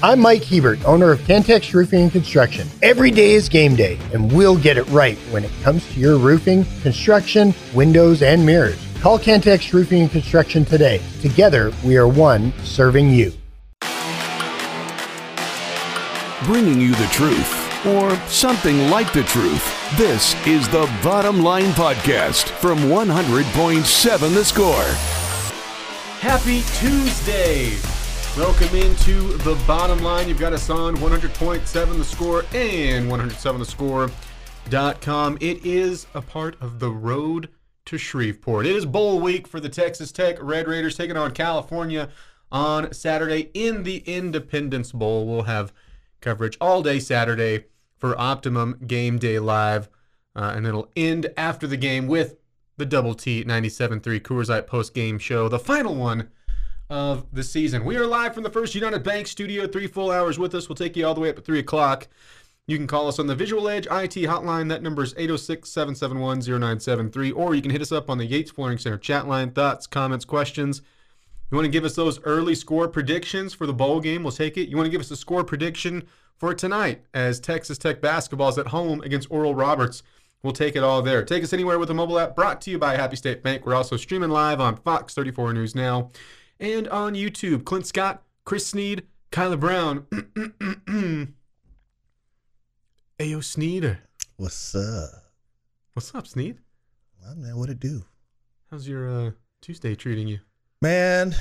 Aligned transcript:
I'm 0.00 0.20
Mike 0.20 0.44
Hebert, 0.44 0.84
owner 0.84 1.10
of 1.10 1.18
Cantex 1.22 1.74
Roofing 1.74 2.02
and 2.02 2.12
Construction. 2.12 2.68
Every 2.82 3.10
day 3.10 3.32
is 3.32 3.48
game 3.48 3.74
day, 3.74 3.98
and 4.14 4.30
we'll 4.30 4.56
get 4.56 4.76
it 4.76 4.86
right 4.90 5.18
when 5.32 5.44
it 5.44 5.50
comes 5.64 5.84
to 5.92 5.98
your 5.98 6.18
roofing, 6.18 6.64
construction, 6.82 7.52
windows, 7.74 8.22
and 8.22 8.46
mirrors. 8.46 8.78
Call 9.00 9.18
Cantex 9.18 9.72
Roofing 9.72 10.02
and 10.02 10.10
Construction 10.10 10.64
today. 10.64 11.02
Together, 11.20 11.72
we 11.84 11.96
are 11.96 12.06
one 12.06 12.52
serving 12.62 13.10
you. 13.10 13.32
Bringing 16.44 16.80
you 16.80 16.94
the 16.94 17.08
truth, 17.10 17.84
or 17.84 18.14
something 18.28 18.90
like 18.90 19.12
the 19.12 19.24
truth. 19.24 19.98
This 19.98 20.36
is 20.46 20.68
the 20.68 20.88
Bottom 21.02 21.42
Line 21.42 21.72
Podcast 21.72 22.50
from 22.50 22.78
100.7 22.82 24.32
The 24.32 24.44
Score. 24.44 24.84
Happy 26.20 26.62
Tuesday! 26.78 27.97
Welcome 28.38 28.74
into 28.76 29.36
the 29.38 29.56
bottom 29.66 30.00
line. 30.00 30.28
You've 30.28 30.38
got 30.38 30.52
us 30.52 30.70
on 30.70 30.94
100.7 30.98 31.98
the 31.98 32.04
score 32.04 32.44
and 32.54 33.10
107thescore.com. 33.10 35.38
It 35.40 35.66
is 35.66 36.06
a 36.14 36.22
part 36.22 36.56
of 36.62 36.78
the 36.78 36.88
road 36.88 37.48
to 37.86 37.98
Shreveport. 37.98 38.64
It 38.64 38.76
is 38.76 38.86
bowl 38.86 39.18
week 39.18 39.48
for 39.48 39.58
the 39.58 39.68
Texas 39.68 40.12
Tech 40.12 40.36
Red 40.40 40.68
Raiders 40.68 40.96
taking 40.96 41.16
on 41.16 41.32
California 41.32 42.10
on 42.52 42.92
Saturday 42.92 43.50
in 43.54 43.82
the 43.82 44.04
Independence 44.06 44.92
Bowl. 44.92 45.26
We'll 45.26 45.42
have 45.42 45.72
coverage 46.20 46.56
all 46.60 46.80
day 46.80 47.00
Saturday 47.00 47.64
for 47.96 48.16
Optimum 48.20 48.78
Game 48.86 49.18
Day 49.18 49.40
Live, 49.40 49.88
uh, 50.36 50.52
and 50.54 50.64
it'll 50.64 50.92
end 50.94 51.32
after 51.36 51.66
the 51.66 51.76
game 51.76 52.06
with 52.06 52.36
the 52.76 52.86
Double 52.86 53.16
T 53.16 53.42
97.3 53.42 54.20
Coors 54.20 54.48
Light 54.48 54.68
post 54.68 54.94
game 54.94 55.18
show, 55.18 55.48
the 55.48 55.58
final 55.58 55.96
one 55.96 56.30
of 56.90 57.26
the 57.32 57.42
season. 57.42 57.84
We 57.84 57.96
are 57.96 58.06
live 58.06 58.34
from 58.34 58.42
the 58.42 58.50
First 58.50 58.74
United 58.74 59.02
Bank 59.02 59.26
studio, 59.26 59.66
three 59.66 59.86
full 59.86 60.10
hours 60.10 60.38
with 60.38 60.54
us. 60.54 60.68
We'll 60.68 60.76
take 60.76 60.96
you 60.96 61.06
all 61.06 61.14
the 61.14 61.20
way 61.20 61.30
up 61.30 61.38
at 61.38 61.44
3 61.44 61.58
o'clock. 61.58 62.08
You 62.66 62.76
can 62.76 62.86
call 62.86 63.08
us 63.08 63.18
on 63.18 63.26
the 63.26 63.34
Visual 63.34 63.68
Edge 63.68 63.86
IT 63.86 64.14
hotline. 64.26 64.68
That 64.68 64.82
number 64.82 65.02
is 65.02 65.14
806 65.16 65.68
771 65.70 66.40
0973. 66.40 67.30
Or 67.32 67.54
you 67.54 67.62
can 67.62 67.70
hit 67.70 67.82
us 67.82 67.92
up 67.92 68.10
on 68.10 68.18
the 68.18 68.26
Yates 68.26 68.50
Flooring 68.50 68.78
Center 68.78 68.98
chat 68.98 69.26
line. 69.26 69.50
Thoughts, 69.50 69.86
comments, 69.86 70.24
questions. 70.24 70.82
You 71.50 71.56
want 71.56 71.64
to 71.64 71.70
give 71.70 71.84
us 71.84 71.94
those 71.94 72.22
early 72.24 72.54
score 72.54 72.88
predictions 72.88 73.54
for 73.54 73.66
the 73.66 73.72
bowl 73.72 74.00
game? 74.00 74.22
We'll 74.22 74.32
take 74.32 74.58
it. 74.58 74.68
You 74.68 74.76
want 74.76 74.86
to 74.86 74.90
give 74.90 75.00
us 75.00 75.10
a 75.10 75.16
score 75.16 75.44
prediction 75.44 76.06
for 76.36 76.52
tonight 76.52 77.02
as 77.14 77.40
Texas 77.40 77.78
Tech 77.78 78.02
basketball 78.02 78.50
is 78.50 78.58
at 78.58 78.68
home 78.68 79.00
against 79.00 79.30
Oral 79.30 79.54
Roberts? 79.54 80.02
We'll 80.42 80.52
take 80.52 80.76
it 80.76 80.82
all 80.82 81.00
there. 81.00 81.24
Take 81.24 81.42
us 81.42 81.54
anywhere 81.54 81.78
with 81.78 81.90
a 81.90 81.94
mobile 81.94 82.18
app 82.18 82.36
brought 82.36 82.60
to 82.62 82.70
you 82.70 82.78
by 82.78 82.96
Happy 82.96 83.16
State 83.16 83.42
Bank. 83.42 83.64
We're 83.64 83.74
also 83.74 83.96
streaming 83.96 84.30
live 84.30 84.60
on 84.60 84.76
Fox 84.76 85.14
34 85.14 85.54
News 85.54 85.74
Now 85.74 86.10
and 86.60 86.88
on 86.88 87.14
YouTube. 87.14 87.64
Clint 87.64 87.86
Scott, 87.86 88.22
Chris 88.44 88.66
Snead, 88.66 89.04
Kyler 89.32 89.58
Brown. 89.58 90.06
Ayo, 93.18 93.42
Snead. 93.42 93.98
What's 94.36 94.74
up? 94.74 95.10
What's 95.94 96.14
up, 96.14 96.26
Snead? 96.26 96.58
Well, 97.22 97.34
man, 97.36 97.56
what 97.56 97.68
it 97.70 97.80
do? 97.80 98.04
How's 98.70 98.86
your 98.88 99.08
uh, 99.08 99.30
Tuesday 99.60 99.94
treating 99.94 100.28
you? 100.28 100.38
Man, 100.80 101.34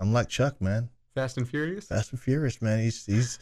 I'm 0.00 0.12
like 0.12 0.28
Chuck, 0.28 0.60
man. 0.60 0.88
Fast 1.14 1.36
and 1.36 1.46
Furious? 1.48 1.86
Fast 1.86 2.12
and 2.12 2.20
Furious, 2.20 2.62
man. 2.62 2.80
He's 2.80 3.04
he's 3.04 3.38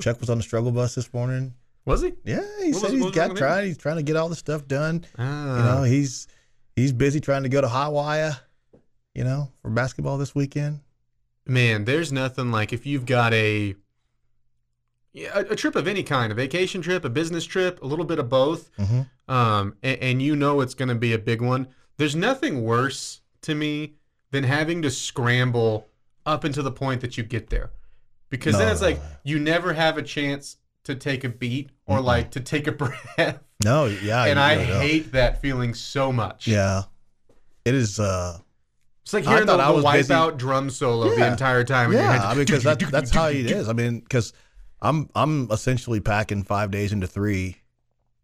Chuck 0.00 0.18
was 0.20 0.30
on 0.30 0.38
the 0.38 0.42
struggle 0.42 0.72
bus 0.72 0.94
this 0.94 1.12
morning. 1.12 1.52
Was 1.84 2.00
he? 2.00 2.14
Yeah, 2.24 2.40
he 2.62 2.72
What 2.72 2.80
said 2.80 2.82
was- 2.84 2.92
he's 2.92 3.00
what 3.02 3.08
was 3.10 3.16
wrong 3.18 3.28
got 3.28 3.36
trying. 3.36 3.66
He's 3.66 3.76
trying 3.76 3.96
to 3.96 4.02
get 4.02 4.16
all 4.16 4.30
the 4.30 4.36
stuff 4.36 4.66
done. 4.66 5.04
Ah, 5.18 5.56
You 5.58 5.62
know, 5.64 5.82
he's 5.82 6.26
he's 6.76 6.92
busy 6.94 7.20
trying 7.20 7.42
to 7.42 7.50
go 7.50 7.60
to 7.60 7.68
Hawaii. 7.68 8.32
You 9.20 9.24
know, 9.24 9.50
for 9.60 9.68
basketball 9.68 10.16
this 10.16 10.34
weekend. 10.34 10.80
man, 11.44 11.84
there's 11.84 12.10
nothing 12.10 12.50
like 12.50 12.72
if 12.72 12.86
you've 12.86 13.04
got 13.04 13.34
a 13.34 13.74
a, 15.14 15.40
a 15.50 15.56
trip 15.56 15.76
of 15.76 15.86
any 15.86 16.02
kind, 16.02 16.32
a 16.32 16.34
vacation 16.34 16.80
trip, 16.80 17.04
a 17.04 17.10
business 17.10 17.44
trip, 17.44 17.82
a 17.82 17.86
little 17.86 18.06
bit 18.06 18.18
of 18.18 18.30
both, 18.30 18.70
hmm 18.78 19.02
um, 19.28 19.76
and, 19.82 19.98
and 20.00 20.22
you 20.22 20.34
know 20.34 20.62
it's 20.62 20.72
going 20.72 20.88
to 20.88 20.94
be 20.94 21.12
a 21.12 21.18
big 21.18 21.42
one. 21.42 21.68
There's 21.98 22.16
nothing 22.16 22.64
worse 22.64 23.20
to 23.42 23.54
me 23.54 23.96
than 24.30 24.44
having 24.44 24.80
to 24.82 24.90
scramble 24.90 25.86
up 26.24 26.42
until 26.42 26.64
the 26.64 26.72
point 26.72 27.02
that 27.02 27.18
you 27.18 27.22
get 27.22 27.50
there, 27.50 27.72
because 28.30 28.56
then 28.56 28.68
it's 28.72 28.80
no, 28.80 28.86
like 28.86 28.96
no. 28.96 29.08
you 29.22 29.38
never 29.38 29.74
have 29.74 29.98
a 29.98 30.02
chance 30.02 30.56
to 30.84 30.94
take 30.94 31.24
a 31.24 31.28
beat 31.28 31.68
or 31.84 31.98
Mm-mm. 31.98 32.04
like 32.04 32.30
to 32.30 32.40
take 32.40 32.66
a 32.66 32.72
breath, 32.82 33.38
No, 33.62 33.84
yeah, 33.84 34.24
and 34.24 34.40
I 34.40 34.54
hate 34.56 35.12
that 35.12 35.42
feeling 35.42 35.74
so 35.74 36.10
much. 36.10 36.48
Yeah, 36.48 36.84
it 37.66 37.74
is. 37.74 38.00
uh 38.00 38.38
It's 39.02 39.12
like 39.12 39.26
I 39.26 39.30
hearing 39.32 39.46
the, 39.46 39.54
I 39.54 39.68
the 39.68 39.72
was 39.82 39.84
busy- 39.92 40.12
wipeout 40.12 40.36
drum 40.36 40.70
solo 40.70 41.14
the 41.14 41.26
entire 41.26 41.64
time. 41.64 41.92
Yeah, 41.92 42.34
because 42.34 42.62
that, 42.64 42.78
that's 42.90 43.10
how 43.10 43.26
it 43.28 43.36
is. 43.50 43.68
I 43.68 43.72
mean, 43.72 44.00
because 44.00 44.32
I'm 44.82 45.08
I'm 45.14 45.50
essentially 45.50 46.00
packing 46.00 46.42
five 46.42 46.70
days 46.70 46.92
into 46.92 47.06
three, 47.06 47.56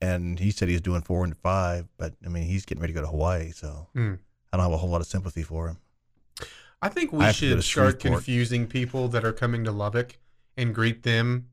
and 0.01 0.39
he 0.39 0.51
said 0.51 0.69
he's 0.69 0.81
doing 0.83 1.03
four 1.03 1.25
into 1.25 1.37
five. 1.37 1.87
But 1.97 2.15
I 2.25 2.29
mean, 2.29 2.45
he's 2.45 2.65
getting 2.67 2.81
ready 2.83 2.93
to 2.93 3.01
go 3.01 3.05
to 3.05 3.11
Hawaii, 3.11 3.51
so 3.53 3.89
Hmm. 3.95 4.15
I 4.53 4.57
don't 4.59 4.65
have 4.65 4.73
a 4.73 4.77
whole 4.77 4.91
lot 4.91 5.01
of 5.01 5.07
sympathy 5.07 5.43
for 5.43 5.69
him. 5.69 5.79
I 6.83 6.89
think 6.91 7.11
we 7.13 7.25
go 7.25 7.33
should 7.33 7.65
start 7.65 7.99
confusing 8.01 8.67
people 8.67 9.09
that 9.09 9.25
are 9.25 9.33
coming 9.33 9.65
to 9.65 9.73
Lubbock 9.73 10.19
and 10.59 10.75
greet 10.75 11.03
them 11.03 11.49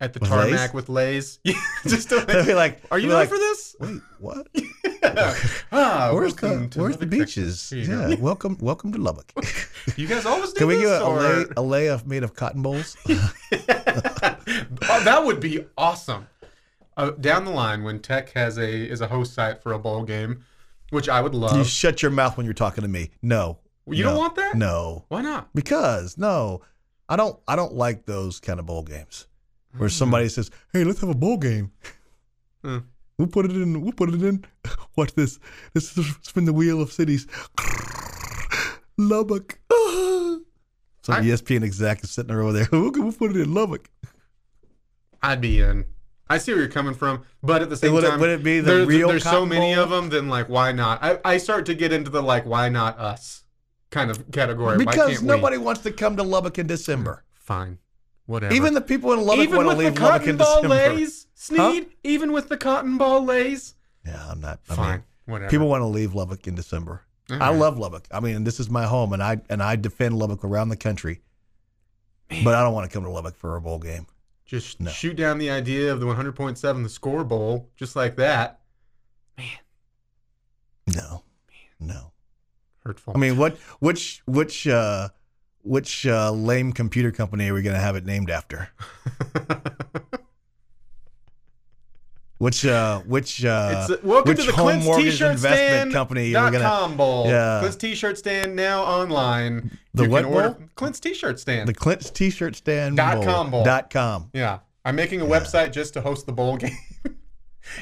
at 0.00 0.12
the 0.12 0.18
With 0.18 0.28
tarmac 0.28 0.50
Lay's? 0.60 0.72
with 0.74 0.88
Lays. 0.88 1.38
Yeah, 1.44 1.54
just 1.86 2.10
to 2.10 2.26
be 2.44 2.52
like, 2.52 2.82
are 2.90 2.98
you 2.98 3.10
ready 3.12 3.28
for 3.28 3.38
this? 3.38 3.76
Wait, 3.80 4.00
what? 4.18 4.48
ah, 5.72 6.10
where's 6.12 6.34
the 6.34 6.70
Where's 6.74 6.96
the 6.96 7.06
beaches? 7.06 7.70
Go. 7.70 7.76
Yeah, 8.08 8.14
welcome 8.20 8.56
welcome 8.60 8.92
to 8.92 8.98
Lubbock. 8.98 9.32
You 9.96 10.06
guys 10.06 10.26
always 10.26 10.52
do 10.52 10.58
Can 10.60 10.66
we 10.68 10.78
get 10.80 11.00
a 11.02 11.08
lay, 11.08 11.44
a 11.56 11.62
lay 11.62 11.86
of 11.88 12.06
made 12.06 12.22
of 12.22 12.34
cotton 12.34 12.62
bowls? 12.62 12.96
oh, 13.08 13.16
that 15.04 15.22
would 15.24 15.40
be 15.40 15.64
awesome. 15.76 16.26
Uh, 16.96 17.10
down 17.10 17.44
the 17.44 17.50
line, 17.50 17.82
when 17.84 18.00
Tech 18.00 18.30
has 18.32 18.58
a 18.58 18.68
is 18.70 19.00
a 19.00 19.06
host 19.06 19.34
site 19.34 19.62
for 19.62 19.72
a 19.72 19.78
bowl 19.78 20.02
game, 20.02 20.44
which 20.90 21.08
I 21.08 21.20
would 21.20 21.34
love. 21.34 21.56
you 21.56 21.64
shut 21.64 22.02
your 22.02 22.10
mouth 22.10 22.36
when 22.36 22.46
you're 22.46 22.54
talking 22.54 22.82
to 22.82 22.88
me. 22.88 23.10
No, 23.22 23.58
You 23.86 24.02
don't 24.02 24.16
want 24.16 24.34
that? 24.36 24.56
No, 24.56 25.04
Why 25.08 25.20
not? 25.22 25.48
because 25.54 26.16
no, 26.16 26.62
I 27.08 27.16
don't. 27.16 27.38
I 27.46 27.54
don't 27.56 27.74
like 27.74 28.06
those 28.06 28.40
kind 28.40 28.58
of 28.58 28.66
bowl 28.66 28.82
games 28.82 29.26
Mm. 29.74 29.80
where 29.80 29.88
somebody 29.90 30.28
says, 30.30 30.50
"Hey, 30.72 30.84
let's 30.84 31.00
have 31.00 31.10
a 31.10 31.14
bowl 31.14 31.36
game." 31.36 31.70
Hmm. 32.64 32.78
We'll 33.18 33.28
put 33.28 33.46
it 33.46 33.52
in. 33.52 33.80
We'll 33.80 33.92
put 33.92 34.12
it 34.12 34.22
in. 34.22 34.44
Watch 34.96 35.14
this. 35.14 35.38
This 35.72 35.96
is 35.96 36.06
spin 36.22 36.44
the 36.44 36.52
wheel 36.52 36.80
of 36.80 36.92
cities. 36.92 37.26
Lubbock. 38.98 39.58
Some 39.70 41.14
I- 41.14 41.20
ESPN 41.22 41.62
exec 41.64 42.04
is 42.04 42.10
sitting 42.10 42.34
over 42.34 42.52
there. 42.52 42.68
We'll, 42.72 42.92
we'll 42.92 43.12
put 43.12 43.30
it 43.30 43.36
in 43.36 43.54
Lubbock. 43.54 43.88
I'd 45.22 45.40
be 45.40 45.60
in. 45.60 45.86
I 46.28 46.38
see 46.38 46.52
where 46.52 46.60
you're 46.60 46.70
coming 46.70 46.94
from, 46.94 47.22
but 47.42 47.62
at 47.62 47.70
the 47.70 47.76
same 47.76 47.92
would 47.94 48.02
it- 48.04 48.08
time, 48.10 48.20
would 48.20 48.30
it 48.30 48.42
be 48.42 48.58
the 48.60 48.66
there's, 48.72 48.86
real 48.88 49.08
there's 49.08 49.22
so 49.22 49.46
many 49.46 49.74
of 49.74 49.90
them. 49.90 50.08
Then 50.08 50.28
like, 50.28 50.48
why 50.48 50.72
not? 50.72 51.02
I, 51.02 51.18
I 51.24 51.38
start 51.38 51.66
to 51.66 51.74
get 51.74 51.92
into 51.92 52.10
the 52.10 52.22
like, 52.22 52.44
why 52.44 52.68
not 52.68 52.98
us 52.98 53.44
kind 53.90 54.10
of 54.10 54.30
category. 54.32 54.78
Because 54.78 55.22
nobody 55.22 55.56
we? 55.56 55.64
wants 55.64 55.82
to 55.82 55.92
come 55.92 56.16
to 56.16 56.22
Lubbock 56.22 56.58
in 56.58 56.66
December. 56.66 57.24
Fine, 57.32 57.78
whatever. 58.26 58.52
Even 58.54 58.74
the 58.74 58.80
people 58.80 59.12
in 59.12 59.20
Lubbock 59.20 59.44
even 59.44 59.56
want 59.64 59.70
to 59.70 59.76
leave 59.76 59.98
Lubbock 59.98 60.26
in 60.26 60.36
December. 60.36 60.68
lays, 60.68 61.25
Snead. 61.38 61.86
Even 62.02 62.32
with 62.32 62.48
the 62.48 62.56
cotton 62.56 62.96
ball 62.98 63.22
lays. 63.24 63.74
Yeah, 64.04 64.26
I'm 64.28 64.40
not. 64.40 64.58
I 64.70 64.74
Fine, 64.74 64.90
mean, 64.92 65.02
whatever. 65.26 65.50
people 65.50 65.68
want 65.68 65.82
to 65.82 65.86
leave 65.86 66.14
Lubbock 66.14 66.46
in 66.48 66.54
December. 66.54 67.02
I 67.30 67.50
love 67.50 67.78
Lubbock. 67.78 68.06
I 68.10 68.20
mean, 68.20 68.44
this 68.44 68.58
is 68.58 68.70
my 68.70 68.84
home, 68.84 69.12
and 69.12 69.22
I 69.22 69.40
and 69.50 69.62
I 69.62 69.76
defend 69.76 70.16
Lubbock 70.18 70.44
around 70.44 70.68
the 70.70 70.76
country. 70.76 71.20
But 72.44 72.54
I 72.54 72.62
don't 72.62 72.72
want 72.72 72.90
to 72.90 72.92
come 72.94 73.04
to 73.04 73.10
Lubbock 73.10 73.36
for 73.36 73.54
a 73.56 73.60
bowl 73.60 73.78
game. 73.78 74.06
just 74.44 74.80
No. 74.80 74.90
shoot 74.90 75.14
down 75.16 75.38
the 75.38 75.50
idea 75.50 75.92
of 75.92 76.00
the 76.00 76.06
100.7 76.06 76.82
the 76.82 76.88
score 76.88 77.22
bowl 77.24 77.68
just 77.76 77.94
like 77.96 78.16
that. 78.16 78.60
Man. 79.36 79.46
No, 80.88 81.22
no. 81.80 82.12
Hurtful. 82.84 83.12
I 83.14 83.18
mean, 83.18 83.36
what? 83.36 83.56
Which? 83.80 84.22
Which? 84.26 84.66
uh 84.68 85.08
Which 85.62 86.06
uh, 86.06 86.30
lame 86.30 86.72
computer 86.72 87.10
company 87.10 87.48
are 87.48 87.54
we 87.54 87.62
going 87.62 87.74
to 87.76 87.80
have 87.82 87.96
it 87.96 88.06
named 88.06 88.30
after? 88.30 88.68
Which? 92.38 92.66
uh 92.66 93.00
Which? 93.00 93.44
uh 93.44 93.70
it's 93.88 93.90
uh, 93.90 93.96
welcome 94.02 94.28
which 94.30 94.40
to 94.40 94.46
the 94.46 94.52
Clint's 94.52 94.84
T-shirt 94.86 95.32
investment 95.36 95.56
stand 95.56 95.92
company 95.92 96.32
dot 96.32 96.52
gonna- 96.52 96.64
com 96.64 96.96
bowl. 96.96 97.26
Yeah. 97.28 97.58
Clint's 97.60 97.76
T-shirt 97.76 98.18
stand 98.18 98.54
now 98.54 98.82
online. 98.82 99.78
The 99.94 100.04
you 100.04 100.10
what 100.10 100.24
can 100.24 100.32
order 100.34 100.50
bowl? 100.50 100.68
Clint's 100.74 101.00
T-shirt 101.00 101.40
stand. 101.40 101.66
the 101.68 101.74
Clint's 101.74 102.10
T-shirt 102.10 102.54
stand 102.56 102.98
Dot 102.98 103.16
bowl. 103.16 103.24
com 103.24 103.50
bowl. 103.50 103.64
Dot 103.64 103.88
com. 103.88 104.28
yeah, 104.34 104.58
I'm 104.84 104.96
making 104.96 105.22
a 105.22 105.24
Yeah. 105.26 105.30
website 105.40 105.72
just 105.72 105.94
to 105.94 106.02
host 106.02 106.26
the 106.26 106.32
bowl 106.32 106.56
game. 106.56 106.76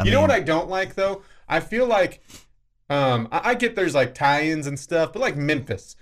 You 0.02 0.10
know 0.12 0.22
what 0.22 0.30
I 0.30 0.40
don't 0.40 0.70
like 0.70 0.94
though? 0.94 1.22
I 1.46 1.60
feel 1.60 1.86
like 1.86 2.22
um, 2.88 3.28
I, 3.30 3.50
I 3.50 3.54
get 3.54 3.76
there's 3.76 3.94
like 3.94 4.14
tie-ins 4.14 4.66
and 4.66 4.78
stuff, 4.80 5.12
but 5.12 5.20
like 5.20 5.36
Memphis, 5.36 5.94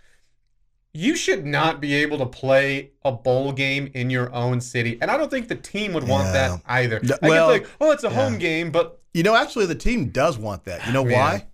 you 0.94 1.16
should 1.16 1.46
not 1.46 1.80
be 1.80 1.94
able 1.94 2.18
to 2.18 2.26
play 2.26 2.90
a 3.04 3.10
bowl 3.12 3.52
game 3.52 3.90
in 3.94 4.10
your 4.10 4.32
own 4.34 4.60
city, 4.60 4.98
and 5.00 5.10
I 5.10 5.16
don't 5.16 5.30
think 5.30 5.48
the 5.48 5.54
team 5.56 5.92
would 5.94 6.06
want 6.06 6.26
Yeah. 6.26 6.32
that 6.32 6.60
either. 6.66 7.00
Yeah, 7.02 7.16
I 7.22 7.28
well, 7.28 7.48
get 7.50 7.62
like, 7.62 7.70
oh, 7.80 7.90
it's 7.92 8.04
a 8.04 8.10
home 8.10 8.38
game, 8.38 8.70
but 8.70 8.98
You 9.14 9.22
know, 9.22 9.34
actually, 9.34 9.66
the 9.66 9.74
team 9.74 10.06
does 10.10 10.38
want 10.38 10.64
that. 10.64 10.86
You 10.86 10.92
know 10.92 11.06
Yeah. 11.08 11.18
why? 11.18 11.46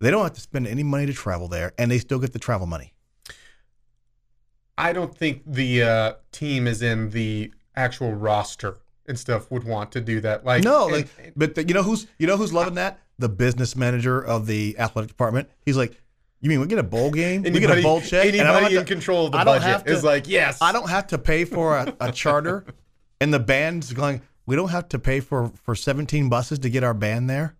They 0.00 0.10
don't 0.10 0.22
have 0.22 0.32
to 0.34 0.40
spend 0.40 0.66
any 0.66 0.82
money 0.82 1.06
to 1.06 1.12
travel 1.12 1.48
there, 1.48 1.72
and 1.78 1.90
they 1.90 1.98
still 1.98 2.18
get 2.18 2.32
the 2.32 2.38
travel 2.38 2.66
money. 2.66 2.92
I 4.78 4.92
don't 4.92 5.16
think 5.16 5.42
the 5.46 5.82
uh, 5.82 6.12
team 6.32 6.66
is 6.66 6.82
in 6.82 7.10
the 7.10 7.52
actual 7.76 8.12
roster 8.14 8.78
and 9.06 9.18
stuff 9.18 9.50
would 9.50 9.64
want 9.64 9.92
to 9.92 10.00
do 10.00 10.20
that. 10.20 10.44
Like 10.44 10.64
No, 10.64 10.86
and- 10.86 10.92
like, 10.96 11.32
but 11.36 11.54
the, 11.54 11.66
you 11.66 11.74
know 11.74 11.82
who's 11.82 12.06
you 12.18 12.26
know 12.26 12.36
who's 12.36 12.52
loving 12.52 12.74
that? 12.74 12.98
The 13.18 13.28
business 13.28 13.76
manager 13.76 14.20
of 14.20 14.46
the 14.46 14.76
athletic 14.78 15.08
department. 15.08 15.48
He's 15.64 15.76
like, 15.76 15.92
you 16.42 16.48
mean 16.50 16.60
we 16.60 16.66
get 16.66 16.78
a 16.78 16.82
bowl 16.82 17.10
game? 17.10 17.42
we 17.42 17.50
get 17.58 17.70
a 17.70 17.80
bowl 17.82 18.00
check. 18.02 18.26
and 18.26 18.40
I 18.40 18.44
don't 18.44 18.56
Anybody 18.56 18.76
in 18.76 18.84
to- 18.84 18.92
control 18.94 19.26
of 19.26 19.32
the 19.32 19.38
I 19.38 19.44
budget 19.44 19.86
to- 19.86 19.92
is 19.92 20.04
like, 20.04 20.28
yes. 20.28 20.58
I 20.60 20.72
don't 20.72 20.90
have 20.90 21.06
to 21.08 21.18
pay 21.18 21.44
for 21.46 21.78
a, 21.78 21.96
a 22.00 22.12
charter, 22.12 22.64
and 23.20 23.32
the 23.32 23.40
band's 23.40 23.92
going. 23.94 24.20
We 24.44 24.56
don't 24.56 24.70
have 24.70 24.88
to 24.90 24.98
pay 24.98 25.20
for 25.20 25.50
for 25.62 25.74
17 25.74 26.28
buses 26.28 26.58
to 26.58 26.68
get 26.68 26.82
our 26.84 26.94
band 26.94 27.30
there. 27.30 27.56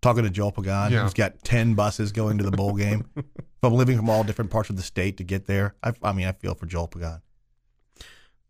Talking 0.00 0.24
to 0.24 0.30
Joel 0.30 0.50
Pagan, 0.50 0.90
Yeah. 0.90 1.02
who's 1.04 1.14
got 1.14 1.44
10 1.44 1.74
buses 1.74 2.10
going 2.10 2.38
to 2.38 2.42
the 2.44 2.50
bowl 2.50 2.72
game 2.74 3.04
from 3.60 3.74
living 3.74 3.96
from 3.96 4.10
all 4.10 4.24
different 4.24 4.50
parts 4.50 4.68
of 4.68 4.76
the 4.76 4.82
state 4.82 5.18
to 5.18 5.22
get 5.24 5.46
there. 5.46 5.76
I, 5.80 5.92
I 6.02 6.12
mean, 6.12 6.26
I 6.26 6.32
feel 6.32 6.54
for 6.56 6.66
Joel 6.66 6.88
Pagan. 6.88 7.20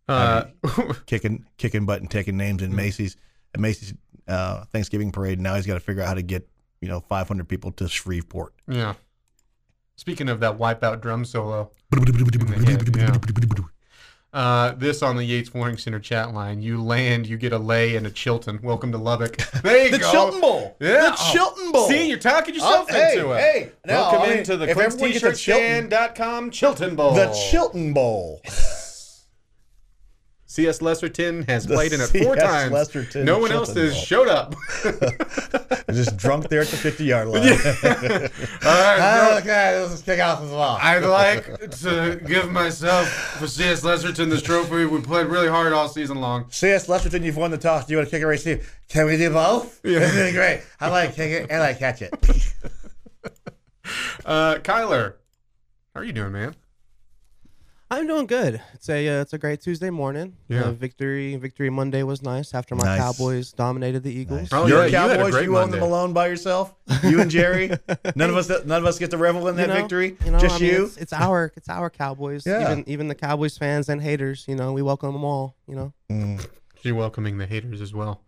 Uh, 0.08 0.44
kicking 1.06 1.44
kicking 1.58 1.84
butt 1.86 2.00
and 2.00 2.10
taking 2.10 2.36
names 2.36 2.62
in 2.62 2.74
Macy's 2.74 3.16
at 3.54 3.60
Macy's 3.60 3.94
uh, 4.28 4.64
Thanksgiving 4.66 5.12
parade. 5.12 5.40
Now 5.40 5.54
he's 5.56 5.66
got 5.66 5.74
to 5.74 5.80
figure 5.80 6.02
out 6.02 6.08
how 6.08 6.14
to 6.14 6.22
get 6.22 6.48
you 6.82 6.88
know 6.88 7.00
500 7.00 7.48
people 7.48 7.72
to 7.72 7.88
Shreveport. 7.88 8.52
yeah. 8.68 8.94
Speaking 9.96 10.28
of 10.28 10.40
that 10.40 10.58
wipeout 10.58 11.00
drum 11.00 11.24
solo, 11.24 11.70
yeah. 12.96 13.16
uh, 14.32 14.72
this 14.72 15.02
on 15.02 15.16
the 15.16 15.22
Yates 15.24 15.50
Flooring 15.50 15.76
Center 15.76 16.00
chat 16.00 16.32
line. 16.34 16.60
You 16.62 16.82
land, 16.82 17.26
you 17.26 17.36
get 17.36 17.52
a 17.52 17.58
lay 17.58 17.94
and 17.96 18.06
a 18.06 18.10
Chilton. 18.10 18.58
Welcome 18.62 18.90
to 18.92 18.98
Lubbock. 18.98 19.36
There 19.62 19.84
you 19.84 19.90
The 19.92 19.98
go. 19.98 20.06
The 20.06 20.10
Chilton 20.12 20.40
Bowl. 20.40 20.76
Yeah. 20.80 21.10
The 21.10 21.16
Chilton 21.32 21.72
Bowl. 21.72 21.88
See, 21.88 22.08
you're 22.08 22.18
talking 22.18 22.54
yourself 22.54 22.86
Oh, 22.90 22.92
hey, 22.94 23.12
into 23.18 23.32
it. 23.32 23.40
hey, 23.40 23.72
now, 23.86 24.00
Welcome 24.10 24.22
I 24.22 24.26
mean, 24.28 24.38
into 24.38 24.56
the 24.56 24.64
if 24.70 24.76
everyone 24.78 25.10
gets 25.12 25.40
Chilton- 25.40 26.50
Chilton 26.50 26.96
Bowl. 26.96 27.14
The 27.14 27.30
Chilton 27.50 27.92
Bowl. 27.92 28.40
C.S. 30.52 30.80
Lesterton 30.80 31.48
has 31.48 31.64
The 31.64 31.72
played 31.72 31.94
in 31.94 32.02
it 32.02 32.08
four 32.08 32.36
times. 32.36 32.74
Lesterton 32.74 33.24
no 33.24 33.38
one 33.38 33.52
else 33.52 33.72
has 33.72 33.94
Bowl. 33.94 34.02
showed 34.02 34.28
up. 34.28 34.54
Just 35.90 36.18
drunk 36.18 36.50
there 36.50 36.60
at 36.60 36.66
the 36.66 36.76
50 36.76 37.04
yard 37.04 37.28
line. 37.28 37.42
All 37.48 37.56
right, 37.56 38.98
no, 38.98 39.38
okay, 39.38 39.80
this 39.80 39.92
is 39.92 40.02
kick 40.02 40.20
off 40.20 40.42
as 40.42 40.50
well. 40.50 40.78
I'd 40.78 41.06
like 41.06 41.70
to 41.80 42.20
give 42.26 42.50
myself 42.50 43.08
for 43.08 43.46
C.S. 43.46 43.82
Lesterton 43.82 44.28
this 44.28 44.42
trophy. 44.42 44.84
We 44.84 45.00
played 45.00 45.28
really 45.28 45.48
hard 45.48 45.72
all 45.72 45.88
season 45.88 46.20
long. 46.20 46.44
C.S. 46.50 46.86
Lesterton, 46.86 47.24
you've 47.24 47.38
won 47.38 47.50
the 47.50 47.56
toss. 47.56 47.86
Do 47.86 47.94
you 47.94 47.96
want 47.96 48.10
to 48.10 48.14
kick 48.14 48.20
it 48.20 48.26
or 48.26 48.28
receive? 48.28 48.78
Can 48.90 49.06
we 49.06 49.16
do 49.16 49.30
both? 49.30 49.80
Yeah. 49.82 50.00
This 50.00 50.14
is 50.14 50.34
great. 50.34 50.64
I 50.78 50.90
like 50.90 51.14
kick 51.14 51.30
it 51.30 51.50
and 51.50 51.62
I 51.62 51.72
catch 51.72 52.02
it. 52.02 52.12
Uh, 54.26 54.56
Kyler, 54.56 55.14
how 55.94 56.00
are 56.00 56.04
you 56.04 56.12
doing, 56.12 56.32
man? 56.32 56.54
I'm 57.92 58.06
doing 58.06 58.26
good. 58.26 58.58
It's 58.72 58.88
a 58.88 59.06
uh, 59.06 59.20
it's 59.20 59.34
a 59.34 59.38
great 59.38 59.60
Tuesday 59.60 59.90
morning. 59.90 60.34
Yeah. 60.48 60.62
Uh, 60.62 60.72
victory 60.72 61.36
Victory 61.36 61.68
Monday 61.68 62.02
was 62.02 62.22
nice 62.22 62.54
after 62.54 62.74
my 62.74 62.84
Nice. 62.84 62.98
Cowboys 62.98 63.52
dominated 63.52 64.02
the 64.02 64.10
Eagles. 64.10 64.48
Oh, 64.50 64.66
You're 64.66 64.78
yeah, 64.78 64.84
a 64.84 64.88
you 64.88 64.96
had 64.96 65.10
a 65.10 65.16
Cowboys. 65.16 65.32
great 65.32 65.44
You, 65.44 65.58
own 65.58 65.70
them 65.70 65.82
alone 65.82 66.14
by 66.14 66.28
yourself. 66.28 66.74
You 67.02 67.20
and 67.20 67.30
Jerry. 67.30 67.68
none 68.16 68.30
of 68.30 68.36
us. 68.36 68.48
None 68.48 68.80
of 68.80 68.86
us 68.86 68.98
get 68.98 69.10
to 69.10 69.18
revel 69.18 69.46
in 69.48 69.56
that 69.56 69.68
You 69.68 69.74
know, 69.74 69.74
victory. 69.74 70.16
You 70.24 70.30
know, 70.30 70.38
Just 70.38 70.56
I 70.56 70.58
mean, 70.60 70.72
you. 70.72 70.84
It's, 70.86 70.96
it's 70.96 71.12
our 71.12 71.52
it's 71.54 71.68
our 71.68 71.90
Cowboys. 71.90 72.46
Yeah. 72.46 72.62
Even 72.72 72.88
even 72.88 73.08
the 73.08 73.14
Cowboys 73.14 73.58
fans 73.58 73.90
and 73.90 74.00
haters. 74.00 74.46
You 74.48 74.56
know, 74.56 74.72
we 74.72 74.80
welcome 74.80 75.12
them 75.12 75.24
all. 75.24 75.56
You 75.68 75.76
know. 75.76 75.92
Mm. 76.10 76.48
You're 76.80 76.94
welcoming 76.94 77.36
the 77.36 77.46
haters 77.46 77.82
as 77.82 77.92
well. 77.92 78.22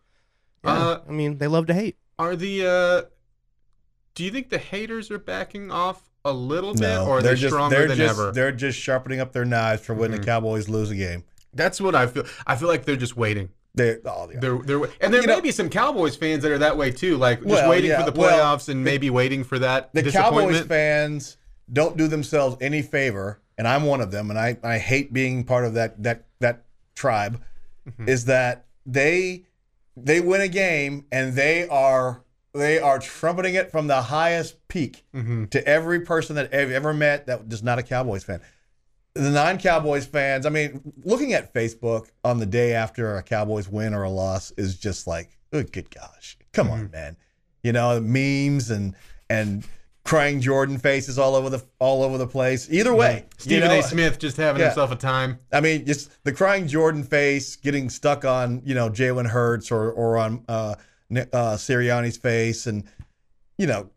Yeah. 0.62 0.72
Uh, 0.72 1.00
I 1.08 1.10
mean, 1.10 1.38
they 1.38 1.46
love 1.46 1.66
to 1.68 1.74
hate. 1.74 1.96
Are 2.18 2.36
the 2.36 2.66
uh, 2.66 3.02
do 4.14 4.24
you 4.24 4.30
think 4.30 4.50
the 4.50 4.58
haters 4.58 5.10
are 5.10 5.18
backing 5.18 5.70
off 5.70 6.10
a 6.24 6.32
little 6.32 6.72
bit, 6.72 6.80
No, 6.82 7.06
or 7.06 7.18
are 7.18 7.22
they're 7.22 7.34
just 7.34 7.52
stronger 7.54 7.76
they're 7.76 7.88
than 7.88 7.96
just 7.98 8.18
ever? 8.18 8.32
they're 8.32 8.52
just 8.52 8.78
sharpening 8.78 9.20
up 9.20 9.32
their 9.32 9.44
knives 9.44 9.82
for 9.82 9.94
when 9.94 10.10
Mhm. 10.10 10.16
the 10.16 10.24
Cowboys 10.24 10.68
lose 10.68 10.90
a 10.90 10.94
game. 10.96 11.24
That's 11.52 11.80
what 11.80 11.94
I 11.94 12.06
feel. 12.06 12.24
I 12.46 12.56
feel 12.56 12.68
like 12.68 12.84
they're 12.84 12.96
just 12.96 13.16
waiting. 13.16 13.50
They 13.74 13.98
oh 14.04 14.30
yeah. 14.32 14.38
They're 14.40 14.58
they're 14.58 14.82
and 15.00 15.12
there 15.12 15.20
You 15.20 15.26
may 15.26 15.34
know- 15.36 15.40
be 15.40 15.50
some 15.50 15.68
Cowboys 15.68 16.16
fans 16.16 16.42
that 16.42 16.52
are 16.52 16.58
that 16.58 16.76
way 16.76 16.90
too, 16.90 17.16
like 17.16 17.38
just 17.40 17.50
Well, 17.50 17.68
waiting 17.68 17.90
yeah, 17.90 18.02
for 18.04 18.10
the 18.10 18.18
well, 18.18 18.56
playoffs 18.56 18.68
and 18.68 18.82
maybe 18.84 19.10
waiting 19.10 19.44
for 19.44 19.58
that 19.58 19.90
the 19.92 20.02
Cowboys 20.10 20.60
fans 20.62 21.36
don't 21.72 21.96
do 21.96 22.06
themselves 22.08 22.56
any 22.60 22.82
favor, 22.82 23.40
and 23.58 23.66
I'm 23.66 23.84
one 23.84 24.00
of 24.00 24.10
them, 24.10 24.30
and 24.30 24.38
I, 24.38 24.58
I 24.62 24.78
hate 24.78 25.12
being 25.12 25.44
part 25.44 25.64
of 25.64 25.74
that 25.74 26.02
that 26.02 26.24
that 26.40 26.64
tribe. 26.94 27.40
Mm-hmm. 27.88 28.08
Is 28.08 28.24
that 28.26 28.64
they 28.86 29.42
they 29.96 30.20
win 30.20 30.40
a 30.40 30.48
game 30.48 31.04
and 31.12 31.34
they 31.34 31.68
are 31.68 32.22
they 32.54 32.78
are 32.78 32.98
trumpeting 32.98 33.54
it 33.54 33.70
from 33.70 33.86
the 33.88 34.00
highest 34.02 34.66
peak 34.68 35.04
Mm-hmm. 35.14 35.46
to 35.46 35.66
every 35.66 36.00
person 36.00 36.36
that 36.36 36.54
I've 36.54 36.70
ever 36.70 36.94
met 36.94 37.26
that 37.26 37.42
is 37.50 37.62
not 37.62 37.78
a 37.78 37.82
Cowboys 37.82 38.24
fan. 38.24 38.40
The 39.14 39.30
non-Cowboys 39.30 40.06
fans, 40.06 40.44
I 40.44 40.50
mean, 40.50 40.92
looking 41.04 41.34
at 41.34 41.52
Facebook 41.54 42.08
on 42.24 42.38
the 42.40 42.46
day 42.46 42.74
after 42.74 43.16
a 43.16 43.22
Cowboys 43.22 43.68
win 43.68 43.94
or 43.94 44.02
a 44.02 44.10
loss 44.10 44.50
is 44.56 44.76
just 44.76 45.06
like, 45.06 45.36
oh, 45.52 45.62
good 45.62 45.88
gosh, 45.94 46.36
come 46.52 46.66
Mm-hmm. 46.68 46.74
on, 46.76 46.90
man. 46.90 47.16
You 47.62 47.72
know, 47.72 48.00
memes 48.00 48.70
and 48.70 48.94
and 49.30 49.64
crying 50.04 50.40
Jordan 50.40 50.78
faces 50.78 51.18
all 51.18 51.34
over 51.34 51.48
the 51.48 51.64
all 51.78 52.02
over 52.02 52.18
the 52.18 52.26
place. 52.26 52.68
Either 52.70 52.94
way, 52.94 53.24
you 53.38 53.38
Stephen 53.38 53.68
know, 53.68 53.78
A. 53.78 53.82
Smith 53.82 54.18
just 54.18 54.36
having 54.36 54.60
Yeah. 54.60 54.66
himself 54.66 54.90
a 54.92 54.96
time. 54.96 55.38
I 55.52 55.60
mean, 55.60 55.86
just 55.86 56.10
the 56.24 56.32
crying 56.32 56.66
Jordan 56.68 57.04
face 57.04 57.56
getting 57.56 57.88
stuck 57.88 58.24
on 58.24 58.62
you 58.66 58.74
know 58.74 58.90
Jalen 58.90 59.26
Hurts 59.28 59.70
or 59.70 59.90
or 59.92 60.18
on 60.18 60.44
uh, 60.48 60.74
uh, 61.18 61.56
Sirianni's 61.56 62.16
face, 62.16 62.66
and 62.66 62.84
you 63.58 63.66
know, 63.66 63.90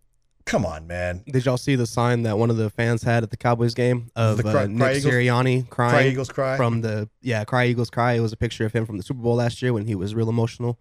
come 0.46 0.66
on, 0.66 0.88
man. 0.88 1.24
Did 1.28 1.46
y'all 1.46 1.58
see 1.58 1.76
the 1.76 1.86
sign 1.86 2.24
that 2.24 2.38
one 2.38 2.50
of 2.50 2.58
the 2.58 2.70
fans 2.70 3.04
had 3.04 3.24
at 3.24 3.30
the 3.30 3.38
Cowboys 3.38 3.74
game 3.74 4.10
of 4.16 4.38
The 4.38 4.44
cry- 4.44 4.52
uh, 4.52 4.54
cry 4.54 4.66
Nick 4.68 4.98
Eagles? 4.98 5.14
Sirianni 5.14 5.70
crying 5.70 5.92
Cry 5.92 6.08
Eagles 6.08 6.30
cry. 6.30 6.58
from 6.58 6.82
the 6.82 7.10
yeah 7.22 7.44
Cry 7.44 7.66
Eagles 7.66 7.90
cry? 7.90 8.14
It 8.14 8.22
was 8.22 8.34
a 8.34 8.38
picture 8.38 8.66
of 8.66 8.74
him 8.74 8.86
from 8.86 8.98
the 8.98 9.04
Super 9.04 9.22
Bowl 9.22 9.36
last 9.36 9.62
year 9.62 9.74
when 9.74 9.86
he 9.86 9.96
was 9.96 10.16
real 10.16 10.30
emotional. 10.30 10.80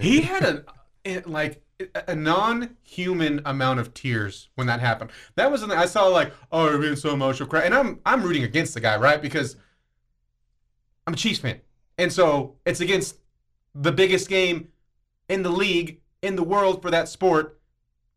He 0.00 0.22
had 0.22 0.44
a 1.04 1.22
like 1.26 1.62
a 2.08 2.14
non-human 2.14 3.40
amount 3.44 3.78
of 3.80 3.94
tears 3.94 4.48
when 4.56 4.66
that 4.66 4.80
happened. 4.80 5.10
That 5.36 5.50
was 5.50 5.62
I 5.62 5.86
saw 5.86 6.06
like 6.08 6.32
oh 6.50 6.68
you're 6.68 6.78
being 6.78 6.96
so 6.96 7.12
emotional, 7.12 7.48
cry, 7.48 7.62
and 7.62 7.74
I'm 7.74 8.00
I'm 8.04 8.22
rooting 8.22 8.42
against 8.44 8.74
the 8.74 8.80
guy 8.80 8.96
right 8.96 9.22
because 9.22 9.56
I'm 11.06 11.14
a 11.14 11.16
Chiefs 11.16 11.38
fan, 11.40 11.60
and 11.96 12.12
so 12.12 12.56
it's 12.66 12.80
against 12.80 13.16
the 13.74 13.92
biggest 13.92 14.28
game 14.28 14.68
in 15.28 15.42
the 15.42 15.50
league 15.50 16.00
in 16.22 16.36
the 16.36 16.42
world 16.42 16.82
for 16.82 16.90
that 16.90 17.08
sport, 17.08 17.58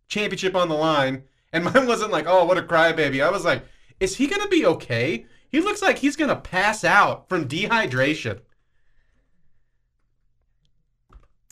championship 0.07 0.55
on 0.55 0.69
the 0.69 0.75
line, 0.75 1.23
and 1.53 1.63
mine 1.73 1.87
wasn't 1.87 2.11
like 2.11 2.25
oh 2.27 2.45
what 2.45 2.57
a 2.57 2.61
crybaby. 2.63 3.23
I 3.23 3.29
was 3.29 3.45
like, 3.45 3.63
is 3.99 4.15
he 4.17 4.27
gonna 4.27 4.47
be 4.47 4.65
okay? 4.65 5.25
He 5.49 5.59
looks 5.59 5.81
like 5.81 5.97
he's 5.99 6.15
gonna 6.15 6.35
pass 6.35 6.83
out 6.83 7.27
from 7.29 7.47
dehydration. 7.47 8.39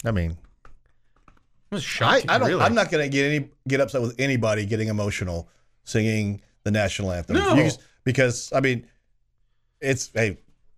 I 0.05 0.11
mean, 0.11 0.31
It 0.31 0.37
was 1.71 1.83
I, 1.83 1.85
shocking. 1.85 2.29
I 2.29 2.37
don't. 2.37 2.47
really. 2.47 2.61
I'm 2.61 2.73
not 2.73 2.89
going 2.89 3.03
to 3.03 3.09
get 3.09 3.25
any 3.29 3.49
get 3.67 3.81
upset 3.81 4.01
with 4.01 4.15
anybody 4.17 4.65
getting 4.65 4.87
emotional 4.87 5.49
singing 5.83 6.41
the 6.63 6.71
national 6.71 7.11
anthem. 7.11 7.35
No. 7.35 7.55
Just- 7.55 7.81
because 8.05 8.51
I 8.53 8.61
mean, 8.61 8.87
it's 9.81 10.09
hey, 10.13 10.37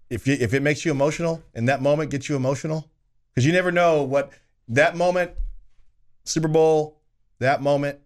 if 0.09 0.25
you 0.27 0.37
if 0.39 0.53
it 0.53 0.61
makes 0.61 0.83
you 0.83 0.91
emotional 0.91 1.43
in 1.53 1.65
that 1.65 1.81
moment, 1.81 2.09
gets 2.09 2.27
you 2.29 2.35
emotional 2.35 2.89
because 3.29 3.45
you 3.45 3.53
never 3.53 3.71
know 3.71 4.01
what 4.03 4.31
that 4.71 4.95
moment, 4.95 5.31
Super 6.23 6.47
Bowl, 6.47 6.99
that 7.39 7.61
moment. 7.61 7.99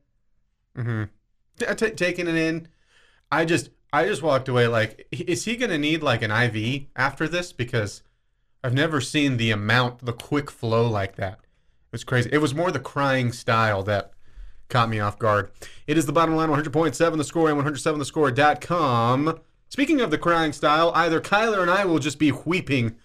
Mm-hmm. 0.78 1.04
T- 1.76 1.92
taking 1.92 2.28
it 2.28 2.36
in, 2.36 2.68
I 3.32 3.46
just 3.46 3.70
I 3.94 4.06
just 4.06 4.22
walked 4.22 4.50
away 4.50 4.68
like, 4.68 5.08
is 5.12 5.46
he 5.46 5.56
gonna 5.56 5.78
need 5.78 6.04
like 6.04 6.22
an 6.22 6.32
IV 6.32 6.88
after 6.96 7.28
this? 7.28 7.54
Because 7.54 8.04
I've 8.64 8.74
never 8.74 9.00
seen 9.00 9.38
the 9.38 9.52
amount, 9.52 10.06
the 10.06 10.12
quick 10.12 10.52
flow 10.52 10.90
like 10.90 11.16
that. 11.16 11.34
It 11.34 11.92
was 11.92 12.04
crazy. 12.04 12.30
It 12.34 12.40
was 12.40 12.54
more 12.54 12.72
the 12.72 12.80
crying 12.80 13.32
style 13.32 13.84
that 13.84 14.12
caught 14.68 14.90
me 14.90 15.00
off 15.00 15.20
guard. 15.20 15.52
It 15.88 15.98
is 15.98 16.08
the 16.08 16.12
bottom 16.12 16.36
line 16.36 16.50
100.7 16.50 17.18
the 17.18 17.24
score 17.24 17.50
and 17.50 17.62
107thescore.com. 17.62 19.40
Speaking 19.70 20.02
of 20.02 20.12
the 20.12 20.18
crying 20.18 20.52
style, 20.52 20.92
either 20.96 21.22
Kyler 21.22 21.62
and 21.62 21.72
I 21.72 21.86
will 21.86 22.00
just 22.00 22.20
be 22.20 22.32
weeping 22.32 22.96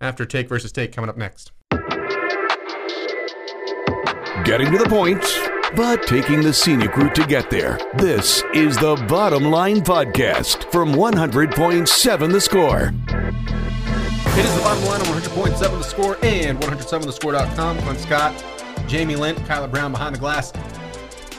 after 0.00 0.24
take 0.24 0.48
versus 0.48 0.72
take 0.72 0.92
coming 0.92 1.10
up 1.10 1.16
next. 1.16 1.52
Getting 4.44 4.70
to 4.72 4.78
the 4.78 4.86
point, 4.88 5.22
but 5.76 6.06
taking 6.06 6.40
the 6.40 6.52
scenic 6.52 6.96
route 6.96 7.14
to 7.16 7.26
get 7.26 7.50
there. 7.50 7.78
This 7.96 8.42
is 8.54 8.76
the 8.76 8.94
Bottom 9.08 9.44
Line 9.44 9.80
Podcast 9.80 10.70
from 10.72 10.92
100.7 10.92 12.32
The 12.32 12.40
Score. 12.40 12.92
It 14.38 14.44
is 14.44 14.54
the 14.54 14.60
bottom 14.60 14.84
line 14.84 15.00
on 15.00 15.06
100.7 15.20 15.58
The 15.58 15.82
Score 15.82 16.16
and 16.22 16.58
107thescore.com. 16.60 17.78
Clint 17.78 18.00
Scott, 18.00 18.44
Jamie 18.86 19.16
Lent, 19.16 19.38
Kyler 19.40 19.70
Brown 19.70 19.92
behind 19.92 20.14
the 20.14 20.20
glass, 20.20 20.52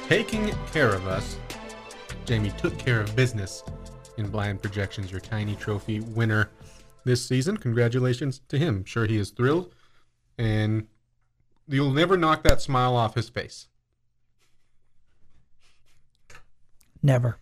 taking 0.07 0.53
care 0.71 0.93
of 0.93 1.07
us. 1.07 1.39
Jamie 2.25 2.51
took 2.57 2.77
care 2.77 3.01
of 3.01 3.15
business 3.15 3.63
in 4.17 4.29
Blind 4.29 4.61
Projections, 4.61 5.11
your 5.11 5.21
tiny 5.21 5.55
trophy 5.55 5.99
winner 6.01 6.51
this 7.05 7.25
season. 7.25 7.57
Congratulations 7.57 8.41
to 8.49 8.57
him. 8.57 8.83
Sure, 8.85 9.05
he 9.05 9.17
is 9.17 9.31
thrilled, 9.31 9.73
and 10.37 10.85
you'll 11.69 11.91
never 11.91 12.17
knock 12.17 12.43
that 12.43 12.61
smile 12.61 12.95
off 12.95 13.15
his 13.15 13.29
face. 13.29 13.67
Never. 17.01 17.37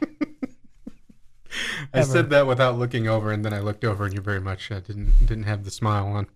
I 1.94 1.98
Ever. 1.98 2.08
said 2.08 2.30
that 2.30 2.46
without 2.46 2.78
looking 2.78 3.06
over, 3.06 3.30
and 3.30 3.44
then 3.44 3.52
I 3.52 3.60
looked 3.60 3.84
over, 3.84 4.04
and 4.06 4.14
you 4.14 4.20
very 4.20 4.40
much 4.40 4.70
uh, 4.72 4.80
didn't 4.80 5.12
didn't 5.26 5.44
have 5.44 5.64
the 5.64 5.70
smile 5.70 6.06
on. 6.06 6.26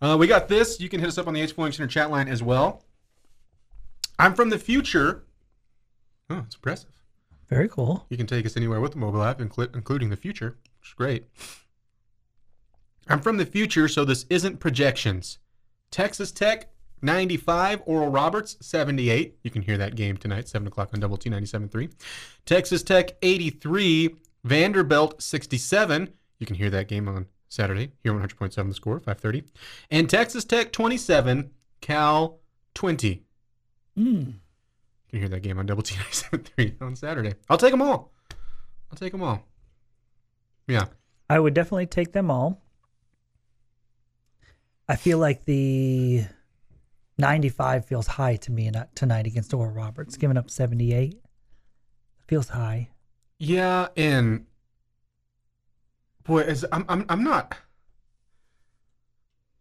Uh, 0.00 0.16
we 0.18 0.26
got 0.28 0.48
this. 0.48 0.78
You 0.80 0.88
can 0.88 1.00
hit 1.00 1.08
us 1.08 1.18
up 1.18 1.26
on 1.26 1.34
the 1.34 1.40
Yates 1.40 1.52
Flooring 1.52 1.72
Center 1.72 1.88
chat 1.88 2.10
line 2.10 2.28
as 2.28 2.42
well. 2.42 2.84
I'm 4.18 4.34
from 4.34 4.50
the 4.50 4.58
future. 4.58 5.24
Oh, 6.30 6.44
it's 6.46 6.54
impressive. 6.54 6.90
Very 7.50 7.68
cool. 7.68 8.06
You 8.08 8.16
can 8.16 8.26
take 8.28 8.46
us 8.46 8.56
anywhere 8.56 8.80
with 8.80 8.92
the 8.92 8.98
mobile 8.98 9.22
app, 9.22 9.40
inclu- 9.40 9.74
including 9.74 10.08
the 10.10 10.16
future, 10.16 10.56
which 10.80 10.90
is 10.90 10.94
great. 10.94 11.26
I'm 13.08 13.20
from 13.20 13.36
the 13.36 13.44
future, 13.46 13.88
so 13.88 14.04
this 14.04 14.24
isn't 14.30 14.60
projections. 14.60 15.38
Texas 15.92 16.32
Tech 16.32 16.68
95, 17.02 17.82
Oral 17.86 18.08
Roberts 18.08 18.56
78. 18.60 19.36
You 19.42 19.50
can 19.50 19.62
hear 19.62 19.78
that 19.78 19.94
game 19.94 20.16
tonight, 20.16 20.48
7 20.48 20.66
o'clock 20.66 20.90
on 20.92 21.00
Double 21.00 21.16
T 21.16 21.30
97.3. 21.30 21.92
Texas 22.46 22.82
Tech 22.82 23.12
83, 23.22 24.16
Vanderbilt 24.42 25.22
67. 25.22 26.08
You 26.38 26.46
can 26.46 26.56
hear 26.56 26.70
that 26.70 26.88
game 26.88 27.08
on 27.08 27.26
Saturday, 27.48 27.92
here 28.02 28.14
on 28.14 28.26
100.7 28.26 28.68
the 28.68 28.74
score, 28.74 28.98
5.30. 28.98 29.44
And 29.90 30.08
Texas 30.08 30.44
Tech 30.44 30.72
27, 30.72 31.50
Cal 31.80 32.40
20. 32.74 33.22
Mm. 33.98 34.26
You 34.26 34.32
can 35.10 35.18
hear 35.18 35.28
that 35.28 35.42
game 35.42 35.58
on 35.58 35.66
Double 35.66 35.82
T 35.82 35.94
97.3 36.10 36.80
on 36.80 36.96
Saturday. 36.96 37.34
I'll 37.50 37.58
take 37.58 37.72
them 37.72 37.82
all. 37.82 38.12
I'll 38.90 38.98
take 38.98 39.12
them 39.12 39.22
all. 39.22 39.46
Yeah. 40.66 40.86
I 41.28 41.38
would 41.38 41.54
definitely 41.54 41.86
take 41.86 42.12
them 42.12 42.30
all. 42.30 42.62
I 44.92 44.96
feel 44.96 45.16
like 45.16 45.46
the 45.46 46.26
95 47.16 47.86
feels 47.86 48.06
high 48.06 48.36
to 48.36 48.52
me 48.52 48.70
tonight 48.94 49.26
against 49.26 49.54
Oral 49.54 49.72
Roberts, 49.72 50.18
giving 50.18 50.36
up 50.36 50.50
78. 50.50 51.18
Feels 52.28 52.50
high. 52.50 52.90
Yeah, 53.38 53.88
and 53.96 54.44
boy, 56.24 56.42
as 56.42 56.66
I'm, 56.70 56.84
I'm, 56.90 57.06
I'm 57.08 57.24
not, 57.24 57.56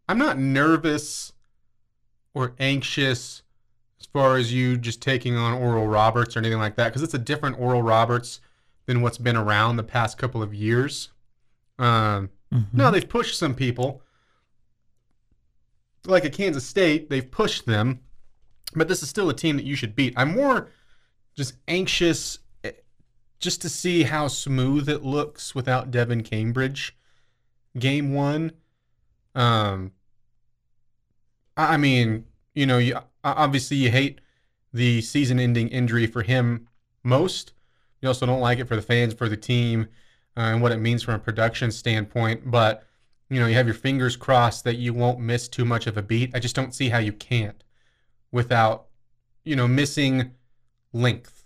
I'm 0.10 0.18
not 0.18 0.38
nervous 0.38 1.32
or 2.34 2.54
anxious 2.60 3.42
as 4.02 4.08
far 4.08 4.36
as 4.36 4.52
you 4.52 4.78
just 4.78 5.02
taking 5.02 5.38
on 5.38 5.54
Oral 5.54 5.88
Roberts 5.88 6.36
or 6.36 6.40
anything 6.40 6.60
like 6.60 6.76
that, 6.76 6.90
because 6.90 7.04
it's 7.04 7.14
a 7.14 7.18
different 7.18 7.58
Oral 7.58 7.82
Roberts 7.82 8.42
than 8.86 9.02
what's 9.02 9.18
been 9.18 9.38
around 9.38 9.78
the 9.78 9.84
past 9.84 10.18
couple 10.18 10.44
of 10.44 10.54
years. 10.54 11.08
Um, 11.80 12.32
No, 12.74 12.92
they've 12.92 13.08
pushed 13.08 13.40
some 13.40 13.56
people, 13.56 14.02
like 16.06 16.26
a 16.26 16.30
Kansas 16.30 16.66
State, 16.66 17.10
they've 17.10 17.30
pushed 17.30 17.66
them, 17.66 18.00
but 18.76 18.88
this 18.88 19.04
is 19.04 19.10
still 19.10 19.30
a 19.30 19.34
team 19.34 19.58
that 19.58 19.66
you 19.66 19.76
should 19.76 19.96
beat. 19.96 20.14
I'm 20.18 20.34
more 20.34 20.70
just 21.36 21.54
anxious 21.68 22.40
eh, 22.64 22.72
just 23.40 23.62
to 23.62 23.70
see 23.70 24.04
how 24.04 24.28
smooth 24.28 24.90
it 24.90 25.04
looks 25.04 25.54
without 25.54 25.92
Devan 25.92 26.24
Cambridge. 26.26 26.96
Game 27.78 28.14
one, 28.14 28.52
um, 29.36 29.92
I 31.56 31.78
mean, 31.78 32.26
you 32.54 32.66
know, 32.66 32.78
you, 32.80 32.98
obviously 33.24 33.78
you 33.78 33.92
hate 33.92 34.20
the 34.74 35.02
season-ending 35.02 35.70
injury 35.70 36.08
for 36.08 36.22
him 36.22 36.68
most. 37.04 37.54
You 38.02 38.08
also 38.08 38.26
don't 38.26 38.42
like 38.42 38.60
it 38.60 38.68
for 38.68 38.76
the 38.76 38.82
fans, 38.82 39.14
for 39.14 39.30
the 39.30 39.38
team, 39.38 39.88
uh, 40.36 40.42
and 40.42 40.62
what 40.62 40.72
it 40.72 40.78
means 40.78 41.04
from 41.04 41.16
a 41.16 41.20
production 41.20 41.72
standpoint. 41.72 42.50
But 42.50 42.88
you 43.32 43.40
know, 43.40 43.48
you 43.48 43.56
have 43.56 43.66
your 43.66 43.74
fingers 43.74 44.18
crossed 44.18 44.66
that 44.66 44.76
you 44.76 44.94
won't 44.94 45.18
miss 45.18 45.48
too 45.48 45.64
much 45.64 45.88
of 45.88 45.96
a 45.96 46.02
beat. 46.02 46.36
I 46.36 46.40
just 46.40 46.54
don't 46.54 46.76
see 46.76 46.90
how 46.90 46.98
you 46.98 47.14
can't 47.14 47.64
without, 48.30 48.88
you 49.46 49.56
know, 49.56 49.70
missing 49.70 50.32
length 50.92 51.46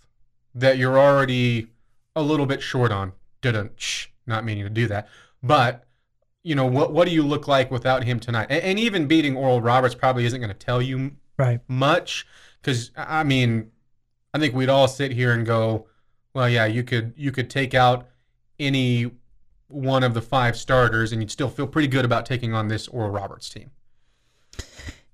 that 0.52 0.78
you're 0.78 0.98
already 0.98 1.68
a 2.16 2.22
little 2.22 2.44
bit 2.44 2.60
short 2.60 2.90
on. 2.90 3.12
Didn't 3.40 4.08
not 4.26 4.44
meaning 4.44 4.64
to 4.64 4.70
do 4.70 4.88
that, 4.88 5.06
but 5.44 5.84
you 6.42 6.56
know 6.56 6.66
what? 6.66 6.92
What 6.92 7.06
do 7.06 7.14
you 7.14 7.22
look 7.22 7.46
like 7.46 7.70
without 7.70 8.02
him 8.02 8.18
tonight? 8.18 8.48
And, 8.50 8.64
and 8.64 8.78
even 8.80 9.06
beating 9.06 9.36
Oral 9.36 9.60
Roberts 9.60 9.94
probably 9.94 10.24
isn't 10.24 10.40
going 10.40 10.52
to 10.52 10.54
tell 10.54 10.82
you 10.82 11.12
Right. 11.38 11.60
much 11.68 12.26
because 12.60 12.90
I 12.96 13.22
mean, 13.22 13.70
I 14.34 14.40
think 14.40 14.56
we'd 14.56 14.68
all 14.68 14.88
sit 14.88 15.12
here 15.12 15.32
and 15.32 15.46
go, 15.46 15.86
well, 16.34 16.48
yeah, 16.48 16.66
you 16.66 16.82
could 16.82 17.14
you 17.16 17.30
could 17.30 17.48
take 17.48 17.74
out 17.74 18.08
any 18.58 19.12
one 19.68 20.02
of 20.02 20.14
the 20.14 20.22
five 20.22 20.56
starters 20.56 21.12
and 21.12 21.20
you'd 21.20 21.30
still 21.30 21.48
feel 21.48 21.66
pretty 21.66 21.88
good 21.88 22.04
about 22.04 22.26
taking 22.26 22.54
on 22.54 22.68
this 22.68 22.88
Oral 22.88 23.10
Roberts 23.10 23.48
team. 23.48 23.70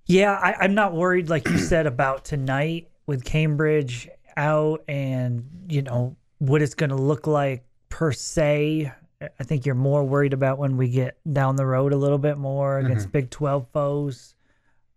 Yeah, 0.07 0.33
I, 0.33 0.55
I'm 0.61 0.75
not 0.75 0.93
worried, 0.93 1.29
like 1.29 1.49
you 1.49 1.59
said, 1.59 1.87
about 1.87 2.25
tonight 2.25 2.89
with 3.07 3.25
Cambridge 3.25 4.09
out 4.37 4.83
and, 4.89 5.49
you 5.69 5.83
know, 5.83 6.17
what 6.39 6.61
it's 6.61 6.75
going 6.75 6.91
to 6.91 6.97
look 6.97 7.27
like 7.27 7.65
per 7.89 8.13
se. 8.13 8.93
I 9.21 9.45
think 9.45 9.65
you're 9.65 9.75
more 9.75 10.03
worried 10.03 10.33
about 10.33 10.59
when 10.59 10.77
we 10.77 10.89
get 10.89 11.17
down 11.33 11.57
the 11.57 11.67
road 11.67 11.93
a 11.93 11.97
little 11.97 12.19
bit 12.19 12.37
more 12.37 12.79
against 12.79 13.13
Big 13.13 13.31
12 13.31 13.69
foes. 13.73 14.35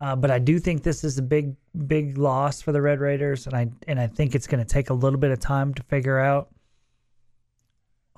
Uh, 0.02 0.16
but 0.16 0.30
I 0.32 0.40
do 0.40 0.60
think 0.60 0.84
this 0.84 1.04
is 1.04 1.18
a 1.18 1.22
big, 1.22 1.56
big 1.88 2.18
loss 2.18 2.62
for 2.62 2.72
the 2.72 2.82
Red 2.82 3.00
Raiders, 3.00 3.48
and 3.48 3.56
I 3.56 3.70
and 3.88 4.00
I 4.00 4.08
think 4.08 4.36
it's 4.36 4.46
going 4.46 4.64
to 4.64 4.70
take 4.70 4.90
a 4.90 4.94
little 4.94 5.18
bit 5.18 5.32
of 5.32 5.40
time 5.40 5.74
to 5.74 5.84
figure 5.84 6.20
out 6.20 6.50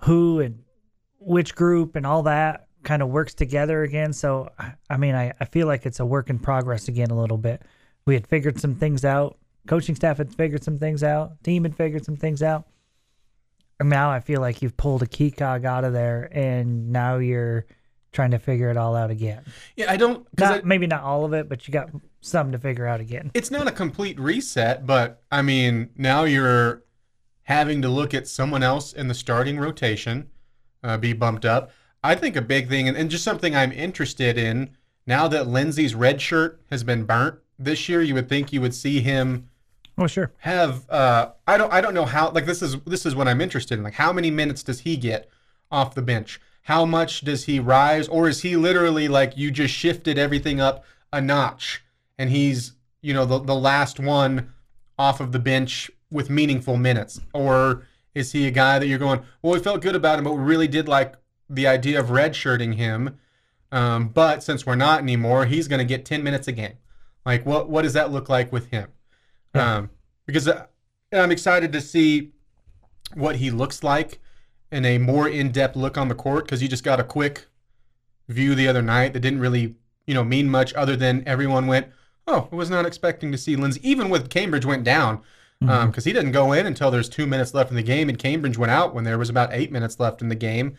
who 0.01 0.39
and 0.39 0.63
which 1.19 1.55
group 1.55 1.95
and 1.95 2.05
all 2.05 2.23
that 2.23 2.67
kind 2.83 3.01
of 3.01 3.09
works 3.09 3.33
together 3.33 3.83
again. 3.83 4.13
So, 4.13 4.49
I- 4.89 4.97
mean, 4.97 5.15
I, 5.15 5.33
I 5.39 5.45
feel 5.45 5.67
like 5.67 5.85
it's 5.85 5.99
a 5.99 6.05
work 6.05 6.29
in 6.29 6.39
progress 6.39 6.87
again 6.87 7.11
a 7.11 7.19
little 7.19 7.37
bit. 7.37 7.61
We 8.05 8.13
had 8.13 8.25
figured 8.27 8.59
some 8.59 8.75
things 8.75 9.03
out. 9.03 9.37
Coaching 9.67 9.95
staff 9.95 10.17
had 10.17 10.33
figured 10.33 10.63
some 10.63 10.77
things 10.77 11.03
out. 11.03 11.43
Team 11.43 11.63
had 11.63 11.75
figured 11.75 12.05
some 12.05 12.15
things 12.15 12.41
out. 12.41 12.65
And 13.79 13.89
now 13.89 14.09
I 14.09 14.21
feel 14.21 14.41
like 14.41 14.61
you've 14.61 14.77
pulled 14.77 15.03
a 15.03 15.07
key 15.07 15.29
cog 15.29 15.65
out 15.65 15.83
of 15.83 15.93
there, 15.93 16.29
and 16.31 16.89
now 16.91 17.17
you're 17.17 17.65
trying 18.11 18.31
to 18.31 18.39
figure 18.39 18.71
it 18.71 18.77
all 18.77 18.95
out 18.95 19.11
again. 19.11 19.43
Yeah, 19.75 19.91
I 19.91 19.97
don't. 19.97 20.25
Not 20.39 20.51
I- 20.53 20.61
maybe 20.63 20.87
not 20.87 21.03
all 21.03 21.25
of 21.25 21.33
it, 21.33 21.47
but 21.49 21.67
you 21.67 21.71
got 21.73 21.89
some 22.21 22.51
to 22.53 22.57
figure 22.59 22.87
out 22.87 23.01
again. 23.01 23.29
it's 23.33 23.51
not 23.51 23.67
a 23.67 23.71
complete 23.71 24.19
reset, 24.19 24.85
but 24.87 25.21
I 25.31 25.41
mean, 25.43 25.89
now 25.95 26.23
you're 26.23 26.83
having 27.43 27.81
to 27.83 27.89
look 27.89 28.13
at 28.13 28.27
someone 28.27 28.63
else 28.63 28.93
in 28.93 29.07
the 29.09 29.13
starting 29.13 29.59
rotation 29.59 30.29
uh, 30.83 30.97
be 30.97 31.13
bumped 31.13 31.45
up. 31.45 31.71
I 32.03 32.15
think 32.15 32.35
a 32.35 32.41
big 32.41 32.69
thing, 32.69 32.87
and, 32.87 32.95
and 32.95 33.09
just 33.09 33.23
something 33.23 33.55
I'm 33.55 33.71
interested 33.71 34.37
in 34.37 34.69
now 35.05 35.27
that 35.29 35.47
Lindsey's 35.47 35.95
red 35.95 36.21
shirt 36.21 36.61
has 36.69 36.83
been 36.83 37.03
burnt 37.05 37.39
this 37.57 37.89
year, 37.89 38.01
you 38.01 38.13
would 38.13 38.29
think 38.29 38.53
you 38.53 38.61
would 38.61 38.75
see 38.75 38.99
him 38.99 39.49
Oh, 39.97 40.05
sure. 40.05 40.31
have 40.39 40.87
uh 40.91 41.31
I 41.47 41.57
don't 41.57 41.73
I 41.73 41.81
don't 41.81 41.95
know 41.95 42.05
how 42.05 42.29
like 42.29 42.45
this 42.45 42.61
is 42.61 42.77
this 42.85 43.05
is 43.05 43.15
what 43.15 43.27
I'm 43.27 43.41
interested 43.41 43.77
in. 43.79 43.83
Like 43.83 43.95
how 43.95 44.13
many 44.13 44.29
minutes 44.29 44.61
does 44.61 44.81
he 44.81 44.95
get 44.95 45.27
off 45.71 45.95
the 45.95 46.03
bench? 46.03 46.39
How 46.63 46.85
much 46.85 47.21
does 47.21 47.45
he 47.45 47.59
rise 47.59 48.07
or 48.07 48.27
is 48.29 48.41
he 48.43 48.55
literally 48.55 49.07
like 49.07 49.35
you 49.37 49.49
just 49.49 49.73
shifted 49.73 50.19
everything 50.19 50.61
up 50.61 50.83
a 51.11 51.19
notch 51.19 51.83
and 52.19 52.29
he's, 52.29 52.73
you 53.01 53.13
know, 53.13 53.25
the 53.25 53.39
the 53.39 53.55
last 53.55 53.99
one 53.99 54.53
off 54.99 55.19
of 55.19 55.31
the 55.31 55.39
bench 55.39 55.89
with 56.11 56.29
meaningful 56.29 56.77
minutes 56.77 57.19
or 57.33 57.83
is 58.17 58.31
he 58.31 58.47
a 58.47 58.51
guy 58.51 58.79
that 58.79 58.87
you're 58.87 58.99
going, 58.99 59.21
well, 59.41 59.53
we 59.53 59.59
felt 59.59 59.81
good 59.81 59.95
about 59.95 60.17
him, 60.17 60.25
but 60.25 60.33
we 60.33 60.43
really 60.43 60.67
did 60.67 60.87
like 60.87 61.15
the 61.49 61.67
idea 61.67 61.99
of 61.99 62.07
redshirting 62.07 62.75
him. 62.75 63.19
Um, 63.71 64.09
but 64.09 64.43
since 64.43 64.65
we're 64.65 64.75
not 64.75 65.01
anymore, 65.01 65.45
he's 65.45 65.67
going 65.67 65.79
to 65.79 65.85
get 65.85 66.05
10 66.05 66.23
minutes 66.23 66.47
a 66.47 66.51
game. 66.51 66.77
Like, 67.25 67.45
what 67.45 67.69
what 67.69 67.81
does 67.81 67.93
that 67.93 68.11
look 68.11 68.29
like 68.29 68.51
with 68.53 68.71
him? 68.71 68.87
Um, 69.53 69.89
because 70.25 70.47
uh, 70.47 70.67
I'm 71.11 71.31
excited 71.31 71.73
to 71.73 71.81
see 71.81 72.31
what 73.15 73.37
he 73.37 73.51
looks 73.51 73.83
like 73.83 74.19
in 74.71 74.85
a 74.85 74.97
more 74.97 75.27
in-depth 75.27 75.75
look 75.75 75.97
on 75.97 76.07
the 76.07 76.15
court. 76.15 76.45
Because 76.45 76.61
you 76.61 76.69
just 76.69 76.85
got 76.85 77.01
a 77.01 77.03
quick 77.03 77.47
view 78.29 78.55
the 78.55 78.67
other 78.67 78.81
night 78.81 79.11
that 79.11 79.19
didn't 79.19 79.41
really, 79.41 79.75
you 80.05 80.13
know, 80.13 80.23
mean 80.23 80.49
much 80.49 80.73
other 80.75 80.95
than 80.95 81.23
everyone 81.27 81.67
went, 81.67 81.87
"Oh, 82.27 82.47
I 82.49 82.55
was 82.55 82.69
not 82.69 82.85
expecting 82.85 83.31
to 83.33 83.37
see 83.37 83.57
Lindsey." 83.57 83.81
Even 83.83 84.09
with 84.09 84.29
Cambridge 84.29 84.65
went 84.65 84.85
down 84.85 85.21
because 85.59 86.05
he 86.05 86.13
didn't 86.13 86.31
go 86.31 86.53
in 86.53 86.65
until 86.65 86.91
there's 86.91 87.09
two 87.09 87.25
minutes 87.25 87.53
left 87.53 87.69
in 87.71 87.75
the 87.75 87.83
game, 87.83 88.09
and 88.09 88.17
Cambridge 88.17 88.57
went 88.57 88.71
out 88.71 88.93
when 88.93 89.03
there 89.03 89.17
was 89.17 89.29
about 89.29 89.49
eight 89.51 89.71
minutes 89.71 89.99
left 89.99 90.21
in 90.21 90.29
the 90.29 90.35
game. 90.35 90.77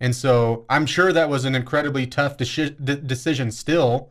And 0.00 0.14
so 0.14 0.64
I'm 0.68 0.86
sure 0.86 1.12
that 1.12 1.28
was 1.28 1.44
an 1.44 1.54
incredibly 1.54 2.06
tough 2.06 2.36
deci- 2.36 2.84
de- 2.84 2.96
decision 2.96 3.50
still 3.50 4.10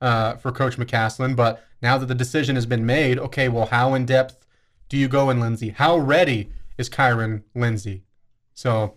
uh, 0.00 0.34
for 0.36 0.50
Coach 0.50 0.76
McCasland. 0.76 1.36
But 1.36 1.64
now 1.80 1.96
that 1.98 2.06
the 2.06 2.14
decision 2.14 2.56
has 2.56 2.66
been 2.66 2.84
made, 2.84 3.18
okay, 3.18 3.48
well, 3.48 3.66
how 3.66 3.94
in 3.94 4.04
depth 4.04 4.46
do 4.88 4.96
you 4.96 5.08
go 5.08 5.30
in 5.30 5.40
Lindsey? 5.40 5.70
How 5.70 5.96
ready 5.96 6.50
is 6.76 6.90
Kyron 6.90 7.42
Lindsey? 7.54 8.02
So 8.54 8.96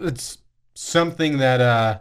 it's 0.00 0.38
something 0.74 1.38
that 1.38 1.60
uh, 1.60 2.00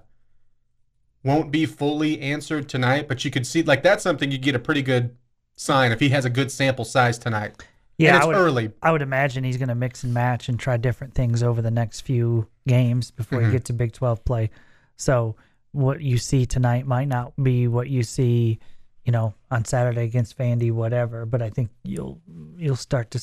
won't 1.24 1.52
be 1.52 1.66
fully 1.66 2.20
answered 2.22 2.68
tonight, 2.68 3.08
but 3.08 3.24
you 3.24 3.32
could 3.32 3.46
see 3.46 3.62
like 3.62 3.84
that's 3.84 4.04
something 4.04 4.32
you 4.32 4.38
get 4.38 4.56
a 4.56 4.60
pretty 4.60 4.82
good 4.82 5.16
sign 5.58 5.92
if 5.92 6.00
he 6.00 6.10
has 6.10 6.24
a 6.24 6.30
good 6.30 6.52
sample 6.52 6.86
size 6.86 7.18
tonight. 7.18 7.62
Yeah, 7.98 8.10
and 8.10 8.18
it's 8.18 8.26
I 8.26 8.28
would, 8.28 8.36
early. 8.38 8.72
I 8.82 8.92
would 8.92 9.02
imagine 9.02 9.44
he's 9.44 9.58
going 9.58 9.70
to 9.70 9.76
mix 9.76 10.04
and 10.04 10.14
match 10.14 10.48
and 10.50 10.60
try 10.60 10.78
different 10.78 11.14
things 11.16 11.42
over 11.44 11.62
the 11.62 11.72
next 11.72 12.02
few 12.02 12.48
games 12.68 13.10
before 13.12 13.40
Mhm. 13.42 13.46
you 13.48 13.52
get 13.52 13.66
to 13.66 13.74
Big 13.74 13.92
12 13.92 14.24
play. 14.24 14.52
So 14.96 15.36
what 15.72 16.00
you 16.02 16.18
see 16.20 16.46
tonight 16.46 16.86
might 16.86 17.08
not 17.08 17.34
be 17.42 17.68
what 17.68 17.90
you 17.90 18.04
see, 18.04 18.60
you 19.04 19.12
know, 19.12 19.34
on 19.50 19.66
Saturday 19.66 20.04
against 20.04 20.38
Vandy, 20.38 20.72
whatever. 20.72 21.26
But 21.26 21.42
I 21.42 21.50
think 21.50 21.70
you'll 21.84 22.22
you'll 22.56 22.76
start 22.76 23.10
to 23.12 23.22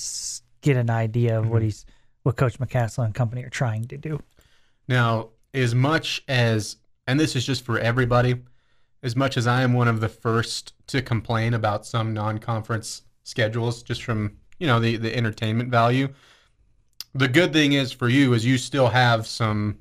get 0.60 0.76
an 0.76 0.90
idea 0.90 1.38
of 1.38 1.48
what 1.48 1.62
Mhm. 1.62 1.66
he's 1.66 1.86
what 2.24 2.36
Coach 2.36 2.58
McCasland 2.58 3.06
and 3.06 3.14
company 3.14 3.44
are 3.44 3.50
trying 3.50 3.84
to 3.86 3.96
do. 3.98 4.20
Now, 4.88 5.28
as 5.52 5.74
much 5.74 6.22
as, 6.26 6.76
and 7.06 7.20
this 7.20 7.36
is 7.36 7.44
just 7.46 7.64
for 7.64 7.78
everybody, 7.78 8.42
as 9.04 9.14
much 9.14 9.36
as 9.36 9.46
I 9.46 9.62
am 9.62 9.74
one 9.74 9.86
of 9.86 10.00
the 10.00 10.08
first 10.08 10.72
to 10.88 11.02
complain 11.02 11.52
about 11.54 11.86
some 11.86 12.14
non-conference 12.14 13.02
schedules, 13.22 13.82
just 13.82 14.02
from 14.02 14.38
you 14.58 14.66
know 14.66 14.80
the 14.80 14.96
the 14.96 15.14
entertainment 15.14 15.70
value, 15.70 16.08
the 17.14 17.28
good 17.28 17.52
thing 17.52 17.74
is 17.74 17.92
for 17.92 18.08
you 18.08 18.32
is 18.32 18.44
you 18.44 18.58
still 18.58 18.88
have 18.88 19.26
some 19.26 19.78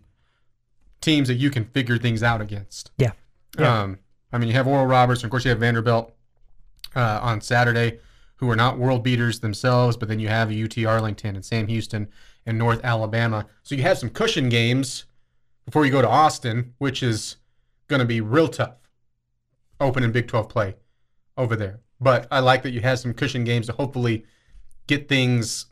teams 1.01 1.30
that 1.30 1.36
you 1.36 1.50
can 1.50 1.65
figure 1.65 1.98
things 1.98 2.22
out 2.22 2.42
against. 2.42 2.92
Yeah. 2.98 3.12
Yeah. 3.58 3.82
Um, 3.82 4.00
I 4.32 4.38
mean, 4.38 4.50
you 4.50 4.56
have 4.56 4.68
Oral 4.68 4.86
Roberts, 4.86 5.22
and 5.22 5.25
of 5.25 5.32
course 5.32 5.46
you 5.46 5.50
have 5.50 5.60
Vanderbilt 5.60 6.13
uh, 6.96 7.20
on 7.22 7.39
Saturday, 7.39 8.00
who 8.36 8.50
are 8.50 8.56
not 8.56 8.77
world 8.77 9.03
beaters 9.03 9.39
themselves, 9.39 9.96
but 9.96 10.10
then 10.10 10.20
you 10.20 10.27
have 10.27 10.51
UT 10.51 10.77
Arlington 10.86 11.36
and 11.36 11.46
Sam 11.46 11.68
Houston 11.68 12.10
and 12.46 12.58
North 12.58 12.84
Alabama. 12.84 13.46
So 13.63 13.75
you 13.75 13.84
have 13.84 13.98
some 13.98 14.10
cushion 14.10 14.50
games 14.50 15.06
before 15.65 15.86
you 15.86 15.92
go 15.92 16.01
to 16.01 16.10
Austin, 16.10 16.74
which 16.77 17.01
is 17.01 17.38
going 17.88 18.00
to 18.00 18.06
be 18.06 18.20
real 18.20 18.48
tough. 18.48 18.83
Open 19.80 20.03
in 20.03 20.12
Big 20.12 20.27
12 20.27 20.50
play 20.50 20.75
over 21.38 21.56
there. 21.56 21.80
But 22.00 22.27
I 22.32 22.39
like 22.39 22.63
that 22.63 22.72
you 22.72 22.82
had 22.82 23.00
some 23.00 23.13
cushion 23.13 23.44
games 23.44 23.68
to 23.68 23.74
hopefully 23.74 24.25
get 24.88 25.08
things 25.08 25.68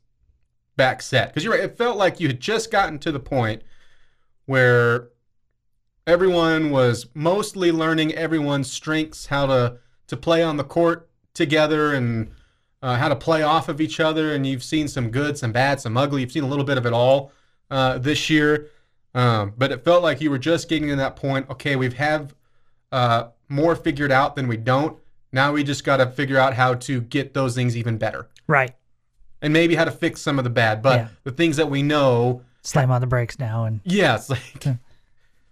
back 0.77 1.01
set. 1.01 1.29
Because 1.29 1.43
you're 1.43 1.53
right, 1.53 1.63
it 1.63 1.77
felt 1.77 1.98
like 1.98 2.20
you 2.20 2.27
had 2.27 2.39
just 2.39 2.72
gotten 2.72 3.00
to 3.00 3.12
the 3.12 3.20
point 3.20 3.62
where 4.46 5.10
everyone 6.08 6.72
was 6.72 7.08
mostly 7.13 7.72
learning 7.72 8.13
everyone's 8.13 8.72
strengths, 8.72 9.27
how 9.27 9.46
to 9.46 9.77
to 10.08 10.17
play 10.17 10.43
on 10.43 10.58
the 10.58 10.63
court 10.63 11.10
together, 11.34 11.93
and 11.93 12.31
uh, 12.81 12.98
how 12.98 13.08
to 13.08 13.15
play 13.15 13.43
off 13.43 13.70
of 13.70 13.79
each 13.79 14.00
other. 14.00 14.34
And 14.34 14.46
you've 14.46 14.63
seen 14.63 14.88
some 14.88 15.10
good, 15.10 15.38
some 15.38 15.51
bad, 15.51 15.79
some 15.79 15.96
ugly. 15.96 16.22
You've 16.22 16.31
seen 16.31 16.43
a 16.43 16.48
little 16.48 16.65
bit 16.65 16.77
of 16.77 16.86
it 16.86 16.93
all 16.93 17.31
uh, 17.70 17.98
this 17.98 18.29
year. 18.29 18.70
Um, 19.13 19.53
but 19.58 19.72
it 19.72 19.84
felt 19.84 20.03
like 20.03 20.22
you 20.22 20.29
were 20.29 20.39
just 20.39 20.70
getting 20.70 20.89
to 20.89 20.96
that 20.96 21.15
point. 21.15 21.50
Okay, 21.50 21.75
we've 21.75 21.93
have 21.93 22.34
uh, 22.91 23.29
more 23.51 23.75
figured 23.75 24.12
out 24.12 24.36
than 24.36 24.48
we 24.48 24.58
don't. 24.58 24.98
Now 25.31 25.51
we 25.53 25.63
just 25.63 25.84
got 25.84 25.98
to 25.98 26.08
figure 26.08 26.38
out 26.39 26.53
how 26.55 26.74
to 26.75 27.01
get 27.01 27.34
those 27.34 27.53
things 27.55 27.75
even 27.77 27.98
better, 27.98 28.27
Right. 28.48 28.75
and 29.41 29.53
maybe 29.53 29.75
how 29.75 29.86
to 29.86 29.91
fix 29.91 30.22
some 30.22 30.38
of 30.39 30.43
the 30.43 30.50
bad. 30.50 30.81
But 30.81 31.00
Yeah. 31.00 31.08
the 31.24 31.31
things 31.31 31.58
that 31.58 31.70
we 31.70 31.84
know, 31.84 32.41
Slam 32.63 32.91
on 32.91 33.01
the 33.01 33.08
brakes 33.08 33.39
now 33.39 33.65
and 33.65 33.81
yeah, 33.86 34.15
it's 34.15 34.29
like 34.29 34.65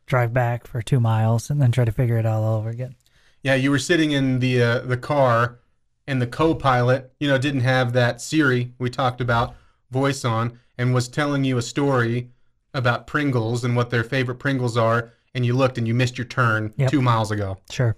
drive 0.05 0.33
back 0.33 0.65
for 0.67 0.81
two 0.81 0.99
miles 0.99 1.49
and 1.49 1.61
then 1.61 1.71
try 1.71 1.85
to 1.85 1.91
figure 1.91 2.17
it 2.17 2.25
all 2.25 2.43
over 2.57 2.69
again. 2.69 2.95
Yeah, 3.43 3.55
you 3.55 3.71
were 3.71 3.79
sitting 3.79 4.11
in 4.11 4.39
the 4.39 4.61
uh, 4.61 4.79
the 4.79 4.97
car, 4.97 5.59
and 6.07 6.21
the 6.21 6.27
co-pilot, 6.27 7.11
you 7.19 7.27
know, 7.27 7.37
didn't 7.37 7.61
have 7.61 7.93
that 7.93 8.19
Siri 8.21 8.73
we 8.79 8.89
talked 8.89 9.21
about 9.21 9.55
voice 9.91 10.23
on, 10.25 10.59
and 10.77 10.93
was 10.93 11.07
telling 11.07 11.43
you 11.43 11.57
a 11.57 11.61
story 11.61 12.29
about 12.73 13.07
Pringles 13.07 13.63
and 13.63 13.75
what 13.75 13.89
their 13.89 14.03
favorite 14.03 14.39
Pringles 14.39 14.77
are, 14.77 15.11
and 15.33 15.45
you 15.45 15.53
looked 15.55 15.77
and 15.77 15.87
you 15.87 15.93
missed 15.93 16.17
your 16.17 16.25
turn 16.25 16.73
Yep. 16.77 16.91
two 16.91 17.01
miles 17.01 17.31
ago. 17.31 17.57
Sure. 17.69 17.95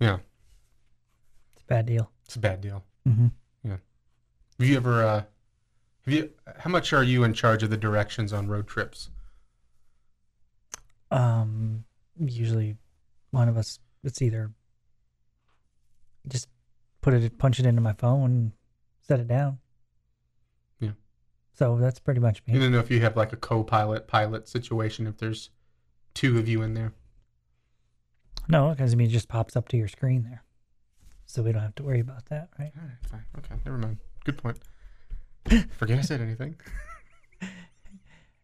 Yeah, 0.00 0.18
It's 1.54 1.62
a 1.62 1.66
bad 1.66 1.86
deal. 1.86 2.10
it's 2.24 2.36
a 2.36 2.40
bad 2.40 2.60
deal. 2.60 2.84
Mm-hmm. 3.08 3.28
Yeah. 3.64 3.76
Have 4.58 4.68
you 4.68 4.76
ever? 4.76 5.04
Uh, 5.04 5.22
have 6.04 6.14
you? 6.14 6.30
How 6.58 6.70
much 6.70 6.92
are 6.92 7.02
you 7.02 7.24
in 7.24 7.32
charge 7.32 7.62
of 7.62 7.70
the 7.70 7.76
directions 7.76 8.32
on 8.32 8.48
road 8.48 8.66
trips? 8.66 9.10
Um, 11.10 11.84
usually 12.18 12.76
one 13.30 13.48
of 13.48 13.56
us, 13.56 13.78
it's 14.02 14.20
either 14.20 14.50
just 16.28 16.48
put 17.00 17.14
it, 17.14 17.38
punch 17.38 17.60
it 17.60 17.66
into 17.66 17.80
my 17.80 17.92
phone, 17.92 18.52
set 19.02 19.20
it 19.20 19.28
down. 19.28 19.58
Yeah. 20.80 20.90
So 21.54 21.76
that's 21.78 22.00
pretty 22.00 22.20
much 22.20 22.42
You 22.46 22.58
don't 22.58 22.72
know 22.72 22.80
if 22.80 22.90
you 22.90 23.00
have 23.00 23.16
like 23.16 23.32
a 23.32 23.36
co-pilot 23.36 24.08
pilot 24.08 24.48
situation 24.48 25.06
if 25.06 25.16
there's 25.18 25.50
two 26.16 26.38
of 26.38 26.48
you 26.48 26.62
in 26.62 26.74
there. 26.74 26.92
No, 28.48 28.70
because 28.70 28.92
I 28.92 28.96
mean, 28.96 29.08
it 29.08 29.12
just 29.12 29.28
pops 29.28 29.54
up 29.56 29.68
to 29.68 29.76
your 29.76 29.88
screen 29.88 30.24
there. 30.24 30.42
So 31.26 31.42
we 31.42 31.52
don't 31.52 31.62
have 31.62 31.74
to 31.76 31.82
worry 31.82 32.00
about 32.00 32.26
that, 32.26 32.48
right? 32.58 32.72
All 32.76 32.84
right, 32.84 33.10
fine. 33.10 33.24
Okay, 33.38 33.54
never 33.64 33.78
mind. 33.78 33.98
Good 34.24 34.38
point. 34.38 34.58
Forget 35.76 35.98
I 35.98 36.02
said 36.02 36.20
anything. 36.20 36.56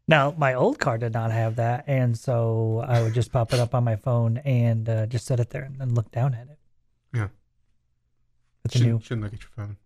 Now, 0.09 0.35
my 0.37 0.55
old 0.55 0.79
car 0.81 0.99
did 0.99 1.13
not 1.13 1.31
have 1.31 1.57
that. 1.57 1.85
And 1.87 2.19
so 2.19 2.85
I 2.87 3.01
would 3.03 3.15
just 3.15 3.31
pop 3.33 3.53
it 3.53 3.61
up 3.61 3.75
on 3.75 3.85
my 3.85 3.97
phone 3.97 4.39
and 4.39 4.89
uh, 4.89 5.07
just 5.07 5.27
set 5.27 5.39
it 5.41 5.51
there 5.51 5.63
and 5.63 5.79
then 5.79 5.95
look 5.95 6.11
down 6.11 6.35
at 6.35 6.49
it. 6.49 6.59
Yeah. 7.15 7.29
The 8.65 8.71
Shouldn't, 8.73 8.91
new. 8.91 9.01
shouldn't 9.01 9.23
look 9.23 9.33
at 9.33 9.41
your 9.41 9.51
phone 9.57 9.77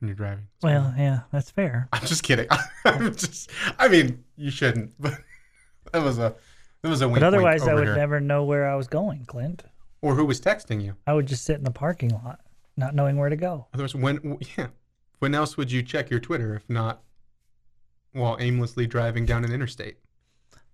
when 0.00 0.08
you're 0.08 0.16
driving. 0.16 0.48
It's 0.56 0.64
Well, 0.64 0.90
fine. 0.90 0.98
yeah, 0.98 1.20
that's 1.32 1.50
fair. 1.50 1.88
I'm 1.92 2.04
just 2.04 2.24
kidding. 2.24 2.48
I'm 2.84 3.14
just. 3.14 3.50
I 3.78 3.86
mean, 3.88 4.24
you 4.36 4.50
shouldn't. 4.50 4.92
But 5.00 5.18
that 5.92 6.02
was 6.02 6.18
a 6.18 6.34
that 6.82 6.88
was 6.88 7.00
a 7.02 7.08
wink. 7.08 7.20
But 7.20 7.26
otherwise, 7.26 7.60
wink 7.62 7.70
I 7.72 7.74
would 7.74 7.86
here. 7.88 7.96
never 7.96 8.20
know 8.20 8.44
where 8.44 8.68
I 8.68 8.74
was 8.76 8.86
going, 8.88 9.24
Clint. 9.26 9.64
Or 10.00 10.14
who 10.14 10.24
was 10.24 10.40
texting 10.40 10.82
you? 10.82 10.94
I 11.06 11.12
would 11.14 11.26
just 11.26 11.44
sit 11.44 11.56
in 11.58 11.64
the 11.64 11.70
parking 11.70 12.10
lot, 12.10 12.40
not 12.76 12.94
knowing 12.94 13.16
where 13.16 13.28
to 13.28 13.36
go. 13.36 13.66
Otherwise, 13.74 13.94
when 13.94 14.38
yeah, 14.58 14.68
when 15.18 15.34
else 15.34 15.56
would 15.56 15.72
you 15.72 15.82
check 15.82 16.10
your 16.10 16.20
Twitter 16.20 16.54
if 16.54 16.68
not 16.68 17.02
while 18.12 18.36
aimlessly 18.40 18.86
driving 18.86 19.26
down 19.26 19.44
an 19.44 19.52
interstate? 19.52 19.96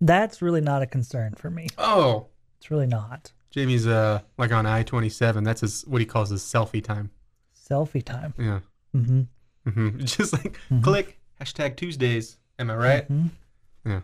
That's 0.01 0.43
really 0.43 0.61
not 0.61 0.83
a 0.83 0.87
concern 0.87 1.35
for 1.35 1.51
me. 1.51 1.69
Oh, 1.79 2.27
It's 2.59 2.71
really 2.71 2.87
not. 2.87 3.33
Jamie's 3.51 3.87
uh 3.87 4.21
like 4.37 4.53
on 4.53 4.67
I 4.67 4.83
twenty 4.83 5.09
seven. 5.09 5.45
That's 5.45 5.61
his 5.61 5.83
what 5.87 6.01
he 6.01 6.07
calls 6.07 6.31
his 6.31 6.43
selfie 6.43 6.83
time. 6.85 7.11
Selfie 7.57 8.05
time. 8.05 8.35
Yeah. 8.39 8.61
Mm-hmm. 8.95 9.21
Mm 9.69 9.73
hmm 9.93 9.99
Just 10.05 10.33
like 10.33 10.59
Mhm. 10.71 10.83
click 10.83 11.19
hashtag 11.41 11.77
Tuesdays. 11.77 12.37
Am 12.59 12.71
I 12.71 12.77
right? 12.77 13.05
hmm 13.07 13.27
Yeah. 13.87 14.01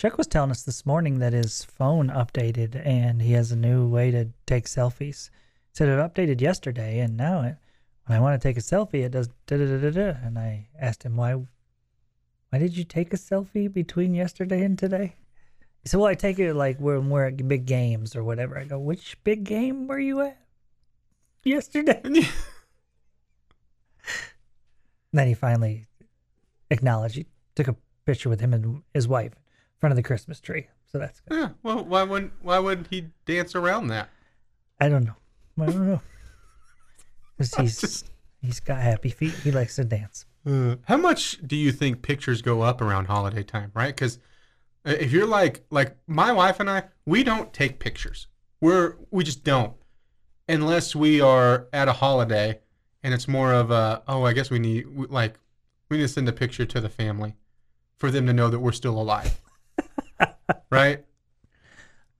Chuck 0.00 0.16
was 0.16 0.26
telling 0.26 0.50
us 0.50 0.62
this 0.62 0.86
morning 0.86 1.18
that 1.18 1.34
his 1.34 1.62
phone 1.62 2.08
updated 2.08 2.80
and 2.86 3.20
he 3.20 3.32
has 3.32 3.52
a 3.52 3.56
new 3.56 3.86
way 3.86 4.10
to 4.10 4.30
take 4.46 4.64
selfies. 4.64 5.28
He 5.28 5.74
Said 5.74 5.90
it 5.90 5.98
updated 5.98 6.40
yesterday 6.40 7.00
and 7.00 7.18
now 7.18 7.42
it, 7.42 7.56
when 8.06 8.16
I 8.16 8.22
want 8.22 8.40
to 8.40 8.48
take 8.48 8.56
a 8.56 8.62
selfie, 8.62 9.04
it 9.04 9.10
does 9.10 9.28
da 9.46 9.58
da 9.58 9.66
da 9.66 9.76
da 9.76 9.90
da. 9.90 10.18
And 10.24 10.38
I 10.38 10.68
asked 10.80 11.02
him 11.02 11.18
why. 11.18 11.34
Why 11.34 12.58
did 12.58 12.78
you 12.78 12.84
take 12.84 13.12
a 13.12 13.18
selfie 13.18 13.70
between 13.70 14.14
yesterday 14.14 14.64
and 14.64 14.78
today? 14.78 15.16
He 15.82 15.90
said, 15.90 16.00
"Well, 16.00 16.08
I 16.08 16.14
take 16.14 16.38
it 16.38 16.54
like 16.54 16.80
when 16.80 17.10
we're 17.10 17.26
at 17.26 17.46
big 17.46 17.66
games 17.66 18.16
or 18.16 18.24
whatever." 18.24 18.56
I 18.56 18.64
go, 18.64 18.78
"Which 18.78 19.22
big 19.22 19.44
game 19.44 19.86
were 19.86 20.00
you 20.00 20.22
at 20.22 20.38
yesterday?" 21.44 22.00
then 25.12 25.26
he 25.28 25.34
finally 25.34 25.88
acknowledged 26.70 27.16
he 27.16 27.26
took 27.54 27.68
a 27.68 27.76
picture 28.06 28.30
with 28.30 28.40
him 28.40 28.54
and 28.54 28.82
his 28.94 29.06
wife 29.06 29.34
front 29.80 29.92
of 29.92 29.96
the 29.96 30.02
Christmas 30.02 30.40
tree. 30.40 30.68
So 30.92 30.98
that's 30.98 31.20
good. 31.20 31.38
Yeah. 31.38 31.48
Well, 31.62 31.84
why 31.84 32.02
wouldn't 32.04 32.32
why 32.42 32.58
wouldn't 32.58 32.88
he 32.88 33.06
dance 33.26 33.54
around 33.54 33.88
that? 33.88 34.08
I 34.80 34.88
don't 34.88 35.04
know. 35.04 35.16
I 35.60 35.66
don't 35.66 35.86
know. 35.86 36.00
'Cause 37.38 37.54
he's 37.54 37.80
Just- 37.80 38.10
he's 38.42 38.60
got 38.60 38.80
happy 38.80 39.10
feet. 39.10 39.32
He 39.34 39.50
likes 39.50 39.76
to 39.76 39.84
dance. 39.84 40.26
Uh, 40.46 40.76
how 40.84 40.96
much 40.96 41.38
do 41.46 41.56
you 41.56 41.70
think 41.72 42.02
pictures 42.02 42.40
go 42.42 42.62
up 42.62 42.80
around 42.80 43.06
holiday 43.06 43.42
time? 43.42 43.70
Right? 43.74 43.94
Because 43.94 44.18
if 44.84 45.12
you're 45.12 45.26
like 45.26 45.64
like 45.70 45.96
my 46.06 46.32
wife 46.32 46.60
and 46.60 46.68
I, 46.70 46.84
we 47.06 47.22
don't 47.24 47.52
take 47.52 47.78
pictures. 47.78 48.26
We're 48.60 48.96
we 49.10 49.24
just 49.24 49.44
don't 49.44 49.74
unless 50.48 50.94
we 50.96 51.20
are 51.20 51.66
at 51.72 51.88
a 51.88 51.92
holiday 51.92 52.58
and 53.02 53.14
it's 53.14 53.28
more 53.28 53.52
of 53.54 53.70
a 53.70 54.02
oh 54.08 54.24
I 54.24 54.32
guess 54.32 54.50
we 54.50 54.58
need 54.58 54.86
like 55.10 55.38
we 55.88 55.96
need 55.98 56.02
to 56.04 56.08
send 56.08 56.28
a 56.28 56.32
picture 56.32 56.66
to 56.66 56.80
the 56.80 56.88
family 56.88 57.36
for 57.96 58.10
them 58.10 58.26
to 58.26 58.32
know 58.32 58.48
that 58.48 58.58
we're 58.60 58.72
still 58.72 59.00
alive. 59.00 59.40
Right? 60.70 61.04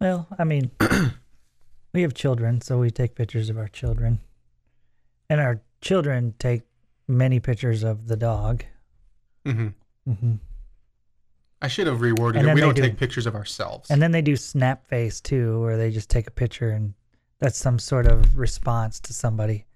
Well, 0.00 0.26
I 0.38 0.44
mean, 0.44 0.70
we 1.92 2.02
have 2.02 2.14
children, 2.14 2.60
so 2.60 2.78
we 2.78 2.90
take 2.90 3.14
pictures 3.14 3.50
of 3.50 3.58
our 3.58 3.68
children, 3.68 4.20
and 5.28 5.40
our 5.40 5.60
children 5.80 6.34
take 6.38 6.62
many 7.08 7.40
pictures 7.40 7.82
of 7.82 8.06
the 8.08 8.16
dog. 8.16 8.64
hmm 9.44 9.68
hmm 10.06 10.34
I 11.62 11.68
should 11.68 11.86
have 11.88 11.98
reworded 11.98 12.36
it. 12.48 12.54
We 12.54 12.60
don't 12.62 12.74
do- 12.74 12.80
take 12.82 12.96
pictures 12.96 13.26
of 13.26 13.34
ourselves. 13.34 13.90
And 13.90 14.00
then 14.00 14.12
they 14.12 14.22
do 14.22 14.34
snap 14.36 14.86
face 14.86 15.20
too, 15.20 15.60
where 15.60 15.76
they 15.76 15.90
just 15.90 16.08
take 16.08 16.26
a 16.26 16.30
picture 16.30 16.70
and 16.70 16.94
that's 17.38 17.58
some 17.58 17.78
sort 17.78 18.06
of 18.06 18.38
response 18.38 18.98
to 19.00 19.12
somebody. 19.12 19.66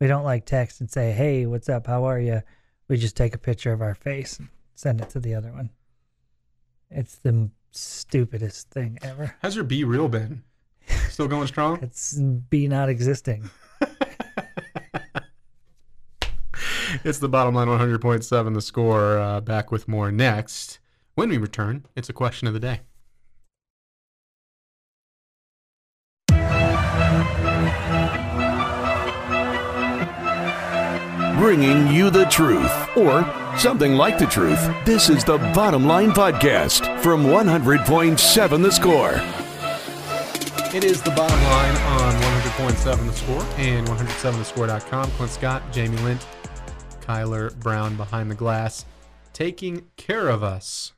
We 0.00 0.06
don't 0.06 0.24
like 0.24 0.46
text 0.46 0.80
and 0.80 0.90
say, 0.90 1.12
"Hey, 1.12 1.44
what's 1.46 1.68
up? 1.68 1.86
How 1.86 2.04
are 2.04 2.18
you?" 2.20 2.42
We 2.88 2.96
just 2.96 3.16
take 3.16 3.34
a 3.34 3.38
picture 3.38 3.72
of 3.72 3.82
our 3.82 3.94
face 3.94 4.38
and 4.38 4.48
send 4.74 5.00
it 5.02 5.10
to 5.10 5.20
the 5.20 5.34
other 5.34 5.50
one. 5.52 5.70
It's 6.90 7.16
the 7.16 7.50
stupidest 7.76 8.70
thing 8.70 8.98
ever. 9.02 9.36
How's 9.42 9.56
your 9.56 9.64
BeReal 9.64 10.10
been? 10.10 10.42
Still 11.08 11.28
going 11.28 11.46
strong? 11.46 11.78
It's 11.82 12.14
be 12.14 12.68
not 12.68 12.88
existing. 12.88 13.50
It's 17.04 17.18
the 17.18 17.28
bottom 17.28 17.54
line 17.54 17.68
100.7 17.68 18.54
the 18.54 18.60
score. 18.60 19.18
Uh, 19.18 19.40
back 19.40 19.70
with 19.70 19.86
more 19.86 20.10
next. 20.10 20.78
When 21.14 21.28
we 21.28 21.38
return, 21.38 21.86
it's 21.94 22.08
a 22.08 22.12
question 22.12 22.48
of 22.48 22.54
the 22.54 22.60
day. 22.60 22.80
Bringing 31.38 31.86
you 31.88 32.10
the 32.10 32.26
truth 32.30 32.96
or 32.96 33.22
something 33.58 33.94
like 33.94 34.18
the 34.18 34.26
truth. 34.26 34.60
This 34.84 35.08
is 35.08 35.24
the 35.24 35.38
Bottom 35.54 35.86
Line 35.86 36.10
Podcast 36.10 37.00
from 37.00 37.24
100.7 37.24 38.62
The 38.62 38.70
Score. 38.70 39.14
It 40.74 40.84
is 40.84 41.00
the 41.00 41.10
bottom 41.12 41.42
line 41.44 41.76
on 42.00 42.14
100.7 42.14 43.06
The 43.06 43.12
Score 43.12 43.42
and 43.56 43.86
107thescore.com. 43.88 45.10
Clint 45.12 45.32
Scott, 45.32 45.62
Jamie 45.72 45.96
Lent, 45.98 46.26
Kyler 47.00 47.54
Brown 47.60 47.96
behind 47.96 48.30
the 48.30 48.34
glass, 48.34 48.84
taking 49.32 49.86
care 49.96 50.28
of 50.28 50.42
us. 50.42 50.92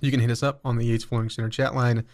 You 0.00 0.10
can 0.10 0.20
hit 0.20 0.30
us 0.30 0.42
up 0.42 0.60
on 0.64 0.76
the 0.76 0.84
Yates 0.84 1.04
Flooring 1.04 1.30
Center 1.30 1.48
chat 1.48 1.74
line. 1.74 2.04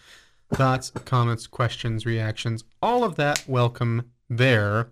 Thoughts, 0.51 0.91
comments, 1.05 1.45
questions, 1.47 2.05
reactions, 2.05 2.63
all 2.81 3.03
of 3.03 3.17
that 3.17 3.43
welcome 3.47 4.11
there. 4.29 4.89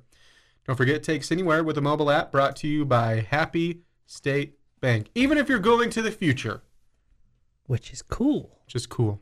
Don't 0.67 0.76
forget, 0.76 1.02
Take 1.02 1.21
us 1.21 1.32
anywhere 1.32 1.63
with 1.63 1.78
a 1.78 1.82
mobile 1.82 2.12
app 2.12 2.32
brought 2.32 2.56
to 2.58 2.67
you 2.67 2.86
by 2.86 3.26
Happy 3.30 3.82
State 4.15 4.56
Bank. 4.82 5.08
Even 5.15 5.38
if 5.38 5.47
you're 5.47 5.58
going 5.58 5.89
to 5.91 6.02
the 6.02 6.12
future, 6.12 6.63
which 7.67 7.93
is 7.93 8.02
cool. 8.02 8.60
which 8.65 8.76
is 8.76 8.86
cool. 8.86 9.21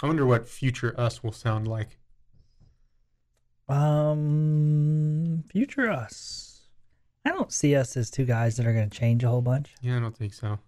I 0.00 0.06
wonder 0.06 0.24
what 0.24 0.46
future 0.48 0.94
us 0.96 1.24
will 1.24 1.32
sound 1.32 1.66
like. 1.66 1.98
Um, 3.68 5.42
future 5.50 5.90
us. 5.90 6.68
I 7.24 7.30
don't 7.30 7.52
see 7.52 7.74
us 7.74 7.96
as 7.96 8.08
two 8.08 8.24
guys 8.24 8.56
that 8.56 8.66
are 8.66 8.72
going 8.72 8.88
to 8.88 8.96
change 8.96 9.24
a 9.24 9.28
whole 9.28 9.40
bunch. 9.42 9.74
Yeah, 9.82 9.96
I 9.96 10.00
don't 10.00 10.16
think 10.16 10.32
so. 10.32 10.58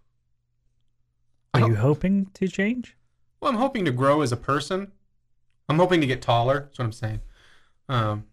I 1.55 1.59
Are 1.59 1.61
hope- 1.61 1.71
you 1.71 1.77
hoping 1.77 2.27
to 2.35 2.49
change? 2.49 2.97
Well, 3.41 3.53
I'm 3.53 3.59
hoping 3.59 3.85
to 3.85 3.93
grow 3.93 4.23
as 4.23 4.33
a 4.33 4.37
person. 4.37 4.91
I'm 5.69 5.77
hoping 5.79 6.01
to 6.01 6.07
get 6.09 6.21
taller. 6.21 6.63
That's 6.63 6.79
what 6.81 6.87
I'm 6.87 6.93
saying. 6.93 7.21
Um, 7.89 8.25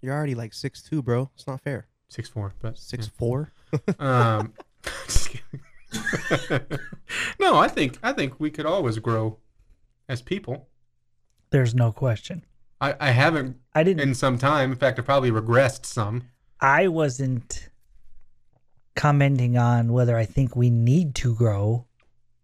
You're 0.00 0.14
already 0.14 0.34
like 0.34 0.54
six 0.54 0.82
two, 0.82 1.02
bro. 1.02 1.30
It's 1.34 1.46
not 1.46 1.60
fair. 1.60 1.87
Six 2.08 2.28
four, 2.28 2.54
but 2.60 2.78
Six 2.78 3.06
four. 3.06 3.52
Um, 3.98 4.54
just 5.06 5.30
kidding. 5.30 5.60
no, 7.40 7.58
I 7.58 7.68
think 7.68 7.98
I 8.02 8.12
think 8.12 8.40
we 8.40 8.50
could 8.50 8.66
always 8.66 8.98
grow 8.98 9.38
as 10.08 10.22
people. 10.22 10.68
There's 11.50 11.74
no 11.74 11.92
question. 11.92 12.44
I, 12.80 12.94
I 13.00 13.10
haven't 13.10 13.56
I 13.74 13.82
didn't. 13.82 14.00
in 14.00 14.14
some 14.14 14.38
time. 14.38 14.72
In 14.72 14.78
fact, 14.78 14.98
I 14.98 15.02
probably 15.02 15.30
regressed 15.30 15.84
some. 15.84 16.28
I 16.60 16.88
wasn't 16.88 17.68
commenting 18.96 19.56
on 19.58 19.92
whether 19.92 20.16
I 20.16 20.24
think 20.24 20.56
we 20.56 20.70
need 20.70 21.14
to 21.16 21.34
grow, 21.34 21.86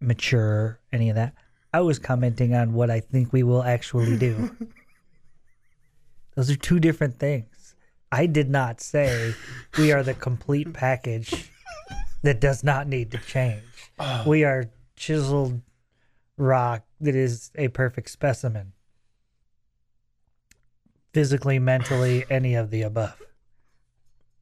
mature, 0.00 0.79
any 0.92 1.09
of 1.09 1.16
that. 1.16 1.35
I 1.72 1.81
was 1.81 1.98
commenting 1.98 2.55
on 2.55 2.72
what 2.74 2.90
I 2.90 3.00
think 3.00 3.33
we 3.33 3.42
will 3.42 3.62
actually 3.62 4.16
do. 4.18 4.55
Those 6.37 6.50
are 6.50 6.57
two 6.57 6.79
different 6.81 7.18
things. 7.18 7.46
I 8.14 8.27
did 8.27 8.48
not 8.48 8.81
say 8.81 9.35
we 9.77 9.90
are 9.90 10.05
the 10.05 10.14
complete 10.14 10.72
package 10.72 11.50
that 12.22 12.40
does 12.40 12.62
not 12.62 12.87
need 12.87 13.11
to 13.11 13.18
change. 13.18 13.90
Oh. 13.98 14.22
We 14.24 14.44
are 14.44 14.70
chiseled 14.94 15.61
rock 16.37 16.85
that 17.00 17.16
is 17.16 17.50
a 17.57 17.66
perfect 17.68 18.09
specimen. 18.09 18.72
Physically, 21.12 21.59
mentally, 21.59 22.24
any 22.31 22.55
of 22.55 22.70
the 22.70 22.83
above. 22.83 23.20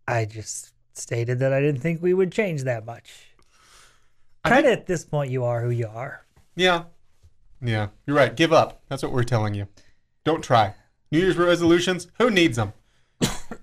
I 0.07 0.27
just 0.27 0.75
stated 0.93 1.39
that 1.39 1.55
I 1.55 1.63
didn't 1.63 1.81
think 1.81 2.03
we 2.03 2.13
would 2.13 2.31
change 2.31 2.65
that 2.65 2.85
much. 2.85 3.35
Kind 4.45 4.67
of 4.67 4.73
at 4.73 4.87
this 4.87 5.07
point, 5.07 5.31
you 5.31 5.45
are 5.45 5.63
who 5.63 5.71
you 5.71 5.87
are. 5.87 6.27
Yeah, 6.57 6.85
yeah, 7.63 7.89
you're 8.07 8.17
right. 8.17 8.37
Give 8.37 8.53
up. 8.53 8.83
That's 8.91 9.03
what 9.03 9.13
we're 9.13 9.25
telling 9.25 9.55
you. 9.55 9.67
Don't 10.25 10.45
try. 10.45 10.75
New 11.11 11.21
Year's 11.21 11.39
resolutions. 11.39 12.09
Who 12.19 12.31
needs 12.31 12.59
them? 12.59 12.75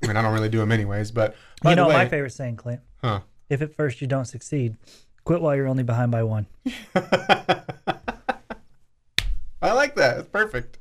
I 0.10 0.12
mean, 0.12 0.18
I 0.18 0.24
don't 0.24 0.34
really 0.34 0.50
do 0.50 0.58
them 0.58 0.72
anyways. 0.72 1.12
But 1.12 1.36
you 1.64 1.76
know 1.76 1.88
way, 1.88 1.94
my 1.94 2.10
favorite 2.10 2.32
saying, 2.32 2.56
Clint. 2.56 2.82
huh? 3.04 3.20
If 3.48 3.62
at 3.62 3.76
first 3.76 4.02
you 4.02 4.08
don't 4.08 4.26
succeed, 4.26 4.76
quit 5.24 5.40
while 5.40 5.56
you're 5.56 5.68
only 5.68 5.84
behind 5.84 6.12
by 6.12 6.24
one. 6.24 6.48
I 6.96 7.62
like 9.62 9.94
that. 9.96 10.18
It's 10.18 10.30
perfect. 10.30 10.80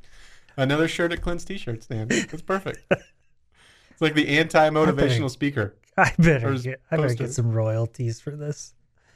Another 0.56 0.88
shirt 0.88 1.12
at 1.12 1.20
Clint's 1.20 1.44
t-shirt 1.44 1.82
stand. 1.82 2.10
It's 2.10 2.40
perfect. 2.40 2.78
it's 2.90 4.00
like 4.00 4.14
the 4.14 4.38
anti-motivational 4.38 5.28
speaker. 5.30 5.76
I 5.98 6.14
better 6.18 6.54
get 6.54 6.80
I 6.90 6.96
better 6.96 7.08
poster. 7.08 7.24
get 7.24 7.32
some 7.34 7.52
royalties 7.52 8.22
for 8.22 8.30
this. 8.30 8.72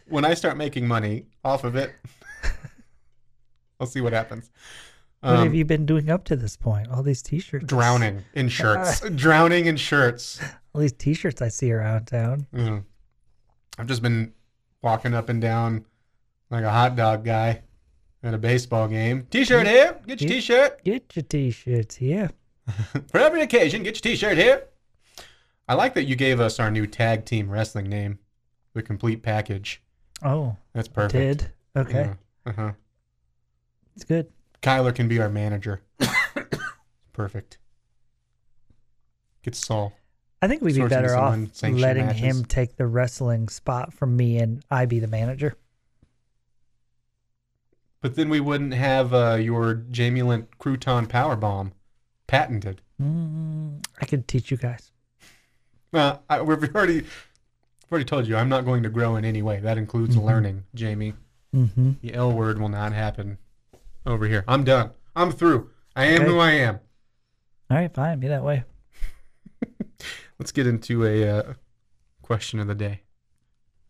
When 0.08 0.26
I 0.26 0.34
start 0.34 0.58
making 0.58 0.86
money 0.86 1.24
off 1.42 1.64
of 1.64 1.74
it, 1.74 1.94
I'll 3.80 3.86
see 3.86 4.02
what 4.02 4.12
happens. 4.12 4.50
What 5.22 5.34
Um, 5.34 5.44
have 5.44 5.54
you 5.54 5.64
been 5.64 5.86
doing 5.86 6.10
up 6.10 6.24
to 6.24 6.36
this 6.36 6.56
point? 6.56 6.88
All 6.90 7.02
these 7.02 7.22
t-shirts. 7.22 7.64
drowning 7.66 8.24
in 8.34 8.48
shirts. 8.58 9.00
drowning 9.10 9.66
in 9.66 9.76
shirts. 9.76 10.40
All 10.74 10.80
these 10.80 10.92
t-shirts 10.92 11.40
I 11.40 11.48
see 11.48 11.72
around 11.72 12.06
town. 12.06 12.46
Mm. 12.52 12.84
I've 13.78 13.86
just 13.86 14.02
been 14.02 14.32
walking 14.82 15.14
up 15.14 15.28
and 15.28 15.40
down 15.40 15.84
like 16.50 16.64
a 16.64 16.70
hot 16.70 16.96
dog 16.96 17.24
guy 17.24 17.62
at 18.24 18.34
a 18.34 18.38
baseball 18.38 18.88
game. 18.88 19.26
T-shirt 19.30 19.66
here. 19.66 19.96
Get 20.06 20.20
your 20.20 20.30
t-shirt. 20.30 20.82
Get 20.84 21.14
your 21.16 21.22
t-shirts 21.22 21.96
here. 21.96 22.30
For 23.08 23.18
every 23.18 23.42
occasion, 23.42 23.82
get 23.84 23.96
your 23.96 24.12
t-shirt 24.12 24.36
here. 24.38 24.64
I 25.68 25.74
like 25.74 25.94
that 25.94 26.04
you 26.04 26.16
gave 26.16 26.40
us 26.40 26.58
our 26.58 26.70
new 26.70 26.86
tag 26.88 27.24
team 27.24 27.48
wrestling 27.48 27.88
name, 27.88 28.18
the 28.74 28.82
complete 28.82 29.22
package. 29.22 29.80
Oh, 30.24 30.56
That's 30.72 30.88
perfect. 30.88 31.12
did 31.40 31.50
okay. 31.76 32.10
Yeah. 32.46 32.50
Uh-huh. 32.50 32.72
It's 33.94 34.04
good. 34.04 34.26
Kyler 34.62 34.94
can 34.94 35.08
be 35.08 35.20
our 35.20 35.28
manager. 35.28 35.82
perfect. 37.12 37.58
Get 39.42 39.54
Saul. 39.54 39.92
I 40.40 40.48
think 40.48 40.62
we'd 40.62 40.74
be 40.74 40.86
better 40.86 41.16
off 41.16 41.36
letting 41.62 42.06
matches. 42.06 42.20
him 42.20 42.44
take 42.44 42.76
the 42.76 42.86
wrestling 42.86 43.48
spot 43.48 43.92
from 43.92 44.16
me 44.16 44.38
and 44.38 44.64
I 44.70 44.86
be 44.86 44.98
the 44.98 45.06
manager. 45.06 45.56
But 48.00 48.16
then 48.16 48.28
we 48.28 48.40
wouldn't 48.40 48.74
have 48.74 49.14
uh, 49.14 49.34
your 49.34 49.74
Jamie 49.74 50.22
Lent 50.22 50.58
crouton 50.58 51.08
power 51.08 51.36
bomb 51.36 51.72
patented. 52.26 52.82
Mm, 53.00 53.84
I 54.00 54.06
could 54.06 54.26
teach 54.26 54.50
you 54.50 54.56
guys. 54.56 54.90
Uh, 55.92 56.16
I, 56.28 56.42
we've 56.42 56.74
already, 56.74 56.98
I've 56.98 57.92
already 57.92 58.04
told 58.04 58.26
you 58.26 58.36
I'm 58.36 58.48
not 58.48 58.64
going 58.64 58.82
to 58.82 58.88
grow 58.88 59.14
in 59.14 59.24
any 59.24 59.42
way. 59.42 59.60
That 59.60 59.78
includes 59.78 60.16
learning, 60.16 60.64
Jamie. 60.74 61.14
Mm-hmm. 61.54 61.92
The 62.00 62.14
L 62.14 62.32
word 62.32 62.58
will 62.58 62.68
not 62.68 62.92
happen 62.92 63.38
over 64.06 64.26
here. 64.26 64.44
I'm 64.48 64.64
done. 64.64 64.90
I'm 65.14 65.32
through. 65.32 65.70
I 65.94 66.06
am 66.06 66.22
Okay. 66.22 66.30
who 66.30 66.38
I 66.38 66.50
am. 66.52 66.80
All 67.70 67.76
right, 67.76 67.92
fine. 67.92 68.20
Be 68.20 68.28
that 68.28 68.42
way. 68.44 68.64
Let's 70.38 70.52
get 70.52 70.66
into 70.66 71.04
a 71.04 71.28
uh, 71.28 71.52
question 72.22 72.58
of 72.60 72.66
the 72.66 72.74
day. 72.74 73.02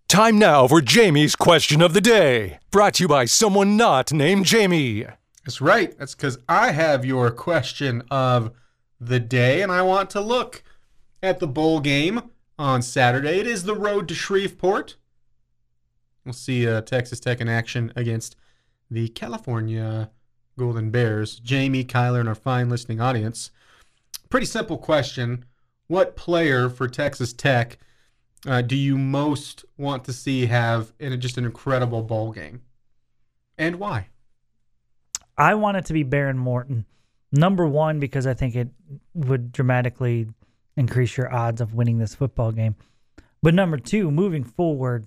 Time 0.08 0.38
now 0.38 0.68
for 0.68 0.80
Jamie's 0.82 1.34
question 1.34 1.80
of 1.80 1.94
the 1.94 2.00
day, 2.00 2.58
brought 2.70 2.94
to 2.94 3.04
you 3.04 3.08
by 3.08 3.24
someone 3.24 3.76
not 3.78 4.12
named 4.12 4.44
Jamie. 4.44 5.06
That's 5.44 5.60
right. 5.60 5.96
That's 5.98 6.14
because 6.14 6.38
I 6.48 6.72
have 6.72 7.04
your 7.04 7.30
question 7.30 8.02
of 8.10 8.52
the 9.00 9.18
day, 9.18 9.62
and 9.62 9.72
I 9.72 9.82
want 9.82 10.10
to 10.10 10.20
look 10.20 10.62
at 11.22 11.38
the 11.40 11.46
bowl 11.46 11.80
game 11.80 12.30
on 12.58 12.82
Saturday. 12.82 13.38
It 13.40 13.46
is 13.46 13.64
the 13.64 13.74
road 13.74 14.06
to 14.08 14.14
Shreveport. 14.14 14.96
We'll 16.26 16.34
see 16.34 16.68
uh, 16.68 16.82
Texas 16.82 17.18
Tech 17.18 17.40
in 17.40 17.48
action 17.48 17.92
against 17.96 18.36
the 18.92 19.08
California 19.08 20.10
Golden 20.58 20.90
Bears. 20.90 21.38
Jamie, 21.40 21.84
Kyler, 21.84 22.20
and 22.20 22.28
our 22.28 22.34
fine 22.34 22.68
listening 22.68 23.00
audience. 23.00 23.50
Pretty 24.28 24.46
simple 24.46 24.78
question. 24.78 25.44
What 25.86 26.16
player 26.16 26.68
for 26.68 26.88
Texas 26.88 27.32
Tech 27.32 27.78
uh, 28.46 28.60
do 28.62 28.76
you 28.76 28.98
most 28.98 29.64
want 29.76 30.04
to 30.04 30.12
see 30.12 30.46
have 30.46 30.92
in 30.98 31.12
a, 31.12 31.16
just 31.16 31.38
an 31.38 31.44
incredible 31.44 32.02
bowl 32.02 32.32
game? 32.32 32.62
And 33.56 33.76
why? 33.76 34.08
I 35.38 35.54
want 35.54 35.76
it 35.78 35.86
to 35.86 35.92
be 35.92 36.04
Behren 36.04 36.36
Morton. 36.36 36.84
Number 37.30 37.66
one, 37.66 37.98
because 37.98 38.26
I 38.26 38.34
think 38.34 38.54
it 38.54 38.68
would 39.14 39.52
dramatically 39.52 40.28
increase 40.76 41.16
your 41.16 41.32
odds 41.32 41.60
of 41.60 41.74
winning 41.74 41.98
this 41.98 42.14
football 42.14 42.52
game. 42.52 42.76
But 43.42 43.54
number 43.54 43.78
two, 43.78 44.10
moving 44.10 44.44
forward, 44.44 45.06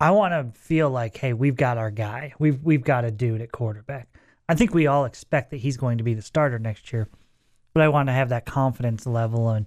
I 0.00 0.10
want 0.10 0.32
to 0.32 0.58
feel 0.58 0.90
like, 0.90 1.16
hey, 1.16 1.32
we've 1.32 1.56
got 1.56 1.78
our 1.78 1.90
guy. 1.90 2.34
We've 2.38 2.62
we've 2.62 2.84
got 2.84 3.04
a 3.04 3.10
dude 3.10 3.40
at 3.40 3.52
quarterback. 3.52 4.08
I 4.48 4.54
think 4.54 4.74
we 4.74 4.86
all 4.86 5.04
expect 5.04 5.50
that 5.50 5.58
he's 5.58 5.76
going 5.76 5.98
to 5.98 6.04
be 6.04 6.14
the 6.14 6.22
starter 6.22 6.58
next 6.58 6.92
year. 6.92 7.08
But 7.72 7.82
I 7.82 7.88
want 7.88 8.08
to 8.08 8.12
have 8.12 8.28
that 8.28 8.44
confidence 8.44 9.06
level 9.06 9.50
and 9.50 9.66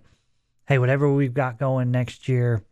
hey, 0.65 0.79
whatever 0.79 1.11
we've 1.11 1.33
got 1.33 1.57
going 1.57 1.91
next 1.91 2.27
year, 2.27 2.63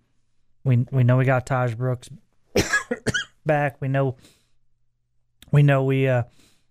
we 0.63 0.86
we 0.91 1.04
know 1.04 1.18
we 1.18 1.26
got 1.26 1.46
Tahj 1.46 1.78
Brooks 1.78 2.10
back. 3.46 3.78
We 3.82 3.88
know 3.88 4.18
we 5.52 5.63
know 5.63 5.84
we 5.84 6.08
uh 6.08 6.24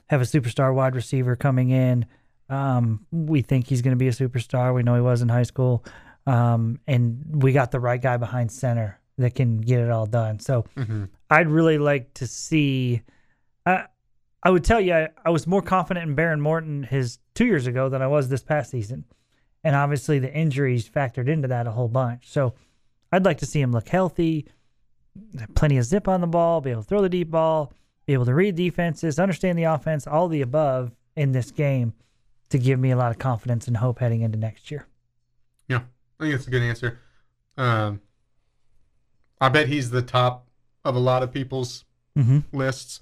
have 0.09 0.21
a 0.21 0.25
superstar 0.25 0.75
wide 0.75 0.95
receiver 0.95 1.35
coming 1.35 1.71
in. 1.71 2.07
Um, 2.51 3.07
we 3.11 3.41
think 3.41 3.67
he's 3.67 3.81
going 3.81 3.97
to 3.97 3.99
be 3.99 4.09
a 4.09 4.13
superstar. 4.13 4.75
We 4.75 4.83
know 4.83 4.95
he 4.95 5.01
was 5.01 5.23
in 5.23 5.31
high 5.31 5.45
school. 5.45 5.85
Um, 6.27 6.79
and 6.87 7.43
we 7.43 7.53
got 7.53 7.71
the 7.71 7.81
right 7.81 8.01
guy 8.01 8.17
behind 8.19 8.53
center 8.53 9.01
that 9.19 9.35
can 9.35 9.59
get 9.59 9.81
it 9.81 9.91
all 9.91 10.07
done. 10.07 10.39
So 10.41 10.65
Mhm. 10.77 11.09
I'd 11.31 11.49
really 11.49 11.79
like 11.79 12.15
to 12.15 12.27
see. 12.27 13.03
I 13.67 13.87
I 14.43 14.51
would 14.51 14.65
tell 14.65 14.81
you 14.81 14.93
I, 14.93 15.09
I 15.25 15.31
was 15.31 15.47
more 15.47 15.63
confident 15.63 16.09
in 16.11 16.15
Behren 16.17 16.41
Morton 16.41 16.83
his 16.83 17.19
two 17.35 17.47
years 17.47 17.67
ago 17.67 17.89
than 17.89 18.03
I 18.03 18.07
was 18.07 18.29
this 18.29 18.43
past 18.43 18.71
season, 18.71 19.05
and 19.63 19.75
obviously 19.75 20.19
the 20.19 20.33
injuries 20.33 20.89
factored 20.89 21.29
into 21.29 21.49
that 21.49 21.67
a 21.67 21.71
whole 21.71 21.89
bunch. 21.89 22.29
So 22.31 22.55
I'd 23.11 23.25
like 23.25 23.39
to 23.39 23.47
see 23.47 23.61
him 23.61 23.73
look 23.73 23.89
healthy, 23.89 24.47
plenty 25.55 25.79
of 25.79 25.85
zip 25.85 26.09
on 26.09 26.21
the 26.21 26.27
ball, 26.27 26.61
be 26.61 26.71
able 26.71 26.83
to 26.83 26.89
throw 26.89 27.01
the 27.01 27.09
deep 27.09 27.31
ball, 27.31 27.73
be 28.07 28.13
able 28.13 28.27
to 28.27 28.35
read 28.35 28.55
defenses, 28.57 29.19
understand 29.19 29.59
the 29.59 29.63
offense, 29.65 30.07
all 30.07 30.29
the 30.29 30.43
above 30.43 30.93
in 31.17 31.33
this 31.33 31.51
game 31.51 31.95
to 32.51 32.59
give 32.59 32.79
me 32.79 32.91
a 32.91 32.97
lot 32.97 33.11
of 33.11 33.19
confidence 33.19 33.67
and 33.67 33.77
hope 33.79 34.01
heading 34.01 34.21
into 34.21 34.39
next 34.39 34.71
year. 34.71 34.87
Yeah, 35.69 35.83
I 36.21 36.25
think 36.25 36.35
that's 36.35 36.47
a 36.47 36.51
good 36.51 36.63
answer. 36.63 36.99
Um, 37.57 38.01
I 39.41 39.49
bet 39.49 39.69
he's 39.69 39.91
the 39.91 40.03
top 40.03 40.47
of 40.85 40.95
a 40.97 41.01
lot 41.01 41.23
of 41.23 41.33
people's 41.33 41.85
Mm-hmm. 42.17 42.39
lists. 42.57 43.01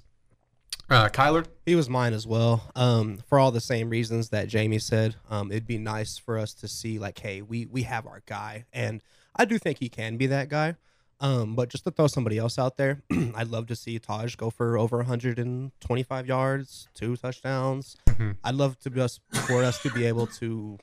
Uh, 0.89 1.07
Kyler, 1.09 1.45
He 1.65 1.75
was 1.75 1.87
mine 1.87 2.13
as 2.13 2.25
well. 2.27 2.71
Um, 2.75 3.19
for 3.27 3.37
all 3.39 3.51
the 3.51 3.61
same 3.61 3.89
reasons 3.89 4.29
that 4.29 4.47
Jamie 4.47 4.79
said. 4.79 5.15
Um, 5.29 5.51
it'd 5.51 5.67
be 5.67 5.77
nice 5.77 6.17
for 6.17 6.37
us 6.39 6.53
to 6.55 6.67
see 6.67 6.97
like, 6.99 7.19
hey, 7.19 7.41
we 7.41 7.65
we 7.67 7.83
have 7.83 8.05
our 8.07 8.21
guy, 8.25 8.65
and 8.73 9.01
I 9.35 9.45
do 9.45 9.57
think 9.59 9.77
he 9.79 9.87
can 9.89 10.17
be 10.17 10.25
that 10.27 10.49
guy. 10.49 10.75
Um, 11.19 11.55
but 11.55 11.69
just 11.69 11.83
to 11.85 11.91
throw 11.91 12.07
somebody 12.07 12.37
else 12.37 12.57
out 12.59 12.75
there, 12.77 13.01
I'd 13.35 13.47
love 13.49 13.67
to 13.67 13.75
see 13.75 13.97
Tahj 13.99 14.35
go 14.35 14.49
for 14.49 14.77
over 14.77 14.97
125 14.97 16.27
yards, 16.27 16.87
two 16.93 17.15
touchdowns. 17.15 17.95
Mhm. 18.07 18.35
I'd 18.43 18.55
love 18.55 18.77
to 18.79 18.89
just 18.89 19.21
for 19.47 19.63
us 19.63 19.81
to 19.83 19.89
be 19.91 20.05
able 20.05 20.27
to 20.27 20.77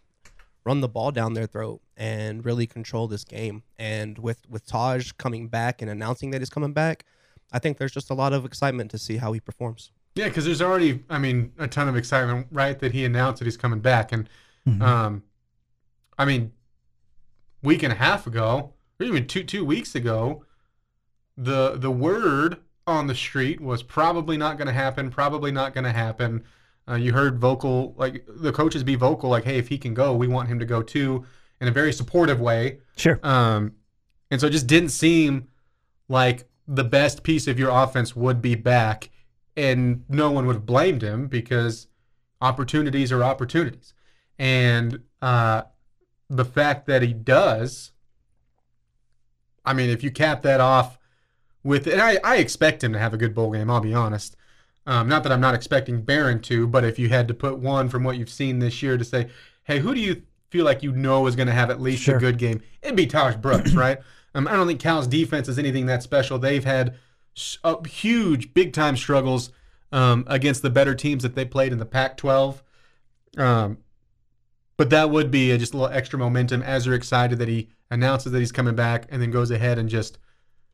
run 0.64 0.80
the 0.80 0.88
ball 0.88 1.10
down 1.10 1.34
their 1.34 1.46
throat 1.46 1.80
and 1.96 2.44
really 2.44 2.66
control 2.66 3.08
this 3.08 3.24
game. 3.24 3.62
And 3.78 4.18
with 4.18 4.48
with 4.48 4.66
Tahj 4.66 5.16
coming 5.16 5.48
back 5.48 5.80
and 5.82 5.90
announcing 5.90 6.30
that 6.30 6.40
he's 6.40 6.50
coming 6.50 6.72
back, 6.72 7.04
I 7.52 7.58
think 7.58 7.78
there's 7.78 7.92
just 7.92 8.10
a 8.10 8.14
lot 8.14 8.32
of 8.32 8.44
excitement 8.44 8.90
to 8.92 8.98
see 8.98 9.16
how 9.16 9.32
he 9.32 9.40
performs. 9.40 9.90
yeah, 10.14 10.28
because 10.28 10.44
there's 10.44 10.62
already, 10.62 11.02
I 11.08 11.18
mean, 11.18 11.52
a 11.58 11.66
ton 11.68 11.88
of 11.88 11.96
excitement, 11.96 12.46
right? 12.50 12.78
That 12.78 12.92
he 12.92 13.04
announced 13.04 13.38
that 13.40 13.46
he's 13.46 13.56
coming 13.56 13.80
back, 13.80 14.12
and 14.12 14.28
um, 14.80 15.22
I 16.18 16.24
mean, 16.24 16.52
week 17.62 17.82
and 17.82 17.92
a 17.92 17.96
half 17.96 18.26
ago, 18.26 18.74
or 18.98 19.06
even 19.06 19.26
two 19.26 19.42
two 19.44 19.64
weeks 19.64 19.94
ago, 19.94 20.44
the 21.36 21.76
the 21.76 21.90
word 21.90 22.58
on 22.86 23.06
the 23.06 23.14
street 23.14 23.60
was 23.60 23.82
probably 23.82 24.36
not 24.36 24.56
going 24.58 24.66
to 24.66 24.72
happen. 24.72 25.10
Probably 25.10 25.50
not 25.50 25.74
going 25.74 25.84
to 25.84 25.92
happen. 25.92 26.44
Uh, 26.90 26.96
you 26.96 27.12
heard 27.12 27.38
vocal, 27.38 27.94
like 27.96 28.24
the 28.26 28.52
coaches 28.52 28.82
be 28.82 28.96
vocal, 28.96 29.30
like, 29.30 29.44
"Hey, 29.44 29.58
if 29.58 29.68
he 29.68 29.78
can 29.78 29.94
go, 29.94 30.14
we 30.14 30.26
want 30.26 30.48
him 30.48 30.58
to 30.58 30.64
go 30.64 30.82
too," 30.82 31.24
in 31.60 31.68
a 31.68 31.70
very 31.70 31.92
supportive 31.92 32.40
way. 32.40 32.80
Sure. 32.96 33.20
Um, 33.22 33.74
and 34.30 34.40
so 34.40 34.48
it 34.48 34.50
just 34.50 34.66
didn't 34.66 34.88
seem 34.88 35.48
like 36.08 36.48
the 36.66 36.84
best 36.84 37.22
piece 37.22 37.46
of 37.46 37.58
your 37.58 37.70
offense 37.70 38.16
would 38.16 38.42
be 38.42 38.56
back, 38.56 39.10
and 39.56 40.04
no 40.08 40.32
one 40.32 40.46
would 40.46 40.56
have 40.56 40.66
blamed 40.66 41.02
him 41.02 41.28
because 41.28 41.86
opportunities 42.40 43.12
are 43.12 43.22
opportunities, 43.22 43.94
and 44.38 45.00
uh, 45.22 45.62
the 46.28 46.44
fact 46.44 46.86
that 46.86 47.02
he 47.02 47.12
does. 47.12 47.92
I 49.64 49.74
mean, 49.74 49.90
if 49.90 50.02
you 50.02 50.10
cap 50.10 50.42
that 50.42 50.58
off 50.60 50.98
with, 51.62 51.86
and 51.86 52.00
I, 52.00 52.18
I 52.24 52.36
expect 52.36 52.82
him 52.82 52.94
to 52.94 52.98
have 52.98 53.12
a 53.12 53.18
good 53.18 53.34
bowl 53.34 53.52
game. 53.52 53.70
I'll 53.70 53.80
be 53.80 53.94
honest. 53.94 54.34
Um, 54.86 55.08
not 55.08 55.22
that 55.22 55.32
I'm 55.32 55.40
not 55.40 55.54
expecting 55.54 56.02
Behren 56.02 56.42
to, 56.44 56.66
but 56.66 56.84
if 56.84 56.98
you 56.98 57.08
had 57.10 57.28
to 57.28 57.34
put 57.34 57.58
one 57.58 57.88
from 57.88 58.02
what 58.02 58.16
you've 58.16 58.30
seen 58.30 58.58
this 58.58 58.82
year 58.82 58.96
to 58.96 59.04
say, 59.04 59.28
hey, 59.64 59.78
who 59.80 59.94
do 59.94 60.00
you 60.00 60.22
feel 60.50 60.64
like 60.64 60.82
you 60.82 60.92
know 60.92 61.26
is 61.26 61.36
going 61.36 61.46
to 61.46 61.52
have 61.52 61.70
at 61.70 61.80
least 61.80 62.02
Sure. 62.02 62.16
a 62.16 62.20
good 62.20 62.38
game? 62.38 62.60
It'd 62.82 62.96
be 62.96 63.06
Tahj 63.06 63.40
Brooks, 63.40 63.72
right? 63.74 63.98
Um, 64.34 64.48
I 64.48 64.52
don't 64.52 64.66
think 64.66 64.80
Cal's 64.80 65.06
defense 65.06 65.48
is 65.48 65.58
anything 65.58 65.86
that 65.86 66.02
special. 66.02 66.38
They've 66.38 66.64
had 66.64 66.96
s- 67.36 67.58
uh, 67.62 67.82
huge, 67.84 68.54
big 68.54 68.72
time 68.72 68.96
struggles 68.96 69.50
um, 69.92 70.24
against 70.26 70.62
the 70.62 70.70
better 70.70 70.94
teams 70.94 71.22
that 71.24 71.34
they 71.34 71.44
played 71.44 71.72
in 71.72 71.78
the 71.78 71.86
Pac-12. 71.86 72.62
Um, 73.36 73.78
but 74.76 74.90
that 74.90 75.10
would 75.10 75.30
be 75.30 75.50
a, 75.50 75.58
just 75.58 75.74
a 75.74 75.76
little 75.76 75.94
extra 75.94 76.18
momentum 76.18 76.62
as 76.62 76.86
you're 76.86 76.94
excited 76.94 77.38
that 77.38 77.48
he 77.48 77.68
announces 77.90 78.32
that 78.32 78.38
he's 78.38 78.52
coming 78.52 78.74
back 78.74 79.06
and 79.10 79.20
then 79.20 79.30
goes 79.30 79.50
ahead 79.50 79.78
and 79.78 79.88
just 79.88 80.18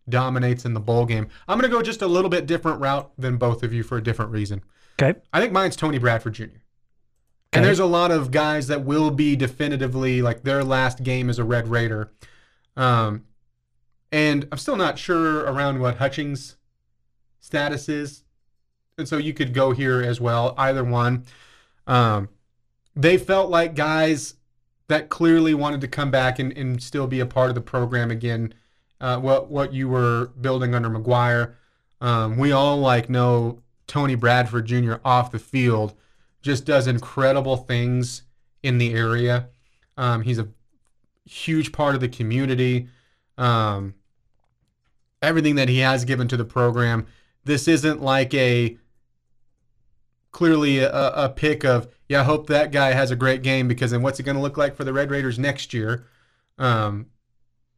dominates 0.09 0.64
in 0.64 0.75
the 0.75 0.81
bowl 0.81 1.07
game. 1.07 1.29
I'm 1.49 1.59
going 1.59 1.71
to 1.71 1.77
go 1.77 1.83
just 1.83 2.03
a 2.03 2.07
little 2.07 2.31
bit 2.31 2.47
different 2.47 2.81
route 2.81 3.11
than 3.19 3.37
both 3.37 3.62
of 3.62 3.73
you 3.73 3.83
for 3.83 3.99
a 3.99 4.03
different 4.03 4.31
reason. 4.31 4.62
Okay. 5.01 5.19
I 5.33 5.40
think 5.40 5.53
mine's 5.53 5.77
Tony 5.77 5.99
Bradford 5.99 6.35
Jr. 6.35 6.45
Okay. 6.45 6.59
And 7.53 7.64
there's 7.64 7.79
a 7.79 7.87
lot 7.87 8.11
of 8.11 8.31
guys 8.31 8.66
that 8.69 8.85
will 8.85 9.11
be 9.11 9.37
definitively 9.37 10.23
like 10.23 10.42
their 10.42 10.64
last 10.64 11.03
game 11.03 11.31
as 11.31 11.38
a 11.38 11.45
Red 11.45 11.69
Raider. 11.69 12.12
Um, 12.77 13.25
and 14.12 14.49
I'm 14.53 14.59
still 14.59 14.77
not 14.77 14.99
sure 14.99 15.40
around 15.40 15.81
what 15.81 15.97
Hutchings' 15.97 16.57
status 17.40 17.88
is. 17.88 18.25
And 18.99 19.09
so 19.09 19.19
you 19.19 19.35
could 19.35 19.53
go 19.53 19.73
here 19.73 20.03
as 20.03 20.21
well, 20.21 20.55
either 20.57 20.85
one. 20.85 21.25
Um, 21.87 22.29
they 22.95 23.19
felt 23.19 23.51
like 23.51 23.75
guys 23.75 24.35
that 24.88 25.09
clearly 25.09 25.55
wanted 25.55 25.81
to 25.83 25.88
come 25.88 26.11
back 26.11 26.38
and, 26.38 26.57
and 26.57 26.83
still 26.83 27.07
be 27.07 27.21
a 27.21 27.27
part 27.27 27.49
of 27.49 27.55
the 27.55 27.61
program 27.61 28.11
again. 28.11 28.55
Uh, 29.00 29.18
what 29.18 29.50
what 29.50 29.72
you 29.72 29.88
were 29.88 30.30
building 30.40 30.74
under 30.74 30.88
McGuire. 30.88 31.54
Um, 32.00 32.37
we 32.37 32.52
all 32.52 32.78
like 32.78 33.11
know 33.11 33.62
Tony 33.87 34.14
Bradford 34.14 34.66
Jr. 34.66 34.94
off 35.04 35.30
the 35.30 35.38
field 35.38 35.94
just 36.42 36.64
does 36.64 36.87
incredible 36.87 37.56
things 37.56 38.22
in 38.62 38.78
the 38.78 38.94
area. 38.94 39.48
Um, 39.96 40.22
he's 40.22 40.38
a 40.38 40.48
huge 41.24 41.72
part 41.72 41.94
of 41.94 42.00
the 42.00 42.09
community. 42.09 42.88
Um, 43.37 43.94
everything 45.22 45.56
that 45.56 45.68
he 45.68 45.78
has 45.80 46.04
given 46.04 46.28
to 46.28 46.37
the 46.37 46.44
program. 46.44 47.06
This 47.44 47.68
isn't 47.68 48.02
like 48.02 48.32
a 48.35 48.78
clearly 50.30 50.78
a, 50.78 50.90
a 50.90 51.28
pick 51.28 51.64
of 51.64 51.88
yeah. 52.09 52.20
I 52.20 52.24
hope 52.24 52.46
that 52.46 52.72
guy 52.72 52.92
has 52.92 53.11
a 53.11 53.16
great 53.16 53.42
game 53.42 53.68
because 53.68 53.90
then 53.90 54.02
what's 54.02 54.20
it 54.20 54.24
going 54.24 54.37
to 54.37 54.42
look 54.42 54.56
like 54.56 54.76
for 54.76 54.85
the 54.85 54.92
Red 54.92 55.11
Raiders 55.11 55.38
next 55.38 55.74
year? 55.74 56.06
Um, 56.59 57.06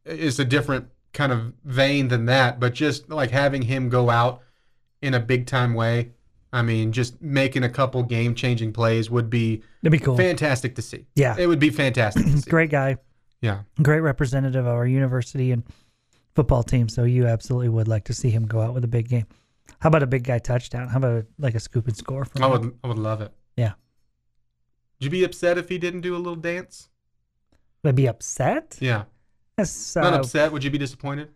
is 0.05 0.39
a 0.39 0.45
different 0.45 0.89
kind 1.13 1.31
of 1.31 1.53
vein 1.65 2.07
than 2.07 2.25
that. 2.25 2.59
But 2.59 2.73
just 2.73 3.09
like 3.09 3.31
having 3.31 3.61
him 3.63 3.89
go 3.89 4.09
out 4.09 4.41
in 5.01 5.13
a 5.13 5.19
big 5.19 5.45
time 5.45 5.73
way. 5.73 6.11
I 6.51 6.63
mean, 6.63 6.91
just 6.91 7.21
making 7.21 7.63
a 7.63 7.69
couple 7.69 8.01
game 8.01 8.33
changing 8.33 8.73
plays 8.73 9.09
would 9.11 9.29
be 9.29 9.61
That'd 9.83 9.99
be 9.99 10.03
cool. 10.03 10.17
fantastic 10.17 10.73
to 10.75 10.81
see. 10.81 11.05
Yeah. 11.15 11.35
It 11.37 11.45
would 11.45 11.59
be 11.59 11.69
fantastic 11.69 12.25
to 12.25 12.37
see. 12.41 12.49
Great 12.49 12.71
guy. 12.71 12.97
Yeah. 13.41 13.61
Great 13.83 13.99
representative 13.99 14.65
of 14.65 14.73
our 14.73 14.87
university 14.87 15.51
and 15.51 15.63
football 16.35 16.63
team. 16.63 16.89
So 16.89 17.03
you 17.03 17.27
absolutely 17.27 17.69
would 17.69 17.87
like 17.87 18.05
to 18.05 18.13
see 18.13 18.31
him 18.31 18.47
go 18.47 18.61
out 18.61 18.73
with 18.73 18.83
a 18.83 18.87
big 18.87 19.07
game. 19.09 19.27
How 19.79 19.87
about 19.89 20.01
a 20.01 20.07
big 20.07 20.23
guy 20.23 20.39
touchdown? 20.39 20.87
How 20.87 20.97
about 20.97 21.25
like 21.37 21.53
a 21.53 21.59
scoop 21.59 21.87
and 21.87 21.95
score 21.95 22.25
from 22.25 22.43
I 22.43 22.47
him? 22.47 22.51
would 22.51 22.77
I 22.83 22.87
would 22.87 22.97
love 22.99 23.21
it. 23.21 23.31
Yeah. 23.55 23.73
Would 24.99 25.05
you 25.05 25.09
be 25.11 25.23
upset 25.23 25.57
if 25.59 25.69
he 25.69 25.77
didn't 25.77 26.01
do 26.01 26.15
a 26.15 26.17
little 26.17 26.35
dance? 26.35 26.89
Would 27.83 27.89
I 27.89 27.91
be 27.93 28.07
upset? 28.07 28.75
Yeah. 28.81 29.03
Yes, 29.61 29.95
Not 29.95 30.13
upset. 30.13 30.51
Would 30.51 30.63
you 30.63 30.69
be 30.71 30.77
disappointed? 30.77 31.29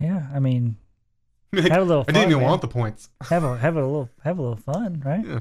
Yeah, 0.00 0.26
I 0.34 0.40
mean, 0.40 0.76
Like, 1.52 1.70
Have 1.70 1.82
a 1.82 1.84
little 1.84 2.04
I 2.08 2.12
didn't 2.12 2.30
even 2.30 2.40
man. 2.40 2.48
want 2.50 2.60
the 2.62 2.68
points. 2.68 3.10
have 3.28 3.44
a 3.44 3.56
have 3.56 3.76
a 3.76 3.80
little 3.84 4.08
have 4.24 4.38
a 4.38 4.42
little 4.42 4.56
fun, 4.56 5.02
right? 5.04 5.24
Yeah. 5.26 5.40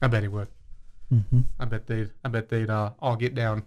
I 0.00 0.06
bet 0.08 0.22
he 0.22 0.28
would. 0.28 0.48
Mm-hmm. 1.12 1.40
I 1.60 1.64
bet 1.66 1.86
they'd 1.86 2.10
I 2.24 2.28
bet 2.28 2.48
they'd 2.48 2.70
uh, 2.70 2.90
all 3.00 3.16
get 3.16 3.34
down 3.34 3.64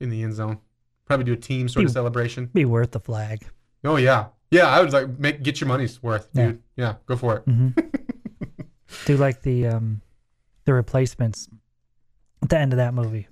in 0.00 0.10
the 0.10 0.22
end 0.22 0.34
zone. 0.34 0.58
Probably 1.04 1.24
do 1.24 1.32
a 1.32 1.36
team 1.36 1.68
sort 1.68 1.84
of 1.84 1.90
celebration. 1.92 2.46
Be 2.52 2.64
worth 2.64 2.90
the 2.92 3.00
flag. 3.00 3.44
Oh 3.84 3.96
yeah. 3.96 4.26
Yeah, 4.50 4.66
I 4.68 4.80
would 4.80 4.92
like 4.92 5.18
make 5.18 5.42
get 5.42 5.60
your 5.60 5.68
money's 5.68 6.02
worth, 6.02 6.32
dude. 6.32 6.62
Yeah, 6.76 6.96
go 7.06 7.16
for 7.16 7.36
it. 7.38 7.42
hmm 7.44 7.68
Do 9.06 9.16
like 9.16 9.42
the 9.42 9.66
um 9.68 10.02
the 10.64 10.74
replacements 10.74 11.48
at 12.42 12.48
the 12.50 12.58
end 12.58 12.72
of 12.72 12.76
that 12.76 12.92
movie. 12.94 13.28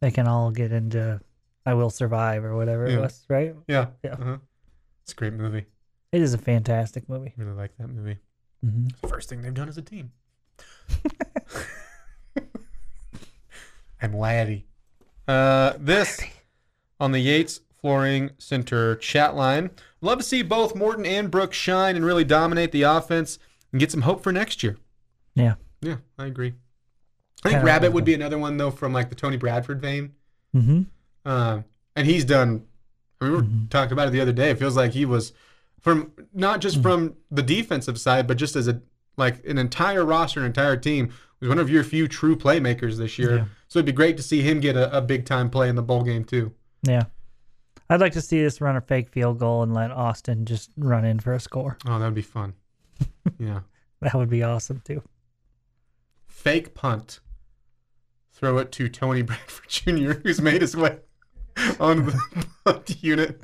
They 0.00 0.10
can 0.10 0.26
all 0.28 0.50
get 0.50 0.72
into 0.72 1.20
"I 1.66 1.74
Will 1.74 1.90
Survive" 1.90 2.44
or 2.44 2.56
whatever 2.56 2.88
Yeah. 2.88 2.96
it 2.96 3.00
was, 3.00 3.24
right? 3.28 3.54
Yeah. 3.68 3.86
Yeah. 4.02 4.12
Uh-huh. 4.14 4.36
It's 5.02 5.12
a 5.12 5.16
great 5.16 5.32
movie. 5.34 5.66
It 6.12 6.20
is 6.22 6.34
a 6.34 6.38
fantastic 6.38 7.08
movie. 7.08 7.32
Really 7.36 7.52
like 7.52 7.76
that 7.78 7.88
movie. 7.88 8.18
hmm 8.62 8.86
It's 8.88 9.00
the 9.00 9.08
first 9.08 9.28
thing 9.28 9.42
they've 9.42 9.54
done 9.54 9.68
as 9.68 9.78
a 9.78 9.82
team. 9.82 10.12
I'm 14.02 14.14
laddie. 14.16 14.66
Uh, 15.28 15.74
this 15.78 16.20
on 16.98 17.12
the 17.12 17.20
Yates 17.20 17.60
Flooring 17.80 18.30
Center 18.38 18.96
chat 18.96 19.34
line. 19.36 19.70
Love 20.00 20.18
to 20.18 20.24
see 20.24 20.42
both 20.42 20.74
Morton 20.74 21.04
and 21.06 21.30
Brooks 21.30 21.56
shine 21.56 21.96
and 21.96 22.04
really 22.04 22.24
dominate 22.24 22.72
the 22.72 22.82
offense 22.82 23.38
and 23.72 23.78
get 23.80 23.90
some 23.90 24.02
hope 24.02 24.22
for 24.22 24.32
next 24.32 24.62
year. 24.62 24.76
Yeah. 25.34 25.54
Yeah, 25.82 25.96
I 26.18 26.26
agree. 26.26 26.54
I 27.44 27.50
think 27.50 27.64
Rabbit 27.64 27.92
would 27.92 28.04
be 28.04 28.14
another 28.14 28.38
one 28.38 28.56
though 28.56 28.70
from 28.70 28.92
like 28.92 29.08
the 29.08 29.14
Tony 29.14 29.36
Bradford 29.36 29.80
vein. 29.80 30.12
hmm 30.52 30.82
Um, 31.24 31.64
and 31.96 32.06
he's 32.06 32.24
done. 32.24 32.66
I 33.20 33.24
mean, 33.24 33.32
we 33.32 33.36
were 33.38 33.42
Mhm. 33.44 33.68
talking 33.70 33.92
about 33.92 34.08
it 34.08 34.12
the 34.12 34.20
other 34.20 34.32
day. 34.32 34.50
It 34.50 34.58
feels 34.58 34.76
like 34.76 34.92
he 34.92 35.04
was 35.04 35.32
from 35.80 36.12
not 36.32 36.60
just 36.60 36.80
from 36.82 37.14
the 37.30 37.42
defensive 37.42 37.98
side, 37.98 38.26
but 38.26 38.36
just 38.36 38.56
as 38.56 38.68
a 38.68 38.80
like 39.16 39.44
an 39.46 39.58
entire 39.58 40.04
roster, 40.04 40.40
an 40.40 40.46
entire 40.46 40.76
team. 40.76 41.12
Was 41.40 41.48
one 41.48 41.58
of 41.58 41.68
your 41.70 41.84
few 41.84 42.06
true 42.08 42.36
playmakers 42.36 42.96
this 42.98 43.18
year. 43.18 43.36
Yeah. 43.38 43.44
So 43.68 43.78
it'd 43.78 43.86
be 43.86 43.92
great 43.92 44.16
to 44.18 44.22
see 44.22 44.42
him 44.42 44.60
get 44.60 44.76
a, 44.76 44.96
a 44.96 45.00
big 45.00 45.24
time 45.26 45.48
play 45.50 45.68
in 45.68 45.74
the 45.76 45.82
bowl 45.82 46.02
game 46.02 46.24
too. 46.24 46.52
Yeah. 46.82 47.04
I'd 47.88 48.00
like 48.00 48.12
to 48.12 48.20
see 48.22 48.44
us 48.46 48.60
run 48.60 48.76
a 48.76 48.80
fake 48.80 49.08
field 49.10 49.38
goal 49.38 49.62
and 49.62 49.74
let 49.74 49.90
Austin 49.90 50.44
just 50.46 50.70
run 50.76 51.04
in 51.04 51.18
for 51.18 51.32
a 51.32 51.40
score. 51.40 51.76
Oh, 51.86 51.98
that 51.98 52.04
would 52.04 52.14
be 52.14 52.22
fun. 52.22 52.52
yeah, 53.38 53.60
That 54.00 54.14
would 54.14 54.28
be 54.30 54.42
awesome 54.42 54.80
too. 54.84 55.02
fake 56.26 56.74
punt. 56.74 57.20
Throw 58.32 58.58
it 58.58 58.72
to 58.72 58.88
Tony 58.88 59.22
Bradford 59.22 59.68
Jr., 59.68 60.12
who's 60.22 60.40
made 60.40 60.62
his 60.62 60.76
way. 60.76 60.98
on 61.80 62.06
the 62.64 62.96
unit. 63.00 63.40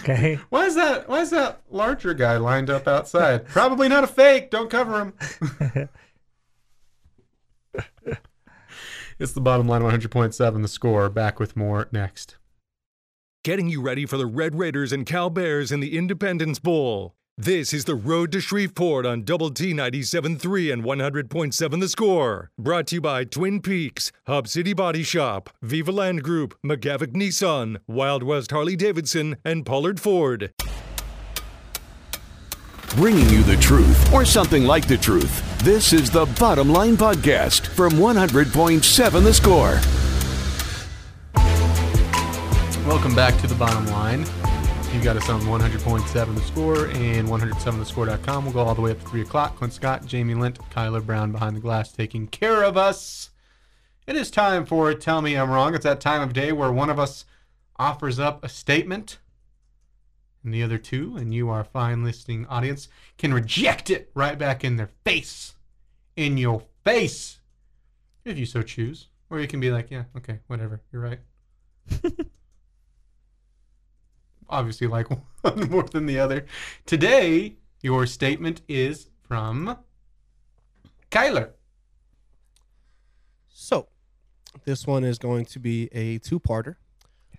Okay. 0.00 0.38
Why 0.48 0.64
is 0.64 0.74
that? 0.76 1.08
Why 1.08 1.20
is 1.20 1.30
that 1.30 1.60
larger 1.70 2.14
guy 2.14 2.36
lined 2.36 2.70
up 2.70 2.88
outside? 2.88 3.46
Probably 3.46 3.88
not 3.88 4.04
a 4.04 4.06
fake. 4.06 4.50
Don't 4.50 4.70
cover 4.70 5.00
him. 5.00 5.88
it's 9.18 9.32
the 9.32 9.40
bottom 9.40 9.68
line 9.68 9.82
100.7 9.82 10.62
the 10.62 10.68
score. 10.68 11.08
Back 11.10 11.38
with 11.38 11.56
more 11.56 11.88
next. 11.92 12.36
Getting 13.44 13.68
you 13.68 13.80
ready 13.80 14.04
for 14.04 14.16
the 14.16 14.26
Red 14.26 14.58
Raiders 14.58 14.92
and 14.92 15.06
Cal 15.06 15.30
Bears 15.30 15.70
in 15.70 15.80
the 15.80 15.96
Independence 15.96 16.58
Bowl. 16.58 17.14
This 17.40 17.72
is 17.72 17.84
the 17.84 17.94
Road 17.94 18.32
to 18.32 18.40
Shreveport 18.40 19.06
on 19.06 19.22
Double 19.22 19.50
T 19.50 19.72
97.3 19.72 20.72
and 20.72 20.82
100.7 20.82 21.80
The 21.80 21.88
Score. 21.88 22.50
Brought 22.58 22.88
to 22.88 22.96
you 22.96 23.00
by 23.00 23.22
Twin 23.22 23.62
Peaks, 23.62 24.10
Hub 24.26 24.48
City 24.48 24.72
Body 24.72 25.04
Shop, 25.04 25.48
Viva 25.62 25.92
Land 25.92 26.24
Group, 26.24 26.58
McGavock 26.66 27.12
Nissan, 27.12 27.76
Wild 27.86 28.24
West 28.24 28.50
Harley 28.50 28.74
Davidson, 28.74 29.36
and 29.44 29.64
Pollard 29.64 30.00
Ford. 30.00 30.52
Bringing 32.96 33.30
you 33.30 33.44
the 33.44 33.56
truth, 33.60 34.12
or 34.12 34.24
something 34.24 34.64
like 34.64 34.88
the 34.88 34.98
truth. 34.98 35.60
This 35.62 35.92
is 35.92 36.10
the 36.10 36.26
Bottom 36.40 36.70
Line 36.70 36.96
Podcast 36.96 37.68
from 37.68 37.92
100.7 37.92 39.22
The 39.22 39.32
Score. 39.32 39.78
Welcome 42.84 43.14
back 43.14 43.40
to 43.42 43.46
the 43.46 43.54
bottom 43.54 43.86
line. 43.86 44.26
You 44.92 45.04
got 45.04 45.16
us 45.16 45.28
on 45.28 45.42
100.7 45.42 46.34
the 46.34 46.40
score 46.40 46.86
and 46.86 47.28
107thescore.com. 47.28 48.44
We'll 48.44 48.54
go 48.54 48.60
all 48.60 48.74
the 48.74 48.80
way 48.80 48.90
up 48.90 49.00
to 49.00 49.06
3 49.06 49.20
o'clock. 49.20 49.56
Clint 49.56 49.74
Scott, 49.74 50.06
Jamie 50.06 50.34
Lent, 50.34 50.58
Kyler 50.70 51.04
Brown 51.04 51.30
behind 51.30 51.56
the 51.56 51.60
glass 51.60 51.92
taking 51.92 52.26
care 52.26 52.62
of 52.64 52.76
us. 52.76 53.30
It 54.06 54.16
is 54.16 54.30
time 54.30 54.64
for 54.64 54.92
Tell 54.94 55.20
Me 55.20 55.36
I'm 55.36 55.50
Wrong. 55.50 55.74
It's 55.74 55.84
that 55.84 56.00
time 56.00 56.22
of 56.22 56.32
day 56.32 56.52
where 56.52 56.72
one 56.72 56.88
of 56.88 56.98
us 56.98 57.26
offers 57.78 58.18
up 58.18 58.42
a 58.42 58.48
statement 58.48 59.18
and 60.42 60.54
the 60.54 60.62
other 60.62 60.78
two, 60.78 61.16
and 61.16 61.34
you, 61.34 61.50
our 61.50 61.64
fine 61.64 62.02
listening 62.02 62.46
audience, 62.46 62.88
can 63.18 63.34
reject 63.34 63.90
it 63.90 64.10
right 64.14 64.38
back 64.38 64.64
in 64.64 64.76
their 64.76 64.90
face. 65.04 65.54
In 66.16 66.38
your 66.38 66.62
face. 66.82 67.40
If 68.24 68.38
you 68.38 68.46
so 68.46 68.62
choose. 68.62 69.08
Or 69.28 69.38
you 69.38 69.46
can 69.46 69.60
be 69.60 69.70
like, 69.70 69.90
yeah, 69.90 70.04
okay, 70.16 70.38
whatever. 70.46 70.80
You're 70.90 71.02
right 71.02 71.20
obviously 74.48 74.86
like 74.86 75.08
one 75.42 75.70
more 75.70 75.84
than 75.84 76.06
the 76.06 76.18
other. 76.18 76.46
Today, 76.86 77.56
your 77.82 78.06
statement 78.06 78.62
is 78.68 79.08
from 79.22 79.78
Kyler. 81.10 81.50
So, 83.48 83.88
this 84.64 84.86
one 84.86 85.04
is 85.04 85.18
going 85.18 85.44
to 85.46 85.58
be 85.58 85.88
a 85.92 86.18
two-parter. 86.18 86.76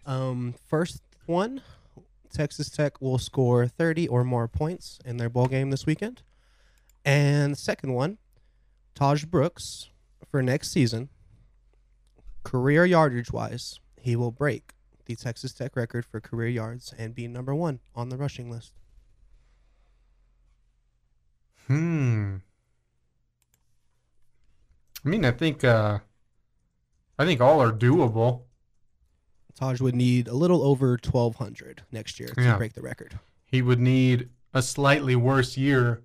Um, 0.06 0.56
first 0.67 1.02
one, 1.26 1.62
Texas 2.32 2.69
Tech 2.69 3.02
will 3.02 3.17
score 3.17 3.67
30 3.67 4.08
or 4.08 4.24
more 4.24 4.48
points 4.48 5.00
in 5.06 5.17
their 5.17 5.30
bowl 5.30 5.48
game 5.48 5.69
this 5.69 5.86
weekend. 5.86 6.22
And 7.04 7.58
second 7.58 7.93
one, 7.93 8.17
Tahj 8.95 9.28
Brooks 9.28 9.89
for 10.30 10.43
next 10.43 10.72
season, 10.72 11.10
career 12.43 12.86
yardage 12.86 13.32
wise, 13.32 13.80
he 14.00 14.15
will 14.15 14.32
break 14.32 14.74
the 15.10 15.15
Texas 15.15 15.54
Tech 15.54 15.76
record 15.76 16.06
for 16.06 16.22
career 16.22 16.50
yards 16.50 16.93
and 16.95 17.15
be 17.15 17.28
number 17.28 17.56
one 17.56 17.80
on 17.95 18.10
the 18.10 18.15
rushing 18.17 18.52
list. 18.52 18.74
Hmm. 21.65 22.38
I 25.04 25.10
mean, 25.10 25.26
I 25.26 25.32
think 25.32 25.63
uh, 25.63 25.98
I 27.17 27.26
think 27.26 27.41
all 27.41 27.60
are 27.60 27.72
doable. 27.72 28.43
Tahj 29.60 29.82
would 29.82 29.95
need 29.95 30.28
a 30.28 30.34
little 30.36 30.62
over 30.63 30.91
1,200 30.91 31.82
next 31.91 32.19
year 32.19 32.30
to 32.30 32.41
Yeah. 32.41 32.58
break 32.58 32.74
the 32.74 32.82
record. 32.84 33.17
He 33.48 33.63
would 33.63 33.80
need 33.80 34.30
a 34.54 34.62
slightly 34.62 35.15
worse 35.15 35.58
year. 35.58 36.04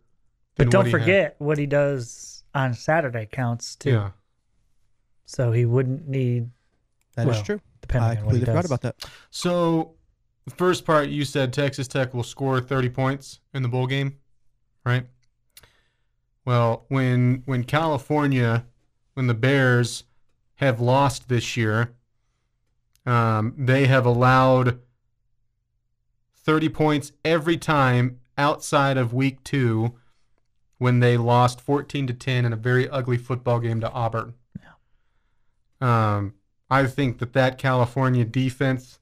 But 0.57 0.71
don't 0.71 0.81
what 0.81 0.87
he 0.87 0.93
had. 0.93 1.01
forget 1.01 1.35
what 1.39 1.59
he 1.59 1.67
does 1.67 2.43
on 2.55 2.73
Saturday 2.73 3.29
counts 3.31 3.77
too. 3.77 3.91
Yeah. 3.91 4.11
So 5.27 5.53
he 5.53 5.67
wouldn't 5.67 6.09
need 6.09 6.51
That 7.17 7.23
is 7.29 7.35
Well, 7.37 7.45
true. 7.45 7.61
depending 7.81 8.05
I 8.11 8.11
on 8.21 8.27
what 8.27 8.35
he 8.35 8.41
completely 8.41 8.47
forgot 8.47 8.63
does. 8.63 8.71
about 8.71 8.81
that. 8.83 9.11
So, 9.31 9.95
the 10.47 10.51
first 10.55 10.85
part 10.85 11.09
you 11.09 11.25
said 11.25 11.53
Texas 11.53 11.89
Tech 11.89 12.13
will 12.13 12.23
score 12.23 12.61
30 12.61 12.91
points 12.91 13.41
in 13.55 13.63
the 13.63 13.69
bowl 13.69 13.87
game, 13.87 14.19
right? 14.85 15.07
Well, 16.45 16.85
when 16.89 17.43
when 17.47 17.65
California, 17.65 18.67
when 19.15 19.27
the 19.27 19.35
Bears 19.35 20.05
have 20.57 20.81
lost 20.81 21.29
this 21.29 21.57
year, 21.57 21.95
um, 23.07 23.55
they 23.57 23.87
have 23.87 24.05
allowed 24.05 24.81
30 26.37 26.69
points 26.69 27.13
every 27.25 27.57
time 27.57 28.21
outside 28.37 28.99
of 28.99 29.15
week 29.15 29.43
two 29.45 29.95
when 30.79 31.01
they 31.01 31.17
lost 31.17 31.61
14 31.61 32.07
to 32.09 32.13
10 32.13 32.45
in 32.45 32.53
a 32.53 32.57
very 32.57 32.89
ugly 32.91 33.17
football 33.17 33.59
game 33.61 33.81
to 33.81 33.91
Auburn. 33.91 34.35
Yeah. 34.61 36.17
Um, 36.17 36.35
I 36.75 36.89
think 36.89 37.19
that 37.19 37.35
that 37.35 37.57
California 37.57 38.25
defense 38.25 38.99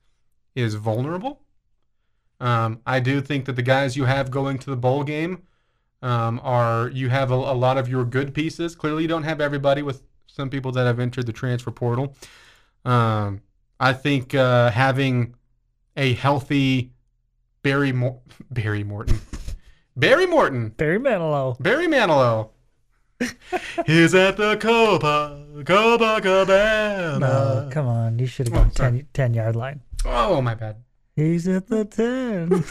is 0.55 0.75
vulnerable. 0.75 1.41
Um, 2.39 2.81
I 2.87 3.01
do 3.01 3.23
think 3.23 3.47
that 3.47 3.57
the 3.57 3.63
guys 3.63 3.97
you 3.97 4.05
have 4.05 4.31
going 4.31 4.59
to 4.59 4.69
the 4.69 4.77
bowl 4.77 5.05
game 5.05 5.45
um, 6.03 6.39
are 6.43 6.91
you 6.91 7.09
have 7.09 7.31
a, 7.31 7.35
a 7.35 7.57
lot 7.57 7.79
of 7.79 7.89
your 7.89 8.05
good 8.05 8.35
pieces. 8.35 8.75
Clearly, 8.75 9.03
you 9.03 9.09
don't 9.09 9.23
have 9.23 9.41
everybody 9.41 9.81
with 9.81 10.03
some 10.27 10.51
people 10.51 10.71
that 10.73 10.85
have 10.85 11.01
entered 11.01 11.25
the 11.25 11.33
transfer 11.33 11.71
portal. 11.71 12.15
Um, 12.85 13.41
I 13.81 13.95
think 13.95 14.35
uh, 14.35 14.71
having 14.71 15.35
a 15.97 16.13
healthy 16.13 16.93
Barry 17.63 17.93
Mor- 17.93 18.21
Barry 18.51 18.85
Morton, 18.85 19.19
Barry 19.97 20.27
Morton, 20.27 20.69
Barry 20.77 20.99
Manilow. 20.99 21.59
Barry 21.59 21.87
Manilow. 21.87 22.51
He's 23.87 24.15
at 24.15 24.37
the 24.37 24.59
Copa, 24.59 25.42
Copacabana. 25.61 27.19
No, 27.21 27.69
come 27.71 27.87
on. 27.87 28.19
You 28.19 28.27
should 28.27 28.49
have 28.49 28.57
Oh, 28.57 28.63
gone 28.63 28.73
sorry. 28.73 28.91
10, 28.99 29.07
10 29.13 29.35
yard 29.35 29.57
line. 29.57 29.81
Oh, 30.05 30.41
my 30.41 30.55
bad. 30.55 30.77
He's 31.17 31.47
at 31.49 31.67
the 31.69 31.85
10. 31.85 32.65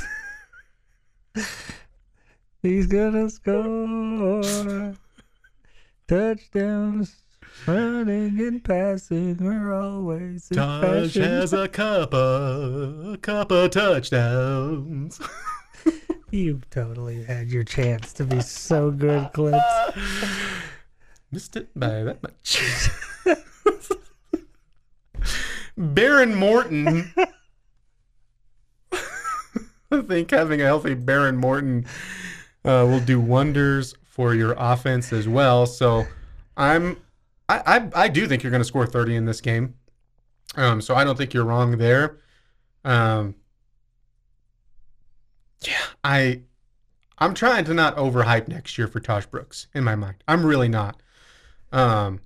He's 2.62 2.88
gonna 2.88 3.30
score. 3.30 4.94
Touchdowns, 6.08 7.16
running 7.66 8.40
and 8.40 8.64
passing 8.64 9.42
are 9.46 9.74
always 9.74 10.52
in 10.52 10.58
Tahj 10.58 10.82
fashion. 11.06 11.22
has 11.24 11.54
a 11.54 11.68
cup 11.68 12.14
of, 12.14 13.14
a 13.14 13.18
cup 13.18 13.52
of 13.52 13.72
touchdowns. 13.72 15.20
You've 16.32 16.70
totally 16.70 17.24
had 17.24 17.50
your 17.50 17.64
chance 17.64 18.14
to 18.14 18.24
be 18.26 18.42
so 18.42 18.92
good, 18.92 19.30
Clint. 19.34 19.62
Missed 21.32 21.56
it 21.56 21.70
by 21.76 22.04
that 22.04 22.22
much. 22.22 22.60
Behren 25.80 26.36
Morton. 26.36 27.14
I 29.92 30.02
think 30.02 30.32
having 30.32 30.62
a 30.62 30.66
healthy 30.66 30.96
Behren 30.96 31.38
Morton 31.38 31.86
uh, 32.64 32.86
will 32.88 33.00
do 33.00 33.20
wonders 33.20 33.96
for 34.04 34.34
your 34.36 34.56
offense 34.58 35.12
as 35.14 35.28
well. 35.28 35.66
So 35.66 36.06
I'm, 36.56 37.02
I, 37.50 37.62
I, 37.66 38.04
I 38.04 38.08
do 38.08 38.28
think 38.28 38.44
you're 38.44 38.52
going 38.52 38.62
to 38.62 38.68
score 38.68 38.86
30 38.86 39.16
in 39.16 39.26
this 39.26 39.42
game. 39.42 39.76
Um, 40.56 40.82
so 40.82 40.96
I 40.96 41.04
don't 41.04 41.18
think 41.18 41.34
you're 41.34 41.46
wrong 41.46 41.78
there. 41.78 42.18
Um, 42.84 43.36
yeah, 45.66 45.86
I, 46.04 46.42
I'm 47.18 47.34
trying 47.34 47.66
to 47.66 47.74
not 47.74 47.96
overhype 47.96 48.48
next 48.48 48.78
year 48.78 48.88
for 48.88 49.00
Tahj 49.00 49.30
Brooks 49.30 49.68
in 49.74 49.84
my 49.84 49.96
mind. 49.96 50.24
I'm 50.28 50.46
really 50.46 50.70
not. 50.70 51.02
Um, 51.72 52.20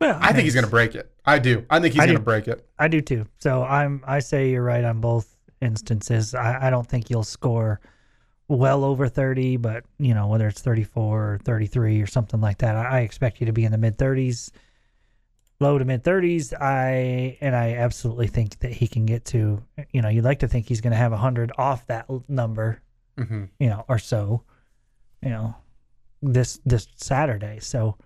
Well, 0.00 0.18
I 0.20 0.32
think 0.32 0.44
he's 0.44 0.54
going 0.54 0.64
to 0.64 0.70
break 0.70 0.94
it. 0.94 1.12
I 1.26 1.38
do. 1.38 1.64
I 1.68 1.78
think 1.80 1.94
he's 1.94 2.04
going 2.04 2.16
to 2.16 2.22
break 2.22 2.48
it. 2.48 2.66
I 2.78 2.88
do 2.88 3.00
too. 3.00 3.26
So 3.38 3.62
I'm. 3.62 4.02
I 4.06 4.20
say 4.20 4.50
you're 4.50 4.62
right 4.64 4.84
on 4.84 5.00
both 5.00 5.36
instances. 5.60 6.34
I, 6.34 6.68
I 6.68 6.70
don't 6.70 6.86
think 6.86 7.10
you'll 7.10 7.22
score 7.24 7.80
well 8.48 8.82
over 8.82 9.06
30, 9.08 9.58
but 9.58 9.84
you 9.98 10.14
know 10.14 10.26
whether 10.26 10.48
it's 10.48 10.60
34 10.62 11.34
or 11.34 11.38
33 11.44 12.00
or 12.00 12.06
something 12.06 12.40
like 12.40 12.58
that. 12.58 12.74
I, 12.76 12.98
I 12.98 13.00
expect 13.00 13.40
you 13.40 13.46
to 13.46 13.52
be 13.52 13.64
in 13.64 13.72
the 13.72 13.78
mid 13.78 13.98
30s, 13.98 14.50
low 15.60 15.76
to 15.78 15.84
mid 15.84 16.02
30s. 16.02 16.54
I 16.58 17.36
and 17.42 17.54
I 17.54 17.74
absolutely 17.74 18.26
think 18.28 18.58
that 18.60 18.72
he 18.72 18.88
can 18.88 19.04
get 19.06 19.26
to. 19.26 19.62
You 19.92 20.00
know, 20.02 20.08
you'd 20.08 20.24
like 20.24 20.38
to 20.40 20.48
think 20.48 20.66
he's 20.66 20.80
going 20.80 20.92
to 20.92 20.96
have 20.96 21.12
100 21.12 21.52
off 21.58 21.86
that 21.88 22.06
number. 22.28 22.80
hmm 23.18 23.44
You 23.58 23.68
know, 23.68 23.84
or 23.88 23.98
so. 23.98 24.42
You 25.22 25.28
know, 25.28 25.54
this 26.22 26.58
this 26.64 26.88
Saturday. 26.96 27.58
So. 27.60 27.96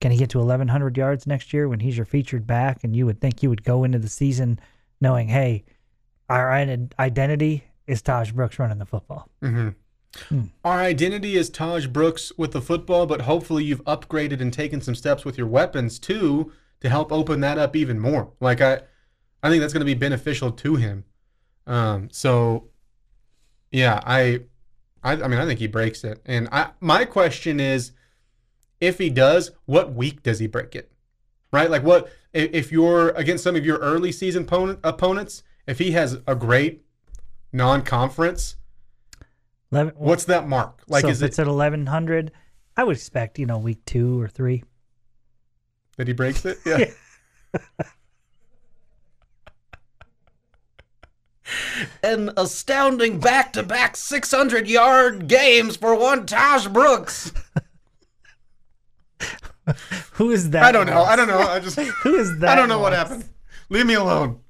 Can 0.00 0.12
he 0.12 0.18
get 0.18 0.30
to 0.30 0.38
1,100 0.38 0.96
yards 0.96 1.26
next 1.26 1.52
year 1.52 1.68
when 1.68 1.80
he's 1.80 1.96
your 1.96 2.06
featured 2.06 2.46
back? 2.46 2.82
And 2.84 2.96
you 2.96 3.06
would 3.06 3.20
think 3.20 3.42
you 3.42 3.50
would 3.50 3.64
go 3.64 3.84
into 3.84 3.98
the 3.98 4.08
season 4.08 4.58
knowing, 5.00 5.28
hey, 5.28 5.64
our 6.28 6.50
identity 6.52 7.64
is 7.86 8.02
Tahj 8.02 8.32
Brooks 8.34 8.58
running 8.58 8.78
the 8.78 8.86
football. 8.86 9.28
hmm 9.40 9.70
Hmm. 10.28 10.46
Our 10.64 10.80
identity 10.80 11.36
is 11.36 11.50
Tahj 11.50 11.92
Brooks 11.92 12.32
with 12.36 12.52
the 12.52 12.60
football, 12.60 13.06
but 13.06 13.22
hopefully 13.22 13.64
you've 13.64 13.84
upgraded 13.84 14.40
and 14.40 14.52
taken 14.52 14.80
some 14.80 14.94
steps 14.94 15.24
with 15.24 15.38
your 15.38 15.46
weapons 15.46 15.98
too 15.98 16.52
to 16.80 16.88
help 16.88 17.12
open 17.12 17.40
that 17.40 17.58
up 17.58 17.76
even 17.76 18.00
more. 18.00 18.32
Like 18.40 18.60
I, 18.60 18.80
I 19.42 19.48
think 19.48 19.60
that's 19.60 19.72
going 19.72 19.80
to 19.80 19.86
be 19.86 19.94
beneficial 19.94 20.50
to 20.50 20.76
him. 20.76 21.04
Um, 21.66 22.08
so, 22.10 22.70
yeah, 23.70 24.00
I, 24.04 24.40
I, 25.02 25.12
I 25.12 25.28
mean, 25.28 25.38
I 25.38 25.46
think 25.46 25.60
he 25.60 25.68
breaks 25.68 26.02
it. 26.02 26.20
And 26.26 26.48
I, 26.50 26.70
my 26.80 27.04
question 27.04 27.60
is, 27.60 27.92
if 28.80 28.98
he 28.98 29.10
does, 29.10 29.50
what 29.66 29.92
week 29.94 30.22
does 30.22 30.38
he 30.38 30.46
break 30.46 30.74
it? 30.74 30.90
Right? 31.52 31.70
Like, 31.70 31.82
what 31.82 32.10
if, 32.32 32.52
if 32.52 32.72
you're 32.72 33.10
against 33.10 33.44
some 33.44 33.56
of 33.56 33.64
your 33.64 33.78
early 33.78 34.12
season 34.12 34.42
opponent, 34.44 34.80
opponents? 34.82 35.42
If 35.66 35.78
he 35.78 35.92
has 35.92 36.18
a 36.26 36.34
great 36.34 36.84
non-conference, 37.52 38.56
11, 39.72 39.94
what's 39.96 40.24
that 40.24 40.48
mark? 40.48 40.82
Like, 40.88 41.02
so 41.02 41.08
is 41.08 41.22
if 41.22 41.26
it 41.26 41.28
it's 41.30 41.38
at 41.38 41.46
1100, 41.46 42.32
I 42.76 42.84
would 42.84 42.96
expect, 42.96 43.38
you 43.38 43.46
know, 43.46 43.58
week 43.58 43.84
two 43.84 44.20
or 44.20 44.28
three. 44.28 44.64
that 45.96 46.08
he 46.08 46.12
breaks 46.12 46.44
it? 46.44 46.58
Yeah. 46.66 46.90
An 52.02 52.30
astounding 52.36 53.18
back 53.18 53.52
to 53.54 53.62
back 53.64 53.96
600 53.96 54.68
yard 54.68 55.26
games 55.26 55.76
for 55.76 55.96
one 55.96 56.24
Tahj 56.26 56.72
Brooks. 56.72 57.32
Who 60.12 60.30
is 60.30 60.50
that? 60.50 60.62
I 60.62 60.72
don't 60.72 60.86
know. 60.86 61.02
I 61.02 61.16
don't 61.16 61.28
know. 61.28 61.38
I 61.38 61.60
just 61.60 61.78
Who 62.02 62.16
is 62.16 62.38
that? 62.38 62.50
I 62.50 62.54
don't 62.54 62.68
know 62.68 62.78
what 62.78 62.92
happened. 62.92 63.24
Leave 63.68 63.86
me 63.86 63.94
alone. 63.94 64.40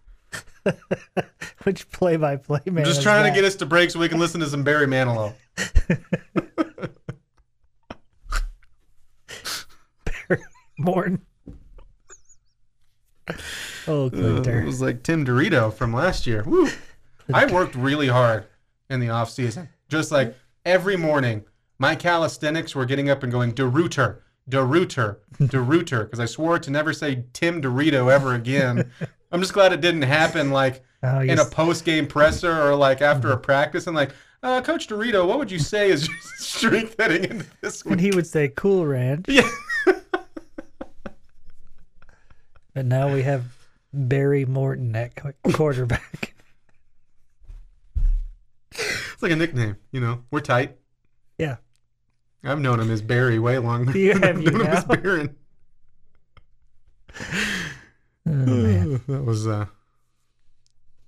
Which 1.64 1.90
play 1.90 2.16
by 2.16 2.36
play 2.36 2.60
man? 2.66 2.78
I'm 2.78 2.84
just 2.84 3.02
trying 3.02 3.24
that? 3.24 3.30
to 3.30 3.34
get 3.34 3.44
us 3.44 3.56
to 3.56 3.66
break 3.66 3.90
so 3.90 3.98
we 3.98 4.08
can 4.08 4.18
listen 4.18 4.40
to 4.40 4.46
some 4.46 4.62
Barry 4.62 4.86
Manilow. 4.86 5.34
Barry 10.04 10.42
Morton. 10.78 11.20
Oh, 13.86 14.06
uh, 14.06 14.42
It 14.42 14.64
was 14.64 14.80
like 14.80 15.02
Tim 15.02 15.24
Dorito 15.24 15.72
from 15.72 15.92
last 15.92 16.26
year. 16.26 16.42
Woo. 16.44 16.68
I 17.32 17.46
worked 17.46 17.74
really 17.74 18.08
hard 18.08 18.46
in 18.88 19.00
the 19.00 19.08
off 19.08 19.30
season. 19.30 19.68
Just 19.88 20.10
like 20.12 20.36
every 20.64 20.96
morning, 20.96 21.44
my 21.78 21.94
calisthenics 21.94 22.74
were 22.74 22.84
getting 22.86 23.08
up 23.08 23.22
and 23.22 23.32
going 23.32 23.52
DeRuiter, 23.52 24.18
DeRuiter, 24.48 25.16
DeRuiter, 25.38 26.04
because 26.04 26.20
I 26.20 26.24
swore 26.26 26.58
to 26.58 26.70
never 26.70 26.92
say 26.92 27.24
Tim 27.32 27.60
Dorito 27.62 28.12
ever 28.12 28.34
again. 28.34 28.90
I'm 29.32 29.40
just 29.40 29.52
glad 29.52 29.72
it 29.72 29.80
didn't 29.80 30.02
happen 30.02 30.50
like 30.50 30.84
Oh, 31.02 31.20
in 31.20 31.38
a 31.38 31.46
post 31.46 31.86
game 31.86 32.06
presser 32.06 32.52
or 32.60 32.74
like 32.74 33.00
after 33.00 33.30
a 33.32 33.36
practice 33.38 33.86
and 33.86 33.96
like, 33.96 34.10
uh, 34.42 34.60
Coach 34.60 34.86
Dorito, 34.86 35.26
what 35.26 35.38
would 35.38 35.50
you 35.50 35.58
say 35.58 35.90
is 35.90 36.08
strength 36.36 36.96
heading 36.98 37.24
into 37.24 37.46
this 37.62 37.80
and 37.82 37.92
week? 37.92 38.00
he 38.00 38.10
would 38.10 38.26
say 38.26 38.48
Cool 38.48 38.86
Ranch. 38.86 39.24
Yeah. 39.28 39.48
But 42.74 42.86
now 42.86 43.12
we 43.12 43.22
have 43.22 43.44
Barry 43.92 44.44
Morton 44.44 44.94
at 44.94 45.12
quarterback. 45.52 46.34
It's 48.72 49.20
like 49.22 49.32
a 49.32 49.36
nickname, 49.36 49.76
you 49.90 50.00
know. 50.00 50.22
We're 50.30 50.40
tight. 50.40 50.76
yeah. 51.36 51.56
I've 52.42 52.60
known 52.60 52.80
him 52.80 52.90
as 52.90 53.02
Barry 53.02 53.38
way 53.38 53.58
longer. 53.58 53.96
You 53.96 54.14
than 54.14 54.22
have 54.24 54.36
I've 54.38 54.42
you 54.42 54.50
known 54.50 54.60
him 54.62 54.66
as 54.66 54.86
now? 54.88 54.94
Behren. 54.94 55.34
Oh, 58.26 58.32
that 59.08 59.24
was 59.24 59.46
uh 59.46 59.64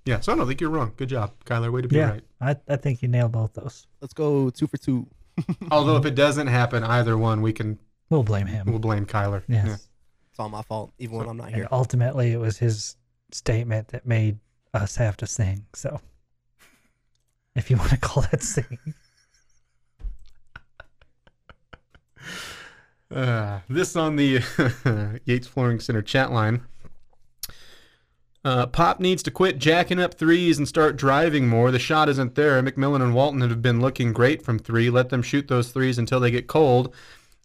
yeah 0.05 0.19
so 0.19 0.33
i 0.33 0.35
don't 0.35 0.47
think 0.47 0.59
you're 0.59 0.69
wrong 0.71 0.91
good 0.97 1.09
job 1.09 1.31
kyler 1.45 1.71
way 1.71 1.81
to 1.81 1.87
be 1.87 1.95
Yeah. 1.97 2.09
right 2.09 2.23
I, 2.41 2.55
I 2.67 2.75
think 2.75 3.01
you 3.01 3.07
nailed 3.07 3.31
both 3.31 3.53
those. 3.53 3.87
Let's 4.01 4.13
go 4.13 4.49
two 4.49 4.67
for 4.67 4.75
two. 4.75 5.07
although 5.71 5.95
if 5.95 6.05
it 6.05 6.15
doesn't 6.15 6.47
happen 6.47 6.83
either 6.83 7.17
one 7.17 7.41
we 7.41 7.53
can 7.53 7.79
We'll 8.09 8.23
blame 8.23 8.47
him. 8.47 8.65
we'll 8.67 8.79
blame 8.79 9.05
kyler 9.05 9.43
yes. 9.47 9.65
Yeah. 9.67 9.73
It's 9.75 10.39
all 10.39 10.49
my 10.49 10.63
fault, 10.63 10.91
even 10.97 11.17
when 11.17 11.29
I'm 11.29 11.37
not 11.37 11.47
And 11.47 11.55
here. 11.55 11.67
ultimately, 11.71 12.31
it 12.33 12.37
was 12.39 12.57
his 12.57 12.97
statement 13.31 13.89
that 13.89 14.05
made 14.07 14.39
us 14.73 14.95
have 14.95 15.15
to 15.17 15.27
sing. 15.27 15.67
So, 15.75 16.01
if 17.55 17.69
you 17.69 17.77
want 17.77 17.91
to 17.91 17.97
call 17.97 18.23
that 18.31 18.41
singing, 18.41 18.95
Uh, 23.13 23.59
this 23.69 23.95
on 23.95 24.15
the 24.15 24.41
Yates 25.25 25.47
Flooring 25.47 25.79
Center 25.79 26.01
chat 26.01 26.31
line. 26.31 26.61
Uh, 28.45 28.65
Pop 28.65 28.99
needs 28.99 29.23
to 29.23 29.31
quit 29.31 29.57
jacking 29.57 30.01
up 30.01 30.15
threes 30.15 30.57
and 30.57 30.67
start 30.67 30.97
driving 30.97 31.47
more. 31.47 31.71
The 31.71 31.79
shot 31.79 32.09
isn't 32.09 32.35
there. 32.35 32.61
McMillian 32.61 33.01
and 33.01 33.15
Walton 33.15 33.39
have 33.41 33.61
been 33.61 33.79
looking 33.79 34.11
great 34.11 34.41
from 34.41 34.59
three. 34.59 34.89
Let 34.89 35.09
them 35.09 35.21
shoot 35.21 35.47
those 35.47 35.71
threes 35.71 35.97
until 35.97 36.19
they 36.19 36.31
get 36.31 36.47
cold. 36.47 36.93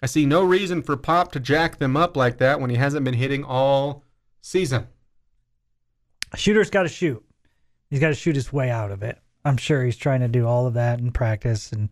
I 0.02 0.06
see 0.06 0.26
no 0.26 0.42
reason 0.42 0.82
for 0.82 0.96
Pop 0.96 1.30
to 1.32 1.40
jack 1.40 1.78
them 1.78 1.96
up 1.96 2.16
like 2.16 2.38
that 2.38 2.60
when 2.60 2.70
he 2.70 2.76
hasn't 2.76 3.04
been 3.04 3.14
hitting 3.14 3.44
all 3.44 4.02
season. 4.40 4.88
a 6.32 6.36
shooter's 6.36 6.70
got 6.70 6.82
to 6.82 6.88
shoot. 6.88 7.24
He's 7.90 8.00
got 8.00 8.08
to 8.08 8.14
shoot 8.14 8.34
his 8.36 8.52
way 8.52 8.70
out 8.70 8.90
of 8.90 9.02
it. 9.02 9.18
I'm 9.44 9.56
sure 9.56 9.84
he's 9.84 9.96
trying 9.96 10.20
to 10.20 10.28
do 10.28 10.46
all 10.46 10.66
of 10.66 10.74
that 10.74 10.98
in 10.98 11.12
practice 11.12 11.72
and 11.72 11.90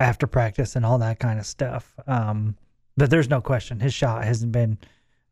after 0.00 0.26
practice 0.26 0.74
and 0.74 0.84
all 0.84 0.98
that 0.98 1.20
kind 1.20 1.38
of 1.38 1.46
stuff. 1.46 1.94
Um, 2.06 2.56
but 2.96 3.10
there's 3.10 3.30
no 3.30 3.40
question 3.40 3.78
his 3.78 3.94
shot 3.94 4.24
hasn't 4.24 4.50
been 4.50 4.78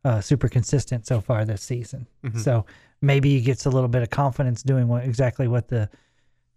uh, 0.05 0.21
super 0.21 0.47
consistent 0.47 1.05
so 1.05 1.19
far 1.19 1.43
this 1.43 1.61
season. 1.61 2.07
So 2.39 2.65
maybe 3.01 3.29
he 3.31 3.41
gets 3.41 3.65
a 3.65 3.69
little 3.69 3.89
bit 3.89 4.01
of 4.01 4.09
confidence 4.09 4.63
doing 4.63 4.87
what 4.87 5.03
exactly 5.03 5.47
what 5.47 5.67
the 5.67 5.89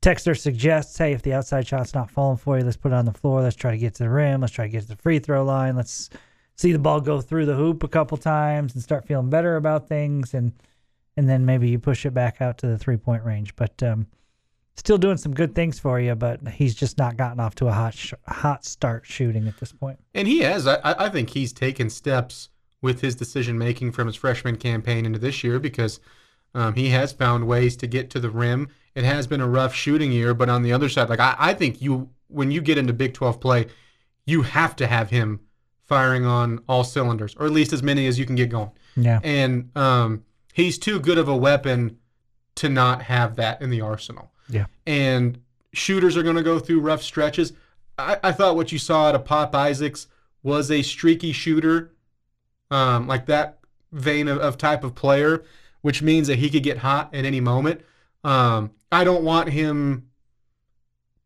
texter 0.00 0.38
suggests. 0.38 0.96
Hey, 0.96 1.12
if 1.12 1.22
the 1.22 1.32
outside 1.32 1.66
shot's 1.66 1.94
not 1.94 2.10
falling 2.10 2.36
for 2.36 2.58
you, 2.58 2.64
let's 2.64 2.76
put 2.76 2.92
it 2.92 2.94
on 2.94 3.04
the 3.04 3.12
floor. 3.12 3.42
Let's 3.42 3.56
try 3.56 3.70
to 3.72 3.78
get 3.78 3.94
to 3.94 4.04
the 4.04 4.10
rim. 4.10 4.40
Let's 4.42 4.52
try 4.52 4.66
to 4.66 4.70
get 4.70 4.82
to 4.82 4.88
the 4.88 4.96
free 4.96 5.18
throw 5.18 5.44
line. 5.44 5.74
Let's 5.74 6.10
see 6.56 6.72
the 6.72 6.78
ball 6.78 7.00
go 7.00 7.20
through 7.20 7.46
the 7.46 7.54
hoop 7.54 7.82
a 7.82 7.88
couple 7.88 8.16
times 8.18 8.74
and 8.74 8.82
start 8.82 9.06
feeling 9.06 9.30
better 9.30 9.56
about 9.56 9.88
things. 9.88 10.34
And 10.34 10.52
and 11.16 11.28
then 11.28 11.44
maybe 11.44 11.68
you 11.68 11.78
push 11.78 12.06
it 12.06 12.14
back 12.14 12.40
out 12.40 12.58
to 12.58 12.66
the 12.66 12.78
three 12.78 12.96
point 12.96 13.24
range. 13.24 13.56
But 13.56 13.82
um, 13.82 14.06
still 14.76 14.98
doing 14.98 15.16
some 15.16 15.34
good 15.34 15.54
things 15.54 15.78
for 15.78 16.00
you. 16.00 16.14
But 16.14 16.46
he's 16.48 16.74
just 16.74 16.98
not 16.98 17.16
gotten 17.16 17.40
off 17.40 17.54
to 17.56 17.68
a 17.68 17.72
hot 17.72 17.94
sh- 17.94 18.14
hot 18.26 18.64
start 18.64 19.06
shooting 19.06 19.48
at 19.48 19.58
this 19.58 19.72
point. 19.72 19.98
And 20.14 20.28
he 20.28 20.40
has. 20.40 20.66
I, 20.66 20.78
I 20.82 21.08
think 21.08 21.30
he's 21.30 21.52
taken 21.52 21.90
steps 21.90 22.48
with 22.80 23.00
his 23.00 23.14
decision 23.14 23.58
making 23.58 23.92
from 23.92 24.06
his 24.06 24.16
freshman 24.16 24.56
campaign 24.56 25.06
into 25.06 25.18
this 25.18 25.44
year 25.44 25.58
because 25.58 26.00
um, 26.54 26.74
he 26.74 26.88
has 26.88 27.12
found 27.12 27.46
ways 27.46 27.76
to 27.76 27.86
get 27.86 28.10
to 28.10 28.20
the 28.20 28.30
rim. 28.30 28.68
It 28.94 29.04
has 29.04 29.26
been 29.26 29.40
a 29.40 29.48
rough 29.48 29.74
shooting 29.74 30.12
year, 30.12 30.34
but 30.34 30.48
on 30.48 30.62
the 30.62 30.72
other 30.72 30.88
side, 30.88 31.08
like 31.08 31.20
I, 31.20 31.36
I 31.38 31.54
think 31.54 31.80
you 31.80 32.10
when 32.28 32.50
you 32.50 32.60
get 32.60 32.78
into 32.78 32.92
Big 32.92 33.14
12 33.14 33.40
play, 33.40 33.66
you 34.26 34.42
have 34.42 34.74
to 34.76 34.86
have 34.86 35.10
him 35.10 35.40
firing 35.84 36.24
on 36.24 36.60
all 36.68 36.84
cylinders, 36.84 37.34
or 37.36 37.46
at 37.46 37.52
least 37.52 37.72
as 37.72 37.82
many 37.82 38.06
as 38.06 38.18
you 38.18 38.24
can 38.24 38.34
get 38.34 38.48
going. 38.48 38.70
Yeah. 38.96 39.20
And 39.22 39.70
um, 39.76 40.24
he's 40.54 40.78
too 40.78 40.98
good 41.00 41.18
of 41.18 41.28
a 41.28 41.36
weapon 41.36 41.98
to 42.56 42.68
not 42.68 43.02
have 43.02 43.36
that 43.36 43.60
in 43.60 43.70
the 43.70 43.80
arsenal. 43.80 44.31
Yeah. 44.52 44.66
And 44.86 45.38
shooters 45.72 46.16
are 46.16 46.22
going 46.22 46.36
to 46.36 46.42
go 46.42 46.58
through 46.58 46.80
rough 46.80 47.02
stretches. 47.02 47.52
I, 47.98 48.18
I 48.22 48.32
thought 48.32 48.56
what 48.56 48.70
you 48.72 48.78
saw 48.78 49.08
out 49.08 49.14
of 49.14 49.24
Pop 49.24 49.54
Isaacs 49.54 50.06
was 50.42 50.70
a 50.70 50.82
streaky 50.82 51.32
shooter, 51.32 51.92
um, 52.70 53.06
like 53.06 53.26
that 53.26 53.58
vein 53.92 54.28
of, 54.28 54.38
of 54.38 54.58
type 54.58 54.84
of 54.84 54.94
player, 54.94 55.42
which 55.80 56.02
means 56.02 56.26
that 56.28 56.38
he 56.38 56.50
could 56.50 56.62
get 56.62 56.78
hot 56.78 57.14
at 57.14 57.24
any 57.24 57.40
moment. 57.40 57.80
Um, 58.24 58.70
I 58.90 59.04
don't 59.04 59.24
want 59.24 59.48
him 59.50 60.08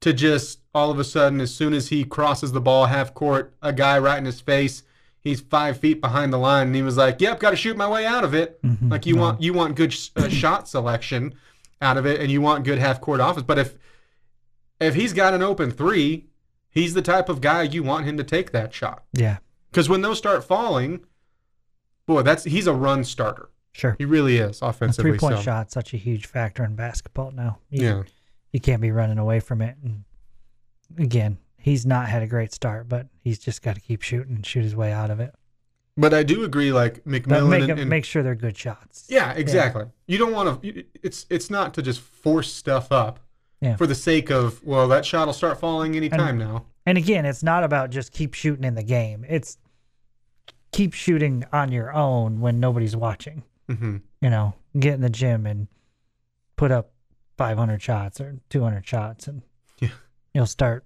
to 0.01 0.13
just 0.13 0.61
all 0.75 0.91
of 0.91 0.99
a 0.99 1.05
sudden, 1.05 1.41
as 1.41 1.55
soon 1.55 1.73
as 1.73 1.89
he 1.89 2.05
crosses 2.05 2.53
the 2.53 2.61
ball 2.61 2.87
half 2.87 3.15
court, 3.15 3.55
a 3.63 3.73
guy 3.73 3.99
right 3.99 4.19
in 4.19 4.27
his 4.27 4.41
face, 4.43 4.83
he's 5.21 5.41
five 5.41 5.79
feet 5.81 6.01
behind 6.03 6.33
the 6.33 6.37
line, 6.39 6.67
and 6.69 6.77
he 6.77 6.83
was 6.83 6.97
like, 6.99 7.21
"Yep, 7.21 7.41
got 7.41 7.51
to 7.51 7.57
shoot 7.57 7.77
my 7.77 7.89
way 7.89 8.05
out 8.05 8.23
of 8.23 8.35
it." 8.35 8.61
Mhm. 8.63 8.91
Like 8.91 9.07
you 9.07 9.17
No. 9.17 9.23
want 9.23 9.41
you 9.43 9.53
want 9.55 9.75
good 9.75 9.97
uh, 10.17 10.29
shot 10.29 10.69
selection 10.69 11.35
out 11.81 11.97
of 11.97 12.07
it, 12.07 12.21
and 12.21 12.31
you 12.31 12.41
want 12.41 12.65
good 12.65 12.79
half 12.79 13.01
court 13.01 13.21
offense. 13.21 13.45
But 13.47 13.59
if 13.59 13.75
if 14.81 14.95
he's 14.95 15.13
got 15.13 15.35
an 15.35 15.43
open 15.43 15.71
three, 15.71 16.27
he's 16.71 16.95
the 16.95 17.03
type 17.03 17.29
of 17.29 17.41
guy 17.41 17.63
you 17.63 17.83
want 17.83 18.07
him 18.07 18.17
to 18.17 18.25
take 18.25 18.53
that 18.53 18.73
shot. 18.75 19.05
Yeah. 19.13 19.39
Because 19.71 19.89
when 19.89 20.03
those 20.03 20.19
start 20.19 20.45
falling, 20.45 21.05
boy, 22.07 22.23
that's 22.23 22.45
he's 22.45 22.67
a 22.67 22.73
run 22.75 23.05
starter. 23.05 23.51
Sure. 23.73 23.95
He 23.99 24.05
really 24.07 24.39
is 24.39 24.63
offensively. 24.63 25.13
three 25.13 25.19
point 25.19 25.37
so. 25.37 25.43
shot 25.43 25.71
such 25.71 25.93
a 25.93 25.99
huge 25.99 26.27
factor 26.27 26.65
in 26.65 26.77
basketball 26.77 27.31
now. 27.31 27.59
You, 27.69 27.83
Yeah. 27.83 28.03
you 28.53 28.61
can't 28.61 28.81
be 28.81 28.91
running 28.91 29.19
away 29.19 29.41
from 29.41 29.61
it. 29.61 29.77
And 29.85 30.05
again, 30.99 31.37
he's 31.59 31.85
not 31.85 32.09
had 32.09 32.23
a 32.23 32.27
great 32.27 32.55
start, 32.55 32.89
but 32.89 33.09
he's 33.23 33.39
just 33.39 33.61
got 33.61 33.75
to 33.75 33.81
keep 33.83 34.01
shooting 34.01 34.35
and 34.37 34.47
shoot 34.47 34.63
his 34.65 34.75
way 34.75 34.93
out 34.93 35.11
of 35.11 35.21
it. 35.21 35.35
But 35.99 36.13
I 36.13 36.23
do 36.23 36.45
agree, 36.45 36.73
like 36.73 37.03
McMillian 37.05 37.49
make 37.49 37.69
and, 37.71 37.81
and- 37.81 37.91
make 37.91 38.05
sure 38.05 38.23
they're 38.23 38.35
good 38.35 38.57
shots. 38.57 39.07
yeah, 39.09 39.33
exactly. 39.33 39.85
You 40.07 40.19
don't 40.19 40.33
want 40.33 40.63
to. 40.63 40.85
It's 41.03 41.27
it's 41.31 41.51
not 41.51 41.73
to 41.75 41.83
just 41.83 42.01
force 42.01 42.53
stuff 42.53 42.93
up 42.93 43.21
Yeah. 43.61 43.77
for 43.77 43.87
the 43.87 43.95
sake 43.95 44.31
of 44.31 44.63
well, 44.65 44.89
that 44.89 45.05
shot 45.07 45.27
will 45.27 45.33
start 45.35 45.59
falling 45.59 45.97
anytime 45.97 46.37
now. 46.39 46.67
And 46.85 46.97
again, 46.99 47.25
it's 47.27 47.43
not 47.43 47.65
about 47.65 47.91
just 47.91 48.13
keep 48.13 48.35
shooting 48.35 48.65
in 48.65 48.75
the 48.75 48.83
game. 48.83 49.25
It's 49.29 49.59
keep 50.73 50.93
shooting 50.93 51.45
on 51.53 51.73
your 51.73 51.93
own 51.93 52.41
when 52.41 52.61
nobody's 52.61 52.95
watching. 52.97 53.43
hmm 53.69 53.97
You 54.21 54.31
know, 54.31 54.55
get 54.79 54.95
in 54.95 55.01
the 55.01 55.11
gym 55.11 55.47
and 55.47 55.69
put 56.57 56.71
up 56.71 56.93
500 57.39 57.83
shots 57.83 58.21
or 58.21 58.37
200 58.51 58.87
shots, 58.87 59.27
and 59.29 59.43
Yeah. 59.81 59.89
you'll 60.33 60.47
start 60.47 60.85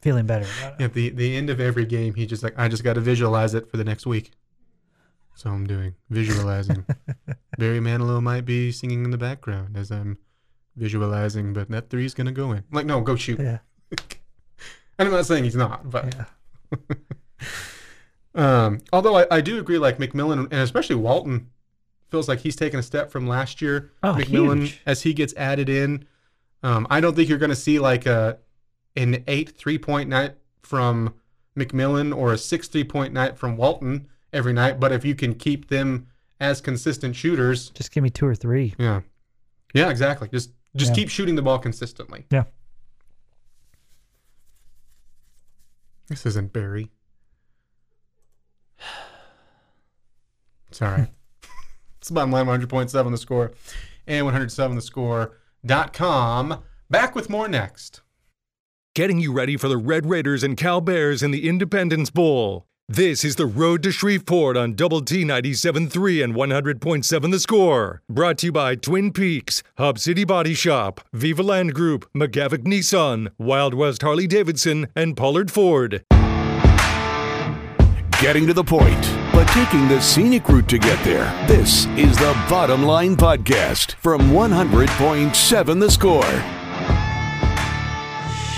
feeling 0.00 0.26
better 0.26 0.46
about 0.60 0.80
it. 0.80 0.84
At 0.84 0.94
the 0.94 1.10
the 1.10 1.36
end 1.36 1.50
of 1.50 1.60
every 1.60 1.84
game, 1.86 2.14
he 2.14 2.26
just 2.26 2.42
like 2.42 2.54
I 2.56 2.68
just 2.68 2.84
got 2.84 2.94
to 2.94 3.00
visualize 3.00 3.54
it 3.54 3.70
for 3.70 3.76
the 3.76 3.84
next 3.84 4.06
week. 4.06 4.32
So 5.34 5.50
I'm 5.50 5.66
doing 5.66 5.94
visualizing. 6.10 6.84
Barry 7.58 7.80
Manilow 7.80 8.22
might 8.22 8.44
be 8.44 8.72
singing 8.72 9.04
in 9.04 9.10
the 9.10 9.18
background 9.18 9.76
as 9.76 9.90
I'm 9.90 10.18
visualizing, 10.76 11.52
but 11.52 11.70
that 11.70 11.88
three's 11.90 12.14
gonna 12.14 12.32
go 12.32 12.52
in. 12.52 12.58
I'm 12.58 12.64
like, 12.72 12.86
no, 12.86 13.00
go 13.00 13.16
shoot. 13.16 13.40
Yeah. 13.40 13.58
And 14.98 15.08
I'm 15.08 15.14
not 15.14 15.24
saying 15.24 15.44
he's 15.44 15.56
not, 15.56 15.88
but 15.88 16.14
Yeah. 16.14 16.94
um, 18.34 18.80
although 18.92 19.16
I, 19.16 19.26
I 19.30 19.40
do 19.40 19.58
agree, 19.58 19.78
like 19.78 19.96
McMillian 19.96 20.40
and 20.40 20.52
especially 20.52 20.96
Walton 20.96 21.48
feels 22.10 22.28
like 22.28 22.40
he's 22.40 22.54
taken 22.54 22.78
a 22.78 22.82
step 22.82 23.10
from 23.10 23.26
last 23.26 23.62
year. 23.62 23.92
Oh, 24.02 24.12
McMillian 24.12 24.58
huge. 24.58 24.82
as 24.84 25.00
he 25.00 25.14
gets 25.14 25.34
added 25.36 25.70
in. 25.70 26.06
Um, 26.62 26.86
I 26.90 27.00
don't 27.00 27.16
think 27.16 27.30
you're 27.30 27.38
going 27.38 27.48
to 27.48 27.56
see 27.56 27.78
like 27.78 28.04
a 28.04 28.36
an 28.96 29.22
eight 29.26 29.50
three 29.50 29.78
point 29.78 30.08
night 30.08 30.34
from 30.62 31.14
McMillian 31.56 32.16
or 32.16 32.32
a 32.32 32.38
six 32.38 32.68
three 32.68 32.84
point 32.84 33.12
night 33.12 33.36
from 33.38 33.56
Walton 33.56 34.08
every 34.32 34.52
night. 34.52 34.78
But 34.80 34.92
if 34.92 35.04
you 35.04 35.14
can 35.14 35.34
keep 35.34 35.68
them 35.68 36.06
as 36.40 36.60
consistent 36.60 37.16
shooters, 37.16 37.70
Just 37.70 37.92
give 37.92 38.02
me 38.02 38.10
two 38.10 38.26
or 38.26 38.34
three. 38.34 38.74
yeah, 38.78 39.00
yeah, 39.74 39.90
exactly. 39.90 40.28
Just 40.28 40.50
just 40.76 40.90
Yeah. 40.90 40.94
keep 40.96 41.08
shooting 41.10 41.34
the 41.34 41.42
ball 41.42 41.58
consistently. 41.58 42.26
Yeah. 42.30 42.44
This 46.08 46.26
isn't 46.26 46.52
Barry. 46.52 46.90
It's 50.68 50.80
all 50.80 50.88
right. 50.92 51.08
it's 51.98 52.10
bottom 52.12 52.30
line 52.30 52.46
100.7 52.46 53.10
the 53.10 53.18
score 53.18 53.50
and 54.06 54.24
107 54.24 54.76
the 54.76 54.82
score.com. 54.82 56.62
Back 56.88 57.16
with 57.16 57.28
more 57.28 57.48
next. 57.48 58.02
Getting 58.96 59.20
you 59.20 59.32
ready 59.32 59.56
for 59.56 59.68
the 59.68 59.76
Red 59.76 60.04
Raiders 60.04 60.42
and 60.42 60.56
Cal 60.56 60.80
Bears 60.80 61.22
in 61.22 61.30
the 61.30 61.48
Independence 61.48 62.10
Bowl. 62.10 62.66
This 62.88 63.24
is 63.24 63.36
the 63.36 63.46
Road 63.46 63.84
to 63.84 63.92
Shreveport 63.92 64.56
on 64.56 64.74
Double 64.74 65.00
T 65.00 65.22
97.3 65.22 66.24
and 66.24 66.34
100.7 66.34 67.30
The 67.30 67.38
Score. 67.38 68.02
Brought 68.10 68.38
to 68.38 68.46
you 68.46 68.52
by 68.52 68.74
Twin 68.74 69.12
Peaks, 69.12 69.62
Hub 69.78 70.00
City 70.00 70.24
Body 70.24 70.54
Shop, 70.54 71.00
Viva 71.12 71.44
Land 71.44 71.72
Group, 71.72 72.10
McGavock 72.16 72.64
Nissan, 72.64 73.28
Wild 73.38 73.74
West 73.74 74.02
Harley 74.02 74.26
Davidson, 74.26 74.88
and 74.96 75.16
Pollard 75.16 75.52
Ford. 75.52 76.04
Getting 78.20 78.48
to 78.48 78.52
the 78.52 78.64
point, 78.64 79.00
but 79.32 79.46
taking 79.50 79.86
the 79.86 80.00
scenic 80.00 80.48
route 80.48 80.68
to 80.68 80.78
get 80.78 81.02
there. 81.04 81.32
This 81.46 81.86
is 81.96 82.18
the 82.18 82.32
Bottom 82.50 82.82
Line 82.82 83.14
Podcast 83.16 83.92
from 83.94 84.32
100.7 84.32 85.78
The 85.78 85.90
Score. 85.92 86.59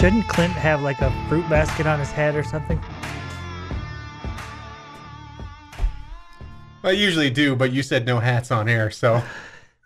Shouldn't 0.03 0.27
Clint 0.27 0.53
have 0.55 0.83
like 0.83 1.01
a 1.01 1.13
fruit 1.29 1.49
basket 1.49 1.87
on 1.87 2.01
his 2.01 2.11
head 2.11 2.35
or 2.35 2.43
something? 2.43 2.77
I 6.83 6.91
usually 6.91 7.31
do, 7.31 7.55
but 7.55 7.71
you 7.71 7.85
said 7.85 8.05
no 8.05 8.19
hats 8.19 8.51
on 8.51 8.69
air, 8.69 8.91
so 8.91 9.23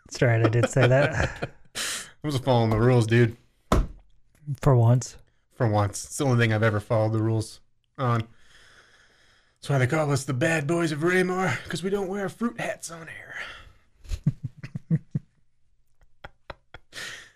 That's 0.07 0.23
right, 0.23 0.43
I 0.43 0.49
did 0.49 0.71
say 0.71 0.87
that 0.87 1.51
I 1.77 2.27
was 2.27 2.39
following 2.39 2.71
the 2.71 2.79
rules, 2.79 3.07
dude. 3.07 3.37
for 4.63 4.75
once. 4.75 5.17
For 5.53 5.69
once. 5.69 6.07
It's 6.07 6.17
the 6.17 6.25
only 6.25 6.39
thing 6.39 6.55
I've 6.55 6.63
ever 6.63 6.81
followed 6.81 7.13
the 7.13 7.23
rules 7.23 7.61
on. 7.99 8.23
That's 9.57 9.69
why 9.69 9.77
they 9.77 9.87
call 9.87 10.11
us 10.11 10.25
the 10.25 10.33
bad 10.33 10.67
boys 10.67 10.93
of 10.93 11.03
Ramar, 11.03 11.59
because 11.65 11.83
we 11.83 11.91
don't 11.91 12.09
wear 12.09 12.31
fruit 12.31 12.59
hats 12.59 12.91
on 12.91 13.07
air. 13.07 13.37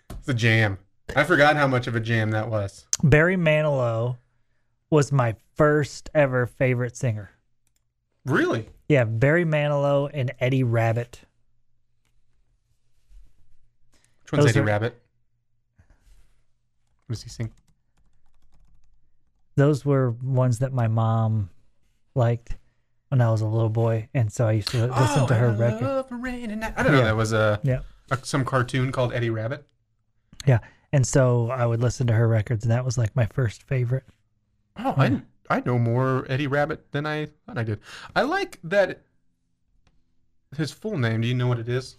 it's 0.09 0.27
a 0.27 0.33
jam. 0.33 0.79
I 1.15 1.23
forgot 1.23 1.55
how 1.55 1.67
much 1.67 1.87
of 1.87 1.95
a 1.95 1.99
jam 1.99 2.31
that 2.31 2.49
was. 2.49 2.85
Barry 3.03 3.35
Manilow 3.37 4.17
was 4.89 5.11
my 5.11 5.35
first 5.55 6.09
ever 6.13 6.45
favorite 6.47 6.95
singer. 6.95 7.31
Really? 8.25 8.69
Yeah, 8.87 9.03
Barry 9.05 9.45
Manilow 9.45 10.09
and 10.13 10.31
Eddie 10.39 10.63
Rabbitt. 10.63 11.21
Which 14.23 14.31
one's 14.33 14.45
Those 14.45 14.51
Eddie 14.51 14.59
are- 14.59 14.63
Rabbit? 14.65 15.01
What 17.07 17.15
does 17.15 17.23
he 17.23 17.29
sing? 17.29 17.51
Those 19.55 19.83
were 19.85 20.11
ones 20.11 20.59
that 20.59 20.71
my 20.71 20.87
mom 20.87 21.49
liked 22.15 22.55
when 23.09 23.19
I 23.19 23.29
was 23.29 23.41
a 23.41 23.45
little 23.47 23.69
boy, 23.69 24.07
and 24.13 24.31
so 24.31 24.47
I 24.47 24.53
used 24.53 24.69
to 24.69 24.87
listen 24.87 25.23
oh, 25.23 25.27
to 25.27 25.33
her 25.33 25.47
Oh, 25.47 25.53
I 25.53 25.57
record. 25.57 25.81
love 25.81 26.07
rain 26.11 26.51
and. 26.51 26.63
I 26.63 26.83
don't 26.83 26.93
know. 26.93 26.99
Yeah. 26.99 27.03
That 27.05 27.15
was 27.17 27.33
a, 27.33 27.59
Yeah, 27.63 27.79
a 28.09 28.17
some 28.23 28.45
cartoon 28.45 28.93
called 28.93 29.11
Eddie 29.13 29.29
Rabbit. 29.29 29.67
yeah, 30.45 30.59
and 30.91 31.05
so 31.05 31.49
I 31.49 31.65
would 31.65 31.81
listen 31.81 32.07
to 32.07 32.13
her 32.13 32.27
records, 32.27 32.63
and 32.63 32.71
that 32.71 32.85
was 32.85 32.97
like 32.97 33.15
my 33.15 33.25
first 33.25 33.63
favorite. 33.63 34.03
Oh, 34.77 34.93
I 34.97 35.21
I 35.49 35.61
know 35.65 35.77
more 35.77 36.25
Eddie 36.29 36.47
Rabbitt 36.47 36.91
than 36.91 37.05
I 37.05 37.27
thought 37.45 37.57
I 37.57 37.63
did. 37.63 37.79
I 38.15 38.21
like 38.21 38.59
that. 38.63 39.01
His 40.57 40.71
full 40.71 40.97
name. 40.97 41.21
Do 41.21 41.27
you 41.27 41.33
know 41.33 41.47
what 41.47 41.59
it 41.59 41.69
is? 41.69 41.97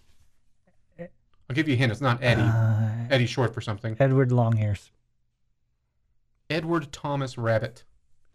I'll 0.99 1.55
give 1.55 1.69
you 1.69 1.75
a 1.75 1.77
hint. 1.77 1.93
It's 1.93 2.01
not 2.01 2.23
Eddie. 2.23 2.41
Uh, 2.41 2.89
Eddie 3.11 3.27
short 3.27 3.53
for 3.53 3.61
something. 3.61 3.95
Edward 4.01 4.31
Longears. 4.31 4.91
Edward 6.49 6.93
Thomas 6.93 7.37
Rabbitt. 7.37 7.85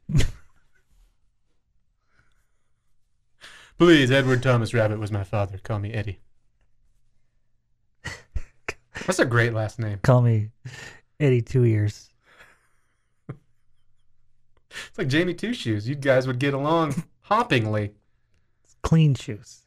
Please, 3.77 4.11
Edward 4.11 4.43
Thomas 4.43 4.73
Rabbit 4.73 4.99
was 4.99 5.11
my 5.11 5.23
father. 5.23 5.57
Call 5.59 5.79
me 5.79 5.93
Eddie. 5.93 6.19
That's 9.05 9.19
a 9.19 9.25
great 9.25 9.53
last 9.53 9.79
name. 9.79 9.99
Call 10.03 10.21
me 10.21 10.49
Eddie 11.19 11.41
Two 11.41 11.63
Ears. 11.63 12.09
It's 13.29 14.97
like 14.97 15.07
Jamie 15.07 15.33
Two 15.33 15.53
Shoes. 15.53 15.87
You 15.87 15.95
guys 15.95 16.27
would 16.27 16.39
get 16.39 16.53
along 16.53 17.03
hoppingly. 17.29 17.91
Clean 18.83 19.15
shoes. 19.15 19.63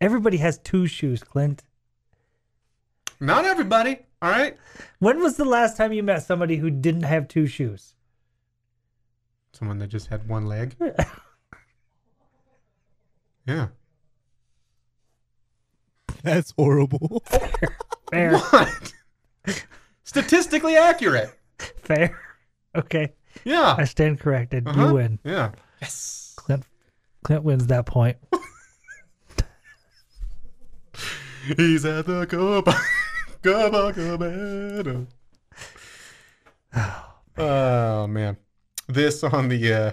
Everybody 0.00 0.36
has 0.38 0.58
two 0.58 0.86
shoes, 0.86 1.22
Clint. 1.22 1.64
Not 3.18 3.44
everybody. 3.44 4.00
All 4.20 4.30
right. 4.30 4.56
When 4.98 5.20
was 5.20 5.36
the 5.36 5.44
last 5.44 5.76
time 5.76 5.92
you 5.92 6.02
met 6.02 6.22
somebody 6.22 6.56
who 6.56 6.70
didn't 6.70 7.04
have 7.04 7.28
two 7.28 7.46
shoes? 7.46 7.94
Someone 9.52 9.78
that 9.78 9.88
just 9.88 10.08
had 10.08 10.28
one 10.28 10.46
leg. 10.46 10.76
Yeah. 13.46 13.68
That's 16.22 16.52
horrible. 16.56 17.22
Fair, 18.10 18.38
What? 18.38 18.92
Statistically 20.04 20.76
accurate. 20.76 21.30
fair. 21.82 22.18
Okay, 22.74 23.12
Yeah. 23.44 23.74
I 23.78 23.84
stand 23.84 24.20
corrected. 24.20 24.66
Uh-huh. 24.68 24.88
You 24.88 24.94
win. 24.94 25.18
Yeah. 25.24 25.52
Yes. 25.80 26.34
Clint, 26.36 26.64
Clint 27.24 27.42
wins 27.42 27.66
that 27.68 27.86
point. 27.86 28.16
He's 31.56 31.84
at 31.84 32.06
the 32.06 32.26
Copa 32.26 32.72
Copacabana. 33.42 35.06
Oh 37.38 38.06
man, 38.08 38.36
this 38.88 39.22
on 39.22 39.48
the 39.48 39.72
uh, 39.72 39.92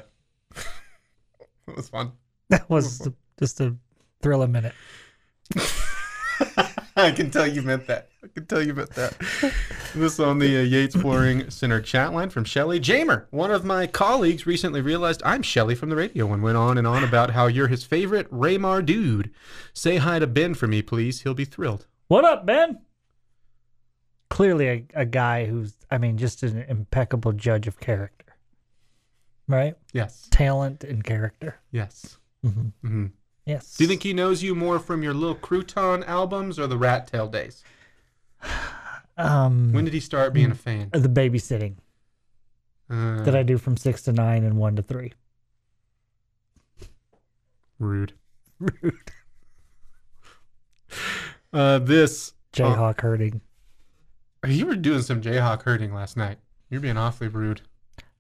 that 1.68 1.76
was 1.76 1.90
fun. 1.90 2.12
That 2.50 2.70
was 2.70 3.08
just 3.40 3.62
a 3.62 3.76
thrill 4.22 4.42
a 4.44 4.48
minute. 4.48 4.74
I 6.96 7.12
can 7.12 7.32
tell 7.32 7.48
you 7.48 7.62
meant 7.64 7.88
that. 7.88 8.10
I 8.24 8.28
can 8.28 8.46
tell 8.46 8.62
you 8.62 8.74
meant 8.74 8.92
that. 8.92 9.16
This 9.96 10.20
on 10.20 10.38
the 10.40 10.60
uh, 10.60 10.62
Yates 10.62 10.96
Flooring 10.96 11.50
Center 11.50 11.82
chat 11.82 12.14
line 12.14 12.30
from 12.30 12.44
Shelly 12.46 12.80
Jamer. 12.80 13.26
One 13.32 13.50
of 13.52 13.66
my 13.66 13.88
colleagues 13.88 14.46
recently 14.46 14.80
realized 14.82 15.22
I'm 15.26 15.42
Shelly 15.42 15.74
from 15.76 15.90
the 15.90 15.96
radio 15.96 16.32
and 16.32 16.44
went 16.44 16.58
on 16.58 16.78
and 16.78 16.86
on 16.86 17.04
about 17.04 17.32
how 17.32 17.48
you're 17.48 17.68
his 17.68 17.84
favorite 17.84 18.28
Ramar 18.30 18.82
dude. 18.84 19.32
Say 19.74 19.98
hi 19.98 20.20
to 20.20 20.28
Ben 20.28 20.54
for 20.54 20.68
me, 20.68 20.82
please. 20.82 21.22
He'll 21.22 21.34
be 21.34 21.46
thrilled. 21.46 21.88
What 22.10 22.26
up, 22.26 22.46
Ben? 22.46 22.82
Clearly, 24.30 24.68
a, 24.68 24.86
a 24.94 25.06
guy 25.06 25.46
who's, 25.46 25.74
I 25.92 25.98
mean, 25.98 26.18
just 26.18 26.44
an 26.44 26.64
impeccable 26.68 27.34
judge 27.34 27.68
of 27.68 27.80
character, 27.80 28.36
right? 29.48 29.76
Yes. 29.94 30.28
Talent 30.32 30.84
and 30.84 31.04
character. 31.04 31.60
Yes. 31.72 32.18
Mhm. 32.46 32.72
hmm 32.82 33.06
Yes. 33.46 33.76
Do 33.76 33.84
you 33.84 33.88
think 33.90 34.04
he 34.04 34.14
knows 34.14 34.42
you 34.42 34.56
more 34.56 34.80
from 34.80 35.04
your 35.04 35.14
little 35.14 35.36
crouton 35.36 36.06
albums 36.08 36.58
or 36.58 36.68
the 36.68 36.78
Rat 36.78 37.08
Tail 37.08 37.28
days? 37.28 37.64
um, 39.18 39.74
When 39.74 39.84
did 39.86 39.94
he 39.94 40.00
start 40.00 40.34
being 40.34 40.52
a 40.52 40.56
fan? 40.56 40.90
the 40.94 41.10
babysitting 41.10 41.76
Uh, 42.90 43.22
that 43.24 43.36
I 43.36 43.44
do 43.44 43.58
from 43.58 43.76
six 43.78 44.02
to 44.04 44.14
nine 44.14 44.44
and 44.44 44.58
one 44.58 44.76
to 44.78 44.82
three? 44.82 45.14
rude. 47.80 48.14
Rude. 48.60 49.12
uh, 51.54 51.80
this 51.80 52.34
Jayhawk 52.54 53.02
hurting. 53.02 53.42
you 54.48 54.66
were 54.66 54.76
doing 54.78 55.02
some 55.02 55.22
Jayhawk 55.22 55.64
hurting 55.64 55.94
last 55.94 56.16
night. 56.16 56.38
You're 56.70 56.80
being 56.80 56.96
awfully 56.98 57.28
rude. 57.28 57.62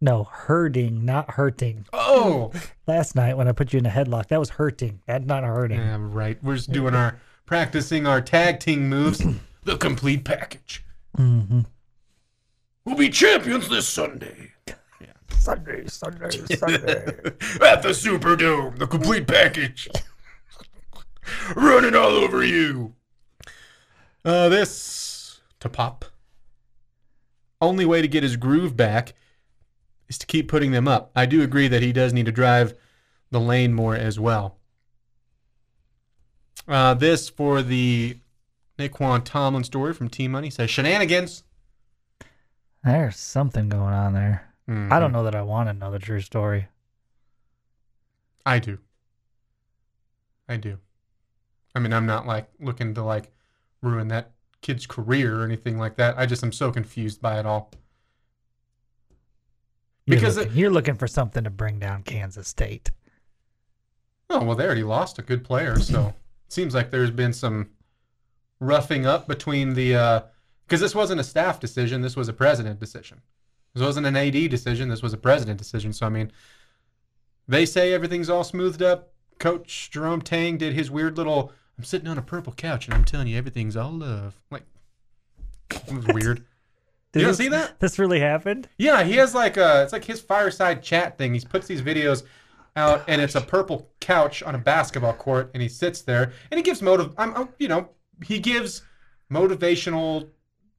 No, 0.04 0.26
hurting, 0.26 1.06
not 1.06 1.32
hurting. 1.32 1.86
Oh, 1.93 2.51
Last 2.88 3.16
night 3.16 3.38
when 3.38 3.47
I 3.47 3.54
put 3.54 3.72
you 3.72 3.80
in 3.80 3.86
a 3.86 3.89
headlock, 3.89 4.28
that 4.28 4.38
was 4.38 4.49
hurting. 4.49 4.99
That 5.08 5.26
not 5.26 5.45
hurting. 5.45 5.80
yeah, 5.80 5.95
right. 5.97 6.38
We're 6.43 6.58
just 6.58 6.74
doing 6.74 6.93
our 6.93 7.22
practicing 7.45 8.06
our 8.06 8.20
tag 8.20 8.60
team 8.60 8.89
moves. 8.89 9.24
the 9.64 9.78
complete 9.78 10.26
package. 10.26 10.84
Mm-hmm. 11.18 11.62
We'll 12.84 12.97
be 12.97 13.08
champions 13.08 13.70
this 13.70 13.88
Sunday 13.88 14.51
Yeah. 14.68 15.06
Sunday, 15.30 15.88
Sunday, 15.88 16.32
Sunday. 16.54 17.06
at 17.62 17.82
the 17.82 17.93
Superdome. 17.93 18.78
The 18.78 18.88
complete 18.88 19.26
package. 19.26 19.88
running 21.56 21.95
all 21.95 22.12
over 22.12 22.43
you. 22.43 22.93
Uh, 24.26 24.49
this 24.49 25.39
to 25.62 25.70
pop. 25.70 26.04
Only 27.62 27.86
way 27.86 28.01
to 28.01 28.08
get 28.10 28.24
his 28.24 28.36
groove 28.36 28.76
back 28.76 29.14
is 30.14 30.18
to 30.20 30.26
keep 30.26 30.47
putting 30.47 30.72
them 30.72 30.88
up. 30.88 31.11
I 31.16 31.26
do 31.26 31.41
agree 31.41 31.68
that 31.68 31.82
he 31.82 31.91
does 31.91 32.14
need 32.14 32.26
to 32.28 32.32
drive 32.32 32.74
the 33.32 33.39
lane 33.39 33.74
more 33.74 33.95
as 33.95 34.20
well. 34.20 34.57
Uh, 36.68 36.93
this 36.93 37.30
for 37.30 37.61
the 37.61 38.18
Nae'Qwan 38.80 39.24
Tomlin 39.26 39.64
story 39.64 39.93
from 39.93 40.09
Team 40.09 40.32
Money 40.32 40.49
says 40.49 40.70
shenanigans. 40.70 41.43
There's 42.84 43.18
something 43.18 43.70
going 43.70 43.93
on 43.93 44.14
there. 44.14 44.53
I 44.68 44.72
Mhm. 44.72 44.99
don't 44.99 45.11
know 45.11 45.24
that 45.24 45.36
I 45.36 45.41
want 45.41 45.68
to 45.70 45.74
know 45.74 45.91
the 45.91 45.99
true 45.99 46.22
story. 46.22 46.68
I 48.45 48.59
do. 48.59 48.80
I 50.47 50.57
do. 50.57 50.80
I 51.76 51.80
mean, 51.80 51.91
I'm 51.93 52.05
not 52.05 52.26
like 52.28 52.49
looking 52.59 52.93
to 52.93 53.03
like 53.03 53.32
ruin 53.82 54.07
that 54.09 54.32
kid's 54.61 54.86
career 54.86 55.41
or 55.41 55.43
anything 55.45 55.78
like 55.78 55.95
that. 55.97 56.18
I 56.18 56.26
just 56.26 56.43
am 56.43 56.51
so 56.51 56.72
confused 56.72 57.22
by 57.22 57.39
it 57.39 57.45
all. 57.45 57.72
You're 60.06 60.18
Because 60.18 60.38
looking, 60.38 60.51
it- 60.54 60.58
you're 60.58 60.72
looking 60.72 60.95
for 60.95 61.08
something 61.08 61.43
to 61.43 61.49
bring 61.49 61.80
down 61.80 62.04
Kansas 62.04 62.47
State. 62.47 62.91
Oh 64.30 64.43
well, 64.43 64.56
they 64.56 64.66
already 64.66 64.84
lost 64.84 65.20
a 65.20 65.22
good 65.22 65.43
player, 65.43 65.80
so 65.80 66.08
it 66.47 66.51
seems 66.54 66.74
like 66.74 66.91
there's 66.91 67.12
been 67.12 67.34
some 67.34 67.70
roughing 68.60 69.06
up 69.06 69.28
between 69.28 69.74
the 69.74 69.95
uh, 69.95 70.22
because 70.66 70.80
this 70.82 70.95
wasn't 70.95 71.20
a 71.20 71.24
staff 71.24 71.60
decision, 71.60 72.01
this 72.01 72.16
was 72.16 72.30
a 72.30 72.34
president 72.34 72.80
decision. 72.80 73.22
This 73.74 73.84
wasn't 73.84 74.06
an 74.08 74.16
AD 74.16 74.49
decision, 74.49 74.89
this 74.89 75.01
was 75.01 75.14
a 75.14 75.18
president 75.18 75.58
decision. 75.60 75.93
So 75.93 76.06
I 76.06 76.10
mean, 76.10 76.32
they 77.47 77.66
say 77.66 77.93
everything's 77.93 78.30
all 78.30 78.43
smoothed 78.43 78.82
up. 78.82 79.10
Coach 79.39 79.89
Jerome 79.91 80.22
Tang 80.22 80.58
did 80.58 80.74
his 80.74 80.89
weird 80.89 81.18
little. 81.18 81.51
I'm 81.78 81.84
sitting 81.84 82.08
on 82.08 82.18
a 82.18 82.22
purple 82.22 82.54
couch 82.54 82.86
and 82.86 82.93
I'm 82.93 83.04
telling 83.04 83.28
you 83.28 83.38
everything's 83.38 83.76
all 83.76 83.91
love. 83.91 84.39
Like, 84.51 84.64
it 85.72 85.91
was 85.93 86.06
weird. 86.14 86.45
Did 87.14 87.20
you 87.20 87.26
don't 87.26 87.32
this- 87.32 87.38
see 87.38 87.49
that? 87.49 87.80
This 87.80 87.99
really 87.99 88.20
happened? 88.20 88.68
Yeah, 88.78 89.03
he 89.03 89.14
has 89.14 89.34
like 89.34 89.55
a 89.57 89.84
it's 89.84 89.93
like 89.93 90.03
his 90.05 90.20
fireside 90.20 90.84
chat 90.84 91.18
thing. 91.18 91.34
He 91.34 91.39
puts 91.39 91.68
these 91.68 91.82
videos 91.82 92.24
out, 92.76 93.03
and 93.07 93.22
it's 93.22 93.36
a 93.36 93.41
purple 93.41 93.89
couch 94.01 94.41
on 94.41 94.55
a 94.55 94.57
basketball 94.57 95.14
court, 95.14 95.51
and 95.53 95.61
he 95.61 95.70
sits 95.70 96.01
there 96.01 96.34
and 96.49 96.57
he 96.57 96.64
gives 96.64 96.82
motive. 96.82 97.14
I'm, 97.18 97.34
I'm 97.36 97.49
you 97.59 97.68
know 97.68 97.89
he 98.26 98.39
gives 98.39 98.82
motivational, 99.32 100.30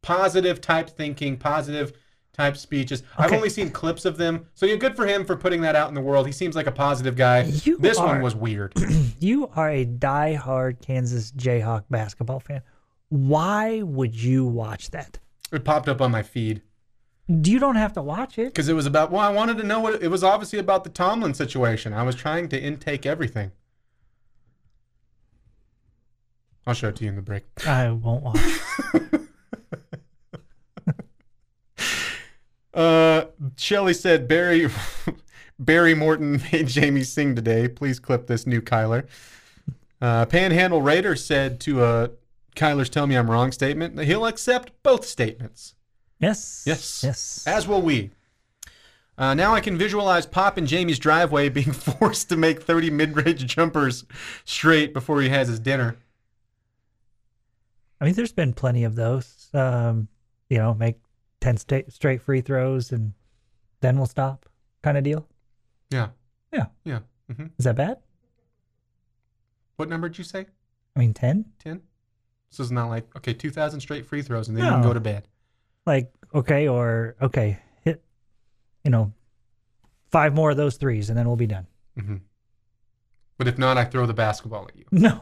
positive 0.02 0.60
type 0.60 0.90
thinking, 0.90 1.36
positive 1.36 1.92
type 2.32 2.56
speeches. 2.56 3.04
I've 3.16 3.32
only 3.32 3.48
seen 3.48 3.70
clips 3.70 4.04
of 4.04 4.16
them, 4.16 4.48
so 4.54 4.66
you're 4.66 4.76
good 4.76 4.96
for 4.96 5.06
him 5.06 5.24
for 5.24 5.36
putting 5.36 5.60
that 5.62 5.76
out 5.76 5.88
in 5.88 5.94
the 5.94 6.00
world. 6.00 6.26
He 6.26 6.32
seems 6.32 6.56
like 6.56 6.66
a 6.66 6.72
positive 6.72 7.14
guy. 7.16 7.42
You 7.42 7.78
this 7.78 7.96
one 7.96 8.20
was 8.22 8.34
weird. 8.34 8.74
You 9.20 9.48
are 9.56 9.70
a 9.70 9.86
die-hard 9.86 10.80
Kansas 10.80 11.32
Jayhawk 11.32 11.84
basketball 11.88 12.40
fan. 12.40 12.60
Why 13.08 13.80
would 13.80 14.14
you 14.14 14.44
watch 14.44 14.90
that? 14.90 15.18
It 15.54 15.64
popped 15.64 15.88
up 15.88 16.00
on 16.00 16.10
my 16.10 16.22
feed. 16.22 16.62
Do 17.40 17.50
you 17.50 17.58
don't 17.58 17.76
have 17.76 17.94
to 17.94 18.02
watch 18.02 18.38
it. 18.38 18.46
because 18.52 18.68
it 18.68 18.74
was 18.74 18.84
about 18.84 19.10
well 19.10 19.22
i 19.22 19.30
wanted 19.32 19.56
to 19.56 19.62
know 19.62 19.80
what 19.80 20.02
it 20.02 20.08
was 20.08 20.22
obviously 20.22 20.58
about 20.58 20.84
the 20.84 20.90
tomlin 20.90 21.32
situation 21.32 21.94
i 21.94 22.02
was 22.02 22.14
trying 22.14 22.50
to 22.50 22.60
intake 22.62 23.06
everything 23.06 23.50
i'll 26.66 26.74
show 26.74 26.88
it 26.88 26.96
to 26.96 27.04
you 27.04 27.08
in 27.08 27.16
the 27.16 27.22
break 27.22 27.44
I 27.66 27.90
won't 27.92 28.22
watch. 28.22 28.38
uh 32.74 33.24
shelly 33.56 33.94
said 33.94 34.26
barry 34.28 34.68
barry 35.58 35.94
morton 35.94 36.42
made 36.52 36.66
jamie 36.66 37.04
sing 37.04 37.34
today 37.36 37.68
please 37.68 37.98
clip 38.00 38.26
this 38.26 38.46
new 38.46 38.60
kyler 38.60 39.06
uh, 40.02 40.26
panhandle 40.26 40.82
raider 40.82 41.16
said 41.16 41.58
to 41.60 41.80
uh, 41.82 42.08
kyler's 42.54 42.88
tell 42.90 43.06
me 43.06 43.14
i'm 43.16 43.30
wrong 43.30 43.50
statement 43.52 43.98
he'll 44.00 44.26
accept 44.26 44.72
both 44.82 45.04
statements 45.06 45.74
Yes. 46.20 46.62
Yes. 46.64 47.02
Yes. 47.04 47.44
As 47.46 47.66
will 47.68 47.82
we. 47.82 48.10
Uh, 49.18 49.34
now 49.34 49.52
I 49.52 49.60
can 49.60 49.76
visualize 49.76 50.24
Pop 50.24 50.56
in 50.56 50.64
Jamie's 50.64 50.98
driveway 50.98 51.48
being 51.50 51.72
forced 51.72 52.28
to 52.30 52.36
make 52.36 52.62
30 52.62 52.88
mid-range 52.90 53.44
jumpers 53.44 54.04
straight 54.44 54.94
before 54.94 55.20
he 55.20 55.28
has 55.28 55.48
his 55.48 55.58
dinner. 55.58 55.96
I 58.00 58.06
mean, 58.06 58.14
there's 58.14 58.32
been 58.32 58.54
plenty 58.54 58.84
of 58.84 58.94
those. 58.94 59.48
Um, 59.52 60.08
you 60.48 60.56
know, 60.56 60.72
make 60.72 60.96
ten 61.40 61.56
sta- 61.58 61.90
straight 61.90 62.22
free 62.22 62.40
throws 62.40 62.90
and 62.92 63.12
then 63.80 63.96
we'll 63.98 64.06
stop, 64.06 64.48
kind 64.82 64.96
of 64.96 65.04
deal. 65.04 65.26
Yeah. 65.90 66.08
Yeah. 66.52 66.66
Yeah. 66.84 67.00
hmm 67.30 67.46
Is 67.58 67.64
that 67.66 67.76
bad? 67.76 67.98
What 69.76 69.88
number 69.88 70.08
did 70.08 70.18
you 70.18 70.24
say? 70.24 70.46
I 70.96 71.00
mean, 71.00 71.12
ten. 71.12 71.46
10? 71.58 71.82
This 72.56 72.66
is 72.66 72.72
not 72.72 72.88
like, 72.88 73.04
okay, 73.16 73.32
2,000 73.34 73.80
straight 73.80 74.06
free 74.06 74.22
throws 74.22 74.48
and 74.48 74.56
then 74.56 74.64
you 74.64 74.70
can 74.70 74.80
No. 74.82 74.88
go 74.88 74.94
to 74.94 75.00
bed. 75.00 75.26
Like 75.86 76.12
okay, 76.34 76.68
or 76.68 77.14
okay, 77.20 77.58
hit. 77.82 78.02
You 78.84 78.90
know, 78.90 79.12
five 80.10 80.34
more 80.34 80.50
of 80.50 80.56
those 80.56 80.76
threes 80.76 81.08
and 81.10 81.18
then 81.18 81.26
we'll 81.26 81.36
be 81.36 81.46
done. 81.46 81.66
hmm 81.98 82.16
But 83.38 83.48
if 83.48 83.58
not, 83.58 83.76
I 83.76 83.84
throw 83.84 84.06
the 84.06 84.14
basketball 84.14 84.68
at 84.68 84.76
you. 84.76 84.84
No, 84.92 85.20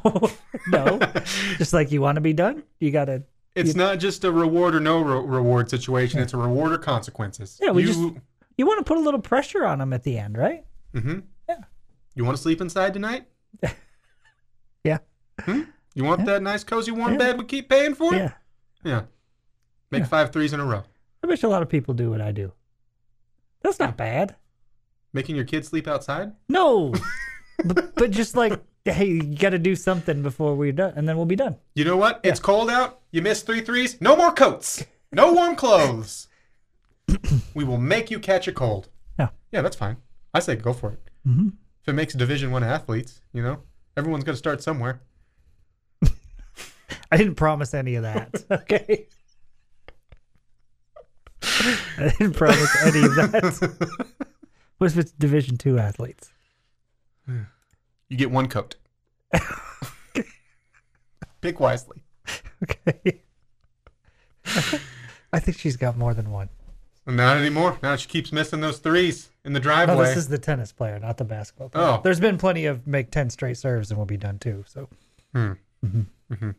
no. 0.69 0.99
Just 1.59 1.73
like 1.73 1.91
you 1.91 2.01
want 2.03 2.17
to 2.17 2.21
be 2.21 2.33
done, 2.35 2.63
you 2.81 2.91
gotta. 2.91 3.25
It's 3.55 3.75
not 3.75 3.99
just 3.99 4.25
a 4.25 4.33
reward 4.33 4.75
or 4.75 4.81
no 4.81 5.01
re- 5.03 5.27
reward 5.27 5.69
situation. 5.69 6.21
It's 6.21 6.33
a 6.33 6.39
reward 6.39 6.73
or 6.73 6.79
consequences. 6.79 7.59
Yeah, 7.61 7.71
we 7.73 7.83
you, 7.83 7.89
just- 7.89 8.01
You 8.57 8.67
want 8.67 8.79
to 8.79 8.85
put 8.85 8.97
a 8.97 9.01
little 9.01 9.21
pressure 9.21 9.67
on 9.67 9.79
them 9.79 9.93
at 9.93 10.03
the 10.05 10.17
end, 10.19 10.39
right? 10.39 10.65
hmm 10.95 11.19
Yeah. 11.49 11.57
You 12.15 12.25
want 12.25 12.37
to 12.37 12.43
sleep 12.43 12.61
inside 12.61 12.93
tonight? 12.95 13.27
Yeah. 14.85 14.99
Hmm? 15.41 15.63
You 15.95 16.05
want 16.05 16.21
Yeah. 16.21 16.27
that 16.27 16.43
nice 16.43 16.65
cozy 16.65 16.91
warm 16.91 17.13
Yeah. 17.13 17.19
bed 17.19 17.39
we 17.39 17.45
keep 17.45 17.69
paying 17.69 17.95
for? 17.95 18.15
Yeah. 18.15 18.33
Yeah. 18.85 19.03
Make 19.91 20.01
Yeah. 20.03 20.07
five 20.07 20.33
threes 20.33 20.53
in 20.53 20.61
a 20.61 20.65
row. 20.65 20.85
I 21.23 21.27
wish 21.27 21.43
a 21.43 21.49
lot 21.49 21.63
of 21.63 21.69
people 21.69 21.95
do 21.95 22.11
what 22.11 22.21
I 22.21 22.33
do. 22.33 22.53
That's 23.63 23.79
not 23.79 23.97
bad. 23.97 24.37
Making 25.13 25.37
your 25.37 25.45
kids 25.45 25.69
sleep 25.69 25.87
outside? 25.87 26.33
No, 26.49 26.93
but, 27.65 27.95
but 27.95 28.11
just 28.11 28.35
like, 28.37 28.61
hey, 28.85 29.07
you 29.07 29.23
got 29.37 29.51
to 29.51 29.59
do 29.59 29.77
something 29.77 30.23
before 30.23 30.55
we're 30.57 30.73
done, 30.73 30.95
and 30.97 31.09
then 31.09 31.17
we'll 31.17 31.27
be 31.27 31.37
done. 31.37 31.57
You 31.75 31.85
know 31.85 31.97
what? 31.97 32.21
It's 32.25 32.41
cold 32.41 32.71
out. 32.71 33.01
You 33.13 33.23
missed 33.23 33.47
three 33.47 33.61
threes. 33.61 34.01
No 34.01 34.17
more 34.17 34.33
coats. 34.33 34.85
No 35.13 35.33
warm 35.33 35.55
clothes. 35.55 36.29
we 37.55 37.63
will 37.65 37.79
make 37.79 38.11
you 38.11 38.19
catch 38.19 38.49
a 38.49 38.53
cold. 38.53 38.89
Yeah. 39.19 39.29
Yeah, 39.53 39.61
that's 39.63 39.77
fine. 39.77 39.99
I 40.35 40.41
say 40.41 40.57
go 40.57 40.73
for 40.73 40.93
it. 40.93 41.01
hmm 41.25 41.49
If 41.83 41.89
it 41.89 41.93
makes 41.93 42.15
Division 42.15 42.51
One 42.51 42.65
athletes, 42.65 43.21
you 43.33 43.43
know, 43.43 43.61
everyone's 43.97 44.25
got 44.25 44.33
to 44.33 44.39
start 44.39 44.63
somewhere. 44.63 45.03
I 47.13 47.17
didn't 47.19 47.35
promise 47.37 47.75
any 47.75 47.95
of 47.97 48.03
that. 48.05 48.45
Okay. 48.51 49.07
I 51.99 52.15
didn't 52.19 52.35
promise 52.35 52.77
any 52.87 53.03
of 53.05 53.15
that. 53.17 53.97
What 54.79 54.91
if 54.91 54.99
it's 54.99 55.13
Division 55.13 55.59
Two 55.59 55.79
athletes? 55.79 56.33
You 57.29 58.17
get 58.17 58.33
one 58.33 58.49
coat. 58.49 58.75
Pick 61.41 61.61
wisely. 61.61 62.03
Okay. 62.65 63.21
I 65.33 65.39
think 65.39 65.57
she's 65.59 65.77
got 65.77 65.97
more 65.97 66.15
than 66.15 66.33
one. 66.33 66.49
Not 67.07 67.37
anymore. 67.37 67.79
Now 67.83 67.95
she 67.95 68.09
keeps 68.09 68.33
missing 68.33 68.61
those 68.61 68.79
threes 68.79 69.31
in 69.45 69.53
the 69.53 69.61
No, 69.61 69.65
driveway. 69.65 70.05
this 70.07 70.17
is 70.17 70.27
the 70.29 70.39
tennis 70.39 70.73
player, 70.73 70.99
not 70.99 71.17
the 71.17 71.25
basketball 71.25 71.69
player. 71.69 71.85
Oh. 71.85 72.01
There's 72.03 72.21
been 72.21 72.39
plenty 72.39 72.67
of 72.67 72.87
make 72.87 73.11
10 73.13 73.31
straight 73.31 73.57
serves 73.57 73.91
and 73.91 73.99
we'll 73.99 74.07
be 74.07 74.17
done 74.17 74.39
too. 74.41 74.65
So, 74.67 74.89
Hmm. 75.33 75.53
Mm-hmm. 75.85 76.51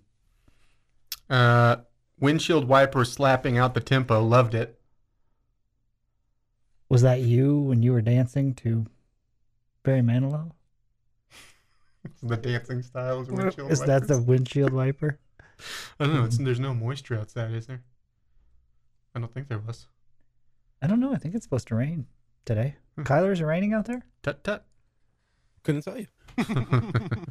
Uh, 1.30 1.78
windshield 2.20 2.68
wiper 2.68 3.06
slapping 3.06 3.58
out 3.58 3.74
the 3.74 3.80
tempo. 3.80 4.22
Loved 4.24 4.54
it. 4.54 4.80
was 6.90 7.02
that 7.02 7.22
you 7.22 7.60
when 7.60 7.82
you 7.82 7.92
were 7.92 8.02
dancing 8.02 8.54
to 8.56 8.86
Barry 9.84 10.02
Manilow? 10.02 10.52
The 12.22 12.36
dancing 12.36 12.82
style 12.82 13.22
is 13.22 13.30
windshield 13.30 13.72
Is 13.72 13.80
that 13.82 14.08
the 14.10 14.22
windshield 14.22 14.74
wiper? 14.74 15.20
I 16.00 16.06
don't 16.06 16.16
know. 16.16 16.26
It's, 16.26 16.38
there's 16.38 16.60
no 16.60 16.74
moisture 16.74 17.18
outside, 17.18 17.54
is 17.54 17.68
there? 17.68 17.82
I 19.16 19.20
don't 19.20 19.34
think 19.34 19.48
there 19.48 19.60
was. 19.60 19.88
I 20.82 20.88
don't 20.88 21.00
know. 21.00 21.14
I 21.14 21.18
think 21.18 21.34
it's 21.34 21.46
supposed 21.46 21.68
to 21.70 21.76
rain 21.76 22.08
today. 22.44 22.76
Kyler, 23.00 23.32
is 23.32 23.40
it 23.40 23.46
raining 23.46 23.74
out 23.74 23.86
there? 23.86 24.04
Tut 24.22 24.44
tut. 24.44 24.66
Couldn't 25.64 25.84
tell 25.84 25.98
you. 25.98 26.08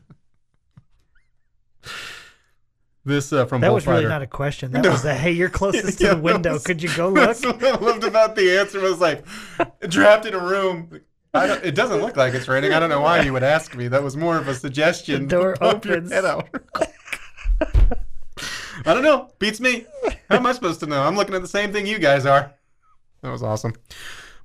This 3.04 3.32
uh, 3.32 3.46
from 3.46 3.60
That 3.62 3.72
was 3.72 3.86
really 3.86 4.04
not 4.06 4.22
a 4.22 4.26
question. 4.28 4.70
That 4.72 4.82
No. 4.84 4.90
was 4.92 5.04
a 5.04 5.14
hey, 5.14 5.32
you're 5.32 5.48
closest 5.48 6.00
Yeah, 6.00 6.10
to 6.10 6.14
the 6.16 6.20
window. 6.30 6.52
was- 6.52 6.62
Could 6.64 6.82
you 6.82 6.94
go 6.96 7.08
look? 7.10 7.26
That's 7.26 7.44
what 7.44 7.62
I 7.64 7.76
loved 7.76 8.04
about 8.04 8.36
the 8.36 8.58
answer 8.58 8.80
was 8.80 9.00
like 9.00 9.24
trapped 9.90 10.26
in 10.26 10.34
a 10.34 10.38
room. 10.38 11.00
I 11.34 11.46
don't, 11.46 11.64
it 11.64 11.74
doesn't 11.74 12.00
look 12.02 12.16
like 12.16 12.34
it's 12.34 12.46
raining. 12.46 12.74
I 12.74 12.78
don't 12.80 12.90
know 12.90 13.00
why 13.00 13.22
you 13.22 13.32
would 13.32 13.42
ask 13.42 13.74
me. 13.74 13.88
That 13.88 14.02
was 14.02 14.16
more 14.18 14.36
of 14.36 14.48
a 14.48 14.54
suggestion. 14.54 15.22
The 15.22 15.28
door 15.36 15.56
opens. 15.62 16.12
I 16.12 16.20
don't 18.84 19.02
know. 19.02 19.30
Beats 19.38 19.58
me. 19.60 19.86
How 20.28 20.36
am 20.36 20.46
I 20.46 20.52
supposed 20.52 20.80
to 20.80 20.86
know? 20.86 21.02
I'm 21.02 21.16
looking 21.16 21.34
at 21.34 21.40
the 21.42 21.48
same 21.48 21.72
thing 21.72 21.86
you 21.86 21.98
guys 21.98 22.26
are. 22.26 22.52
That 23.22 23.30
was 23.30 23.42
awesome. 23.42 23.74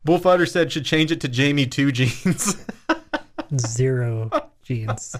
Bullfighter 0.06 0.46
said 0.46 0.72
should 0.72 0.86
change 0.86 1.12
it 1.12 1.20
to 1.22 1.28
Jamie 1.28 1.66
Two 1.66 1.92
Jeans. 1.92 2.56
Zero 3.58 4.30
jeans. 4.64 5.16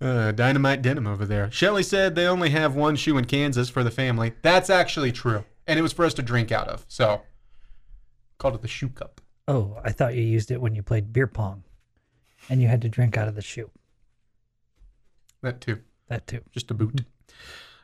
Uh, 0.00 0.30
dynamite 0.30 0.80
denim 0.80 1.06
over 1.08 1.26
there. 1.26 1.50
Shelly 1.50 1.82
said 1.82 2.14
they 2.14 2.26
only 2.26 2.50
have 2.50 2.76
one 2.76 2.94
shoe 2.94 3.18
in 3.18 3.24
Kansas 3.24 3.68
for 3.68 3.82
the 3.82 3.90
family. 3.90 4.32
That's 4.42 4.70
actually 4.70 5.10
true. 5.10 5.44
And 5.66 5.78
it 5.78 5.82
was 5.82 5.92
for 5.92 6.04
us 6.04 6.14
to 6.14 6.22
drink 6.22 6.52
out 6.52 6.68
of. 6.68 6.84
So, 6.88 7.22
called 8.38 8.54
it 8.54 8.62
the 8.62 8.68
shoe 8.68 8.88
cup. 8.90 9.20
Oh, 9.48 9.76
I 9.84 9.90
thought 9.92 10.14
you 10.14 10.22
used 10.22 10.50
it 10.50 10.60
when 10.60 10.74
you 10.74 10.82
played 10.82 11.12
beer 11.12 11.26
pong, 11.26 11.64
and 12.48 12.62
you 12.62 12.68
had 12.68 12.80
to 12.82 12.88
drink 12.88 13.16
out 13.16 13.28
of 13.28 13.34
the 13.34 13.42
shoe. 13.42 13.70
That 15.42 15.60
too. 15.60 15.80
That 16.08 16.26
too. 16.26 16.42
Just 16.52 16.70
a 16.70 16.74
boot. 16.74 17.02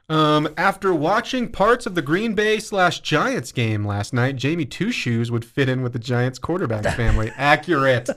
Um, 0.08 0.48
after 0.56 0.94
watching 0.94 1.50
parts 1.50 1.86
of 1.86 1.94
the 1.94 2.02
Green 2.02 2.34
Bay 2.34 2.58
slash 2.60 3.00
Giants 3.00 3.52
game 3.52 3.86
last 3.86 4.12
night, 4.12 4.36
Jamie 4.36 4.66
Two 4.66 4.92
Shoes 4.92 5.30
would 5.30 5.44
fit 5.44 5.68
in 5.68 5.82
with 5.82 5.94
the 5.94 5.98
Giants 5.98 6.38
quarterback 6.38 6.84
family. 6.96 7.32
Accurate. 7.36 8.08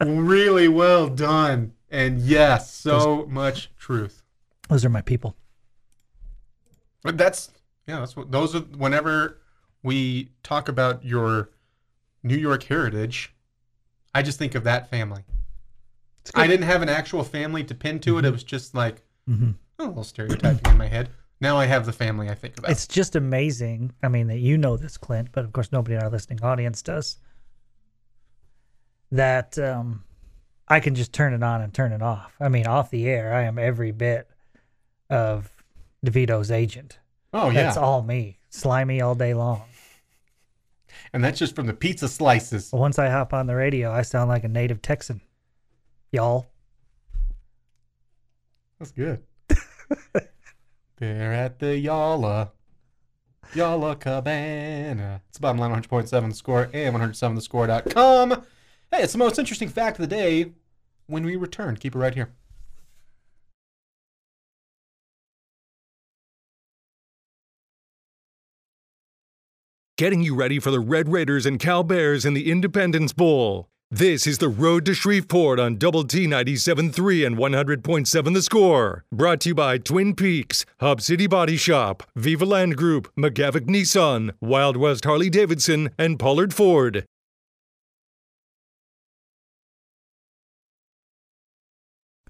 really 0.00 0.66
well 0.68 1.08
done. 1.08 1.72
And 1.94 2.18
yes, 2.18 2.74
so 2.74 3.24
much 3.28 3.70
truth. 3.78 4.24
Those 4.68 4.84
are 4.84 4.88
my 4.88 5.00
people. 5.00 5.36
But 7.04 7.16
that's 7.16 7.50
yeah, 7.86 8.00
that's 8.00 8.16
what 8.16 8.32
those 8.32 8.52
are 8.56 8.62
whenever 8.62 9.38
we 9.84 10.30
talk 10.42 10.68
about 10.68 11.04
your 11.04 11.50
New 12.24 12.36
York 12.36 12.64
heritage, 12.64 13.32
I 14.12 14.22
just 14.22 14.40
think 14.40 14.56
of 14.56 14.64
that 14.64 14.90
family. 14.90 15.22
I 16.34 16.48
didn't 16.48 16.66
have 16.66 16.82
an 16.82 16.88
actual 16.88 17.22
family 17.22 17.62
to 17.62 17.76
pin 17.76 18.00
to 18.00 18.18
it. 18.18 18.24
It 18.24 18.32
was 18.32 18.42
just 18.42 18.74
like 18.74 19.02
hmm 19.28 19.52
a 19.78 19.84
little 19.84 20.02
stereotyping 20.02 20.72
in 20.72 20.76
my 20.76 20.88
head. 20.88 21.10
Now 21.40 21.58
I 21.58 21.66
have 21.66 21.86
the 21.86 21.92
family 21.92 22.28
I 22.28 22.34
think 22.34 22.58
about. 22.58 22.72
It's 22.72 22.88
just 22.88 23.14
amazing. 23.14 23.92
I 24.02 24.08
mean, 24.08 24.26
that 24.26 24.38
you 24.38 24.58
know 24.58 24.76
this, 24.76 24.96
Clint, 24.96 25.28
but 25.30 25.44
of 25.44 25.52
course, 25.52 25.70
nobody 25.70 25.94
in 25.94 26.02
our 26.02 26.10
listening 26.10 26.42
audience 26.42 26.82
does. 26.82 27.18
That 29.12 29.56
um, 29.58 30.02
I 30.68 30.80
can 30.80 30.94
just 30.94 31.12
turn 31.12 31.34
it 31.34 31.42
on 31.42 31.60
and 31.60 31.72
turn 31.74 31.92
it 31.92 32.02
off. 32.02 32.34
I 32.40 32.48
mean, 32.48 32.66
off 32.66 32.90
the 32.90 33.06
air, 33.08 33.34
I 33.34 33.42
am 33.42 33.58
every 33.58 33.92
bit 33.92 34.28
of 35.10 35.50
DeVito's 36.04 36.50
agent. 36.50 36.98
oh 37.32 37.50
yeah, 37.50 37.64
That's 37.64 37.76
all 37.76 38.02
me, 38.02 38.38
slimy 38.50 39.00
all 39.00 39.14
day 39.14 39.34
long. 39.34 39.62
and 41.12 41.22
that's 41.22 41.38
just 41.38 41.54
from 41.54 41.66
the 41.66 41.74
pizza 41.74 42.08
slices. 42.08 42.70
Once 42.72 42.98
I 42.98 43.08
hop 43.10 43.32
on 43.34 43.46
the 43.46 43.54
radio, 43.54 43.92
I 43.92 44.02
sound 44.02 44.28
like 44.30 44.44
a 44.44 44.48
native 44.48 44.80
Texan. 44.80 45.20
Y'all. 46.12 46.46
That's 48.78 48.92
good. 48.92 49.22
They're 50.98 51.32
at 51.32 51.58
the 51.58 51.76
Yalla. 51.76 52.52
Yalla 53.54 53.96
Cabana. 53.96 55.20
It's 55.28 55.38
bottom 55.38 55.58
line 55.58 55.70
100.7 55.82 56.28
the 56.28 56.34
score 56.34 56.70
and 56.72 56.94
107thescore.com. 56.96 58.44
Hey, 58.90 59.02
it's 59.02 59.12
the 59.12 59.18
most 59.18 59.38
interesting 59.38 59.68
fact 59.68 59.98
of 59.98 60.08
the 60.08 60.14
day 60.14 60.52
when 61.06 61.24
we 61.24 61.36
return. 61.36 61.76
Keep 61.76 61.94
it 61.96 61.98
right 61.98 62.14
here. 62.14 62.32
Getting 69.96 70.22
you 70.22 70.34
ready 70.34 70.58
for 70.58 70.72
the 70.72 70.80
Red 70.80 71.08
Raiders 71.08 71.46
and 71.46 71.60
Cal 71.60 71.84
Bears 71.84 72.24
in 72.24 72.34
the 72.34 72.50
Independence 72.50 73.12
Bowl. 73.12 73.68
This 73.92 74.26
is 74.26 74.38
the 74.38 74.48
Road 74.48 74.84
to 74.86 74.94
Shreveport 74.94 75.60
on 75.60 75.76
Double 75.76 76.02
T 76.02 76.26
97.3 76.26 77.24
and 77.24 77.36
100.7 77.36 78.34
The 78.34 78.42
Score. 78.42 79.04
Brought 79.12 79.42
to 79.42 79.50
you 79.50 79.54
by 79.54 79.78
Twin 79.78 80.16
Peaks, 80.16 80.66
Hub 80.80 81.00
City 81.00 81.28
Body 81.28 81.56
Shop, 81.56 82.02
Viva 82.16 82.44
Land 82.44 82.76
Group, 82.76 83.08
McGavock 83.16 83.66
Nissan, 83.66 84.32
Wild 84.40 84.76
West 84.76 85.04
Harley 85.04 85.30
Davidson, 85.30 85.90
and 85.96 86.18
Pollard 86.18 86.52
Ford. 86.52 87.04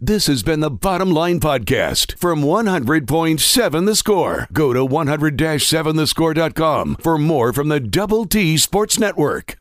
This 0.07 0.27
has 0.27 0.43
been 0.43 0.61
the 0.61 0.71
Bottom 0.71 1.13
Line 1.13 1.41
Podcast 1.41 2.19
from 2.19 2.43
100.7 2.43 3.87
The 3.87 3.97
Score. 3.97 4.47
Go 4.53 4.75
to 4.75 4.81
100-7thescore.com 4.81 6.97
for 6.97 7.17
more 7.17 7.55
from 7.55 7.69
the 7.69 7.81
Double 7.81 8.27
T 8.27 8.59
Sports 8.59 8.99
Network. 8.99 9.57